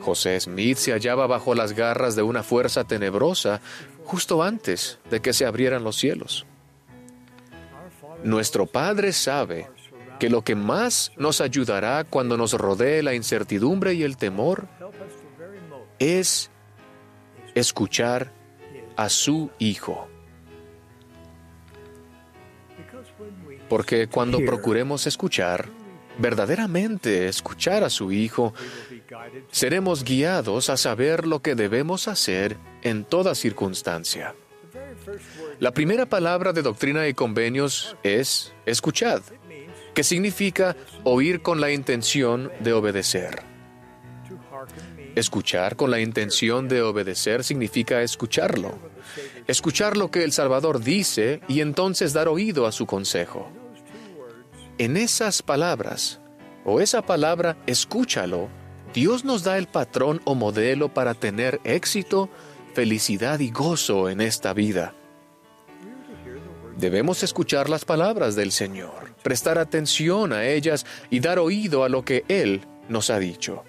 [0.00, 3.60] José Smith se hallaba bajo las garras de una fuerza tenebrosa
[4.02, 6.46] justo antes de que se abrieran los cielos.
[8.24, 9.68] Nuestro Padre sabe
[10.18, 14.68] que lo que más nos ayudará cuando nos rodee la incertidumbre y el temor
[15.98, 16.50] es
[17.54, 18.32] escuchar
[18.96, 20.08] a su Hijo.
[23.72, 25.66] Porque cuando procuremos escuchar,
[26.18, 28.52] verdaderamente escuchar a su Hijo,
[29.50, 34.34] seremos guiados a saber lo que debemos hacer en toda circunstancia.
[35.58, 39.22] La primera palabra de doctrina y convenios es escuchad,
[39.94, 43.42] que significa oír con la intención de obedecer.
[45.14, 48.78] Escuchar con la intención de obedecer significa escucharlo.
[49.46, 53.50] Escuchar lo que el Salvador dice y entonces dar oído a su consejo.
[54.78, 56.20] En esas palabras,
[56.64, 58.48] o esa palabra, escúchalo,
[58.94, 62.30] Dios nos da el patrón o modelo para tener éxito,
[62.74, 64.94] felicidad y gozo en esta vida.
[66.76, 72.04] Debemos escuchar las palabras del Señor, prestar atención a ellas y dar oído a lo
[72.04, 73.64] que Él nos ha dicho.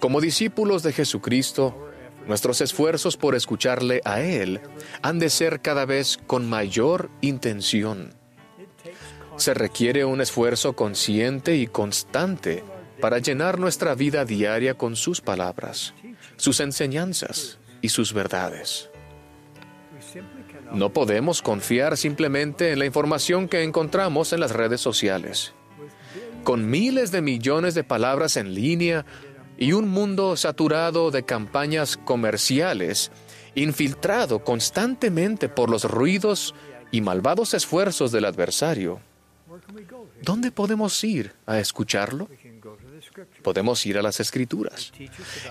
[0.00, 1.88] Como discípulos de Jesucristo,
[2.26, 4.60] nuestros esfuerzos por escucharle a Él
[5.02, 8.21] han de ser cada vez con mayor intención.
[9.36, 12.62] Se requiere un esfuerzo consciente y constante
[13.00, 15.94] para llenar nuestra vida diaria con sus palabras,
[16.36, 18.90] sus enseñanzas y sus verdades.
[20.72, 25.52] No podemos confiar simplemente en la información que encontramos en las redes sociales.
[26.44, 29.04] Con miles de millones de palabras en línea
[29.58, 33.10] y un mundo saturado de campañas comerciales,
[33.54, 36.54] infiltrado constantemente por los ruidos
[36.90, 39.00] y malvados esfuerzos del adversario,
[40.22, 42.28] ¿dónde podemos ir a escucharlo?
[43.42, 44.92] Podemos ir a las Escrituras.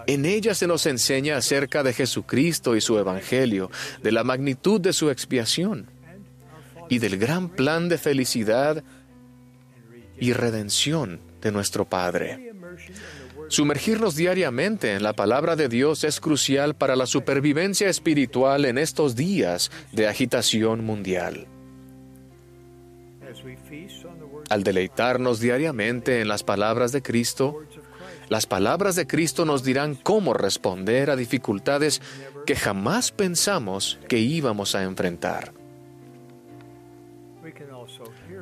[0.07, 3.69] En ellas se nos enseña acerca de Jesucristo y su Evangelio,
[4.02, 5.89] de la magnitud de su expiación
[6.89, 8.84] y del gran plan de felicidad
[10.19, 12.53] y redención de nuestro Padre.
[13.48, 19.15] Sumergirnos diariamente en la palabra de Dios es crucial para la supervivencia espiritual en estos
[19.15, 21.48] días de agitación mundial.
[24.52, 27.61] Al deleitarnos diariamente en las palabras de Cristo,
[28.28, 32.02] las palabras de Cristo nos dirán cómo responder a dificultades
[32.45, 35.53] que jamás pensamos que íbamos a enfrentar.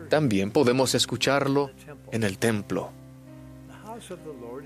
[0.10, 1.70] También podemos escucharlo
[2.12, 2.92] en el templo.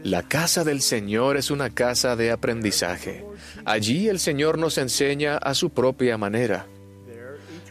[0.02, 3.26] La casa del Señor es una casa de aprendizaje.
[3.66, 6.68] Allí el Señor nos enseña a su propia manera.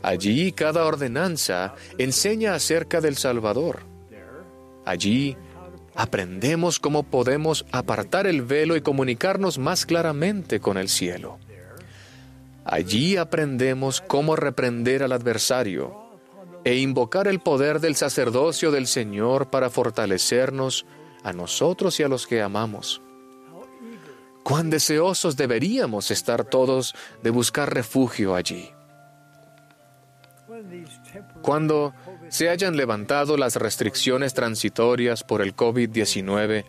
[0.03, 3.81] Allí cada ordenanza enseña acerca del Salvador.
[4.85, 5.37] Allí
[5.95, 11.39] aprendemos cómo podemos apartar el velo y comunicarnos más claramente con el cielo.
[12.65, 16.03] Allí aprendemos cómo reprender al adversario
[16.65, 20.87] e invocar el poder del sacerdocio del Señor para fortalecernos
[21.23, 23.01] a nosotros y a los que amamos.
[24.43, 28.70] Cuán deseosos deberíamos estar todos de buscar refugio allí.
[31.43, 31.94] Cuando
[32.28, 36.64] se hayan levantado las restricciones transitorias por el COVID-19,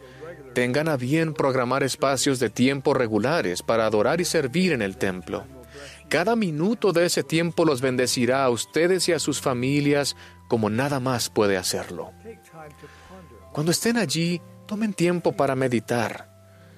[0.54, 5.46] tengan a bien programar espacios de tiempo regulares para adorar y servir en el templo.
[6.10, 10.16] Cada minuto de ese tiempo los bendecirá a ustedes y a sus familias
[10.48, 12.12] como nada más puede hacerlo.
[13.52, 16.30] Cuando estén allí, tomen tiempo para meditar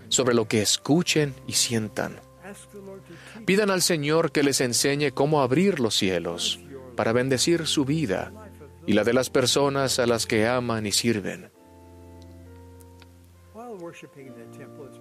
[0.08, 2.20] sobre lo que escuchen y sientan.
[3.46, 6.60] Pidan al Señor que les enseñe cómo abrir los cielos
[6.96, 8.32] para bendecir su vida
[8.88, 11.52] y la de las personas a las que aman y sirven.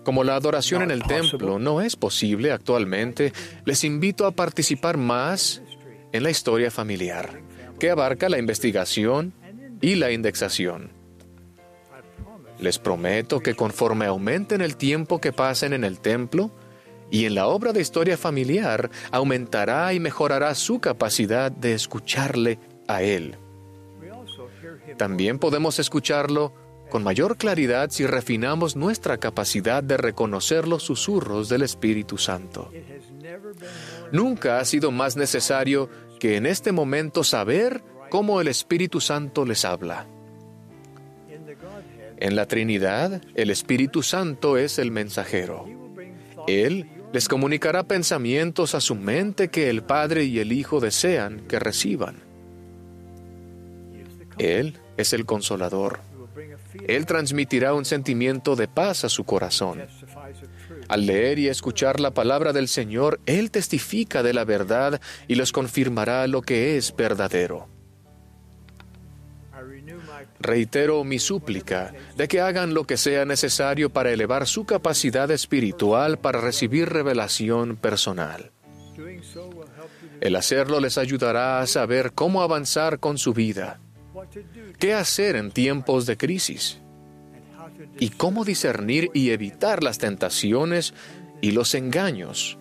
[0.05, 3.33] Como la adoración en el templo no es posible actualmente,
[3.65, 5.63] les invito a participar más
[6.13, 7.41] en la historia familiar,
[7.79, 9.33] que abarca la investigación
[9.81, 10.91] y la indexación.
[12.59, 16.51] Les prometo que conforme aumenten el tiempo que pasen en el templo,
[17.11, 22.59] y en la obra de historia familiar aumentará y mejorará su capacidad de escucharle
[22.89, 23.37] a Él.
[24.97, 26.53] También podemos escucharlo
[26.91, 32.71] con mayor claridad si refinamos nuestra capacidad de reconocer los susurros del Espíritu Santo.
[34.13, 35.89] Nunca ha sido más necesario
[36.21, 40.07] que en este momento saber cómo el Espíritu Santo les habla.
[42.19, 45.67] En la Trinidad, el Espíritu Santo es el mensajero.
[46.47, 51.61] Él les comunicará pensamientos a su mente que el Padre y el Hijo desean que
[51.61, 52.17] reciban.
[54.37, 56.01] Él es el consolador.
[56.89, 59.87] Él transmitirá un sentimiento de paz a su corazón.
[60.89, 65.53] Al leer y escuchar la palabra del Señor, Él testifica de la verdad y les
[65.53, 67.69] confirmará lo que es verdadero.
[70.41, 76.19] Reitero mi súplica de que hagan lo que sea necesario para elevar su capacidad espiritual
[76.19, 78.51] para recibir revelación personal.
[80.21, 83.81] El hacerlo les ayudará a saber cómo avanzar con su vida,
[84.79, 86.81] qué hacer en tiempos de crisis
[87.99, 90.95] y cómo discernir y evitar las tentaciones
[91.41, 92.59] y los engaños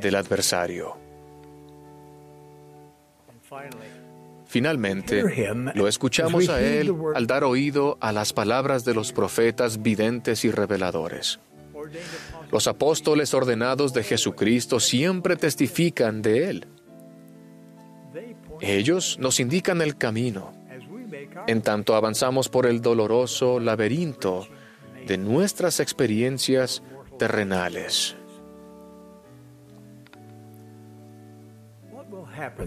[0.00, 0.96] del adversario.
[4.48, 5.22] Finalmente,
[5.74, 10.50] lo escuchamos a Él al dar oído a las palabras de los profetas videntes y
[10.50, 11.38] reveladores.
[12.50, 16.66] Los apóstoles ordenados de Jesucristo siempre testifican de Él.
[18.60, 20.52] Ellos nos indican el camino,
[21.46, 24.48] en tanto avanzamos por el doloroso laberinto
[25.06, 26.82] de nuestras experiencias
[27.18, 28.17] terrenales.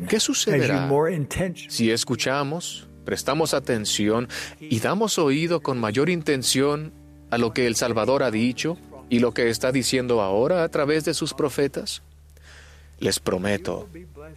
[0.07, 0.89] ¿Qué sucederá
[1.69, 4.27] si escuchamos, prestamos atención
[4.59, 6.93] y damos oído con mayor intención
[7.29, 8.77] a lo que el Salvador ha dicho
[9.09, 12.03] y lo que está diciendo ahora a través de sus profetas?
[12.99, 13.89] Les prometo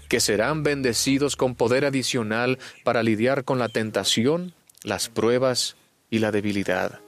[0.08, 5.76] que serán bendecidos con poder adicional para lidiar con la tentación, las pruebas
[6.10, 7.03] y la debilidad.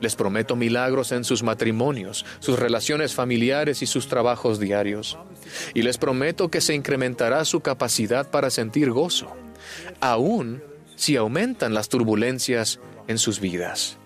[0.00, 5.18] Les prometo milagros en sus matrimonios, sus relaciones familiares y sus trabajos diarios.
[5.74, 9.32] Y les prometo que se incrementará su capacidad para sentir gozo,
[10.00, 10.62] aun
[10.96, 13.98] si aumentan las turbulencias en sus vidas.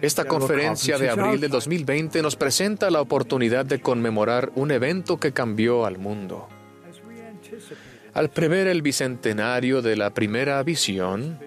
[0.00, 5.32] Esta conferencia de abril de 2020 nos presenta la oportunidad de conmemorar un evento que
[5.32, 6.48] cambió al mundo.
[8.14, 11.38] Al prever el bicentenario de la primera visión,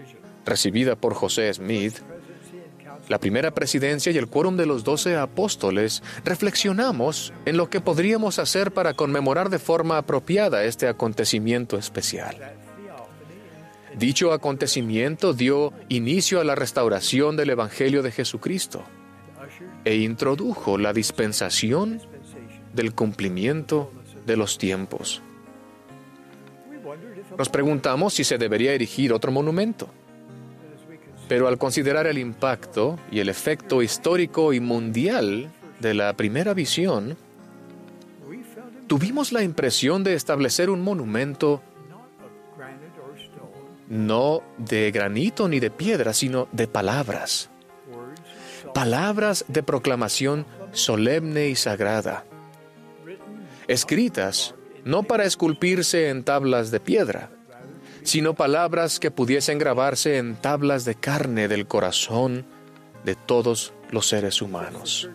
[0.49, 1.99] recibida por José Smith,
[3.07, 8.37] la primera presidencia y el quórum de los doce apóstoles, reflexionamos en lo que podríamos
[8.37, 12.35] hacer para conmemorar de forma apropiada este acontecimiento especial.
[13.97, 18.83] Dicho acontecimiento dio inicio a la restauración del Evangelio de Jesucristo
[19.83, 21.99] e introdujo la dispensación
[22.73, 23.91] del cumplimiento
[24.27, 25.23] de los tiempos.
[27.37, 29.89] Nos preguntamos si se debería erigir otro monumento.
[31.29, 37.15] Pero al considerar el impacto y el efecto histórico y mundial de la primera visión,
[38.87, 41.61] tuvimos la impresión de establecer un monumento
[43.87, 47.51] no de granito ni de piedra, sino de palabras.
[48.73, 52.25] Palabras de proclamación solemne y sagrada,
[53.67, 57.29] escritas no para esculpirse en tablas de piedra,
[58.09, 62.43] sino palabras que pudiesen grabarse en tablas de carne del corazón
[63.05, 65.07] de todos los seres humanos.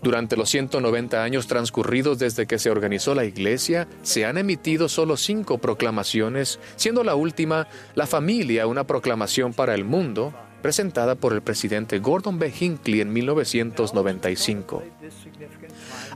[0.00, 5.18] Durante los 190 años transcurridos desde que se organizó la Iglesia, se han emitido solo
[5.18, 10.32] cinco proclamaciones, siendo la última La familia, una proclamación para el mundo,
[10.62, 12.50] presentada por el presidente Gordon B.
[12.58, 14.84] Hinckley en 1995.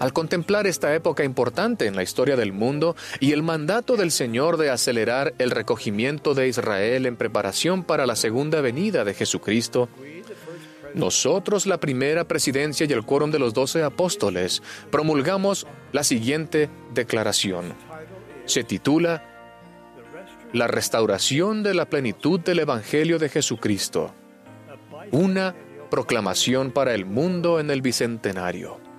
[0.02, 4.56] Al contemplar esta época importante en la historia del mundo y el mandato del Señor
[4.56, 9.88] de acelerar el recogimiento de Israel en preparación para la segunda venida de Jesucristo,
[10.94, 14.60] nosotros, la primera presidencia y el quórum de los doce apóstoles,
[14.90, 17.72] promulgamos la siguiente declaración.
[18.44, 19.24] Se titula
[20.52, 24.12] La restauración de la plenitud del Evangelio de Jesucristo.
[25.12, 25.54] Una
[25.92, 28.91] proclamación para el mundo en el Bicentenario.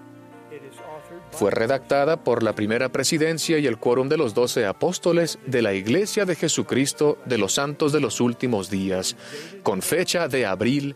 [1.33, 5.73] Fue redactada por la primera presidencia y el quórum de los doce apóstoles de la
[5.73, 9.15] Iglesia de Jesucristo de los Santos de los Últimos Días,
[9.63, 10.95] con fecha de abril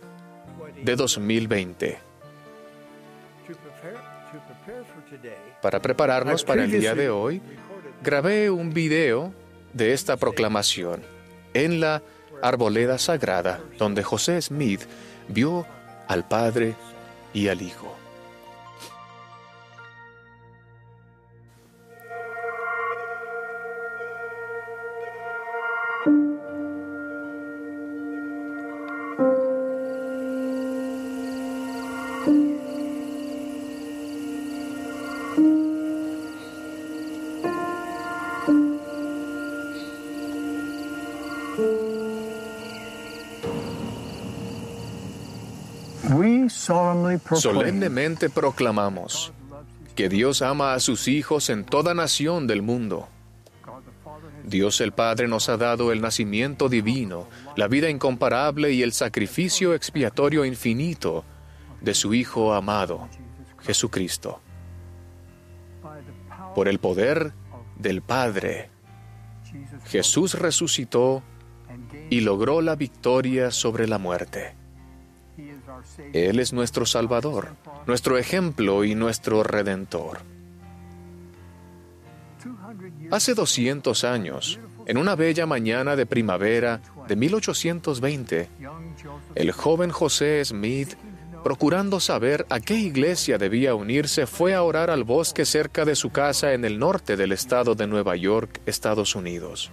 [0.83, 1.97] de 2020.
[5.61, 7.41] Para prepararnos para el día de hoy,
[8.03, 9.33] grabé un video
[9.73, 11.01] de esta proclamación
[11.55, 12.03] en la
[12.43, 14.81] arboleda sagrada donde José Smith
[15.27, 15.65] vio
[16.07, 16.75] al Padre
[17.33, 17.96] y al Hijo.
[47.35, 49.33] Solemnemente proclamamos
[49.95, 53.07] que Dios ama a sus hijos en toda nación del mundo.
[54.45, 59.73] Dios el Padre nos ha dado el nacimiento divino, la vida incomparable y el sacrificio
[59.73, 61.25] expiatorio infinito
[61.81, 63.09] de su Hijo amado,
[63.59, 64.39] Jesucristo.
[66.55, 67.33] Por el poder
[67.75, 68.69] del Padre,
[69.85, 71.23] Jesús resucitó
[72.09, 74.55] y logró la victoria sobre la muerte.
[76.13, 77.55] Él es nuestro Salvador,
[77.85, 80.19] nuestro ejemplo y nuestro Redentor.
[83.11, 88.49] Hace 200 años, en una bella mañana de primavera de 1820,
[89.35, 90.95] el joven José Smith,
[91.43, 96.09] procurando saber a qué iglesia debía unirse, fue a orar al bosque cerca de su
[96.09, 99.71] casa en el norte del estado de Nueva York, Estados Unidos.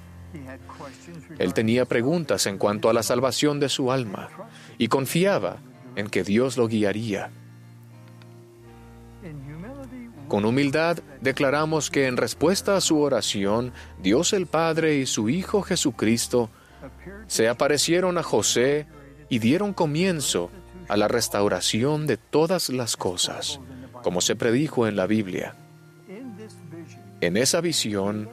[1.39, 4.29] Él tenía preguntas en cuanto a la salvación de su alma
[4.79, 5.59] y confiaba
[5.97, 7.31] en que Dios lo guiaría.
[10.29, 13.73] Con humildad declaramos que en respuesta a su oración,
[14.03, 16.51] Dios el Padre y su Hijo Jesucristo
[17.27, 18.87] se aparecieron a José
[19.29, 20.51] y dieron comienzo
[20.89, 23.61] a la restauración de todas las cosas,
[24.03, 25.57] como se predijo en la Biblia.
[27.21, 28.29] En esa visión,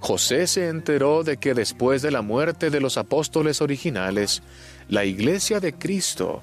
[0.00, 4.42] José se enteró de que después de la muerte de los apóstoles originales,
[4.88, 6.40] la iglesia de Cristo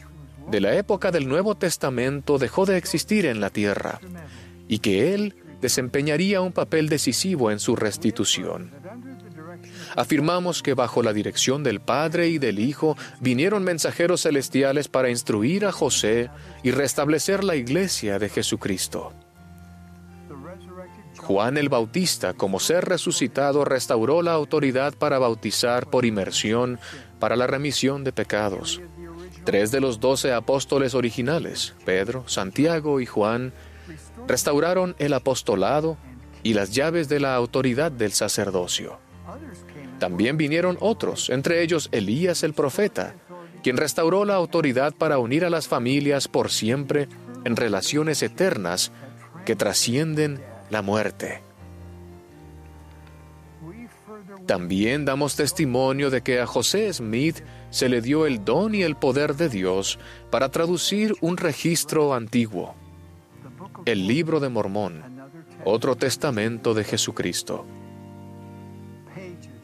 [0.49, 3.99] de la época del Nuevo Testamento dejó de existir en la tierra
[4.67, 8.71] y que Él desempeñaría un papel decisivo en su restitución.
[9.95, 15.65] Afirmamos que bajo la dirección del Padre y del Hijo vinieron mensajeros celestiales para instruir
[15.65, 16.29] a José
[16.63, 19.13] y restablecer la iglesia de Jesucristo.
[21.17, 26.79] Juan el Bautista, como ser resucitado, restauró la autoridad para bautizar por inmersión
[27.19, 28.81] para la remisión de pecados.
[29.45, 33.53] Tres de los doce apóstoles originales, Pedro, Santiago y Juan,
[34.27, 35.97] restauraron el apostolado
[36.41, 38.97] y las llaves de la autoridad del sacerdocio.
[39.99, 43.15] También vinieron otros, entre ellos Elías el profeta,
[43.63, 47.07] quien restauró la autoridad para unir a las familias por siempre
[47.45, 48.91] en relaciones eternas
[49.45, 51.41] que trascienden la muerte.
[54.45, 58.95] También damos testimonio de que a José Smith se le dio el don y el
[58.95, 59.99] poder de Dios
[60.29, 62.75] para traducir un registro antiguo,
[63.85, 65.03] el libro de Mormón,
[65.63, 67.65] otro testamento de Jesucristo.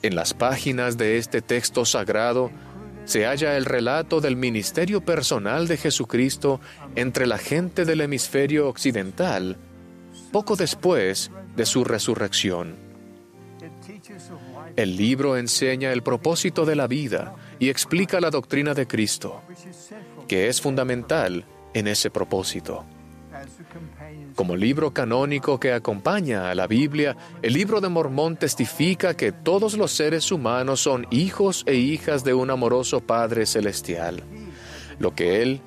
[0.01, 2.49] En las páginas de este texto sagrado
[3.05, 6.59] se halla el relato del ministerio personal de Jesucristo
[6.95, 9.57] entre la gente del hemisferio occidental
[10.31, 12.90] poco después de su resurrección.
[14.81, 19.43] El libro enseña el propósito de la vida y explica la doctrina de Cristo,
[20.27, 21.45] que es fundamental
[21.75, 22.83] en ese propósito.
[24.33, 29.77] Como libro canónico que acompaña a la Biblia, el libro de Mormón testifica que todos
[29.77, 34.23] los seres humanos son hijos e hijas de un amoroso Padre Celestial.
[34.97, 35.61] Lo que Él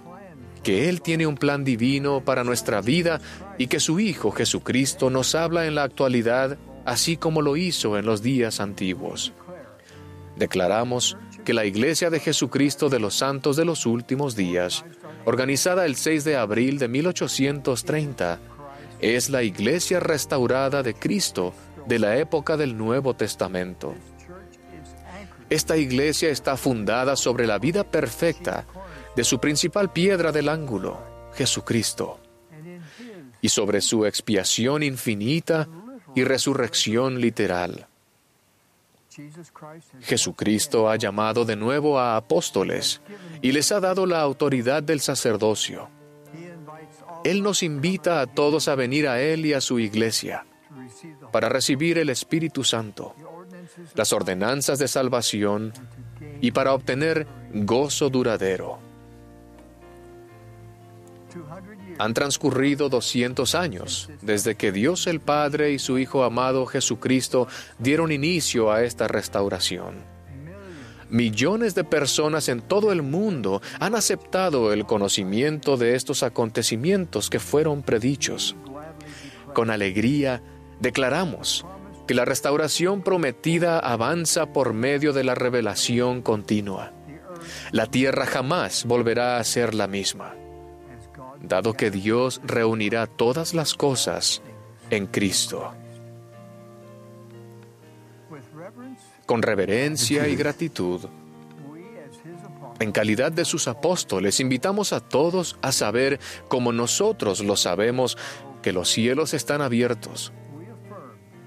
[0.65, 3.21] que Él tiene un plan divino para nuestra vida
[3.59, 8.07] y que su Hijo Jesucristo nos habla en la actualidad, así como lo hizo en
[8.07, 9.33] los días antiguos.
[10.37, 14.85] Declaramos que la Iglesia de Jesucristo de los Santos de los Últimos Días,
[15.25, 18.41] organizada el 6 de abril de 1830,
[19.01, 21.55] es la Iglesia restaurada de Cristo
[21.87, 23.95] de la época del Nuevo Testamento.
[25.51, 28.67] Esta iglesia está fundada sobre la vida perfecta
[29.15, 30.99] de su principal piedra del ángulo,
[31.35, 32.19] Jesucristo,
[33.41, 35.69] y sobre su expiación infinita
[36.15, 37.87] y resurrección literal.
[40.01, 43.01] Jesucristo ha llamado de nuevo a apóstoles
[43.43, 45.89] y les ha dado la autoridad del sacerdocio.
[47.25, 50.45] Él nos invita a todos a venir a Él y a su iglesia
[51.33, 53.15] para recibir el Espíritu Santo,
[53.95, 55.73] las ordenanzas de salvación
[56.41, 58.79] y para obtener gozo duradero.
[61.99, 67.47] Han transcurrido 200 años desde que Dios el Padre y su Hijo amado Jesucristo
[67.79, 70.15] dieron inicio a esta restauración.
[71.09, 77.39] Millones de personas en todo el mundo han aceptado el conocimiento de estos acontecimientos que
[77.39, 78.57] fueron predichos.
[79.53, 80.43] Con alegría
[80.81, 81.65] declaramos
[82.09, 86.93] que la restauración prometida avanza por medio de la revelación continua.
[87.71, 90.35] La tierra jamás volverá a ser la misma
[91.49, 94.43] dado que Dios reunirá todas las cosas
[94.91, 95.73] en Cristo.
[99.27, 101.07] Con reverencia y gratitud,
[102.81, 106.19] en calidad de sus apóstoles, invitamos a todos a saber,
[106.49, 108.19] como nosotros lo sabemos,
[108.63, 110.33] que los cielos están abiertos.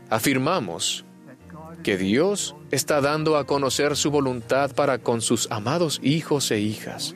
[0.09, 1.05] Afirmamos
[1.83, 7.15] que Dios está dando a conocer su voluntad para con sus amados hijos e hijas.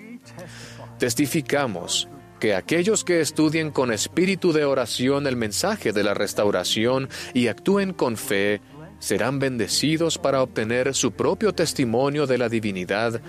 [1.00, 2.08] Testificamos
[2.42, 7.94] que aquellos que estudien con espíritu de oración el mensaje de la restauración y actúen
[7.94, 8.62] con fe,
[8.98, 13.22] serán bendecidos para obtener su propio testimonio de la divinidad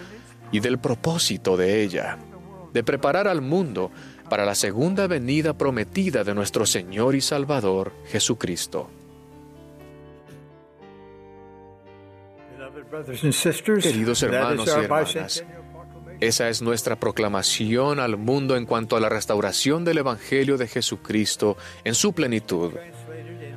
[0.51, 2.16] y del propósito de ella,
[2.72, 3.90] de preparar al mundo
[4.30, 8.89] para la segunda venida prometida de nuestro Señor y Salvador Jesucristo.
[13.82, 15.44] Queridos hermanos y hermanas,
[16.23, 21.57] esa es nuestra proclamación al mundo en cuanto a la restauración del Evangelio de Jesucristo
[21.82, 22.74] en su plenitud.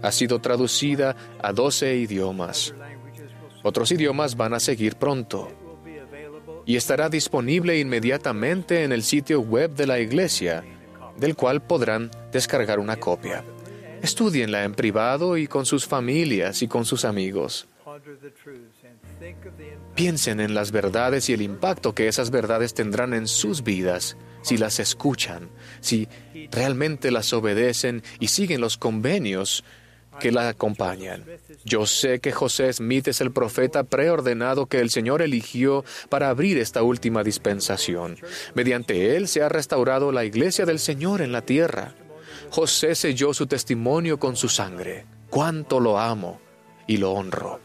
[0.02, 2.74] Ha sido traducida a doce idiomas.
[3.62, 5.52] Otros idiomas van a seguir pronto.
[6.66, 10.64] Y estará disponible inmediatamente en el sitio web de la iglesia,
[11.18, 13.46] del cual podrán descargar una copia.
[14.02, 17.68] Estudienla en privado y con sus familias y con sus amigos.
[19.96, 24.58] Piensen en las verdades y el impacto que esas verdades tendrán en sus vidas si
[24.58, 26.08] las escuchan, si
[26.52, 29.64] realmente las obedecen y siguen los convenios
[30.20, 31.26] que la acompañan.
[31.64, 36.58] Yo sé que José Smith es el profeta preordenado que el Señor eligió para abrir
[36.58, 38.18] esta última dispensación.
[38.54, 41.96] Mediante él se ha restaurado la iglesia del Señor en la tierra.
[42.50, 45.06] José selló su testimonio con su sangre.
[45.30, 46.40] Cuánto lo amo
[46.88, 47.65] y lo honro.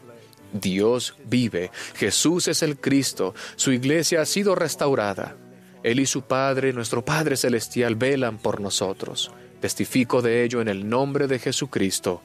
[0.53, 5.35] Dios vive, Jesús es el Cristo, su iglesia ha sido restaurada.
[5.83, 9.31] Él y su Padre, nuestro Padre Celestial, velan por nosotros.
[9.59, 12.21] Testifico de ello en el nombre de Jesucristo.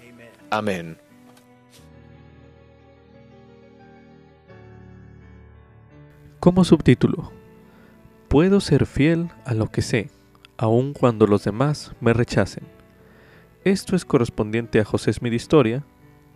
[0.50, 0.98] Amén.
[6.38, 7.32] Como subtítulo,
[8.28, 10.10] Puedo ser fiel a lo que sé,
[10.56, 12.64] aun cuando los demás me rechacen.
[13.64, 15.84] Esto es correspondiente a José Smith Historia,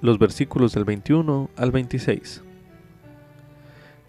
[0.00, 2.42] los versículos del 21 al 26.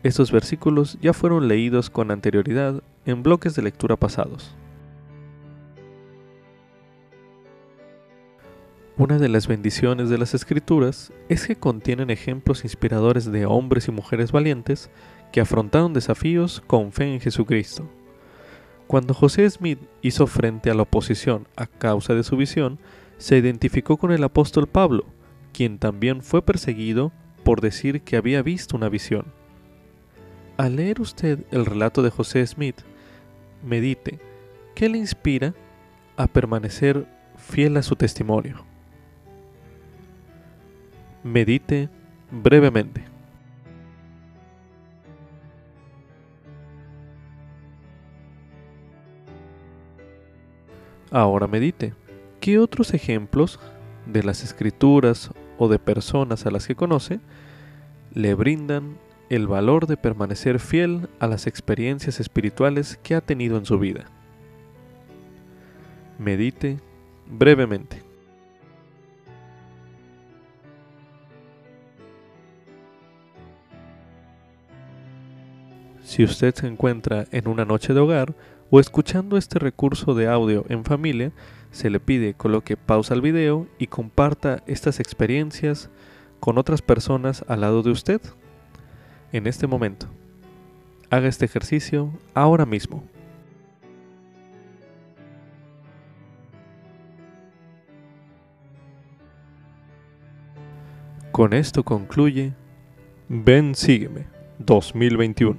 [0.04, 4.56] Estos versículos ya fueron leídos con anterioridad en bloques de lectura pasados.
[8.98, 13.92] Una de las bendiciones de las escrituras es que contienen ejemplos inspiradores de hombres y
[13.92, 14.90] mujeres valientes
[15.32, 17.90] que afrontaron desafíos con fe en Jesucristo.
[18.88, 22.78] Cuando José Smith hizo frente a la oposición a causa de su visión,
[23.18, 25.06] se identificó con el apóstol Pablo,
[25.54, 27.12] quien también fue perseguido
[27.44, 29.26] por decir que había visto una visión.
[30.58, 32.82] Al leer usted el relato de José Smith,
[33.64, 34.20] medite,
[34.76, 35.54] ¿qué le inspira
[36.18, 37.08] a permanecer
[37.38, 38.64] fiel a su testimonio?
[41.24, 41.90] Medite
[42.32, 43.04] brevemente.
[51.12, 51.94] Ahora medite.
[52.40, 53.60] ¿Qué otros ejemplos
[54.06, 57.20] de las escrituras o de personas a las que conoce
[58.16, 58.98] le brindan
[59.30, 64.06] el valor de permanecer fiel a las experiencias espirituales que ha tenido en su vida.
[66.18, 66.80] Medite
[67.28, 68.02] brevemente.
[76.02, 78.34] Si usted se encuentra en una noche de hogar
[78.72, 81.32] o escuchando este recurso de audio en familia,
[81.72, 85.90] se le pide coloque pausa al video y comparta estas experiencias
[86.40, 88.22] con otras personas al lado de usted
[89.32, 90.08] en este momento.
[91.10, 93.04] Haga este ejercicio ahora mismo.
[101.32, 102.54] Con esto concluye
[103.30, 104.28] Ven Sígueme
[104.60, 105.58] 2021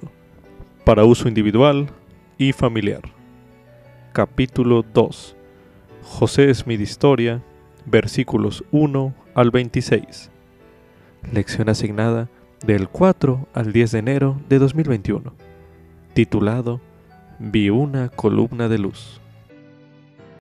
[0.85, 1.89] para uso individual
[2.37, 3.03] y familiar.
[4.13, 5.37] Capítulo 2
[6.05, 7.43] José mi Historia,
[7.87, 10.31] versículos 1 al 26.
[11.33, 12.29] Lección asignada
[12.67, 15.33] del 4 al 10 de enero de 2021,
[16.13, 16.81] titulado
[17.39, 19.22] Vi una columna de luz.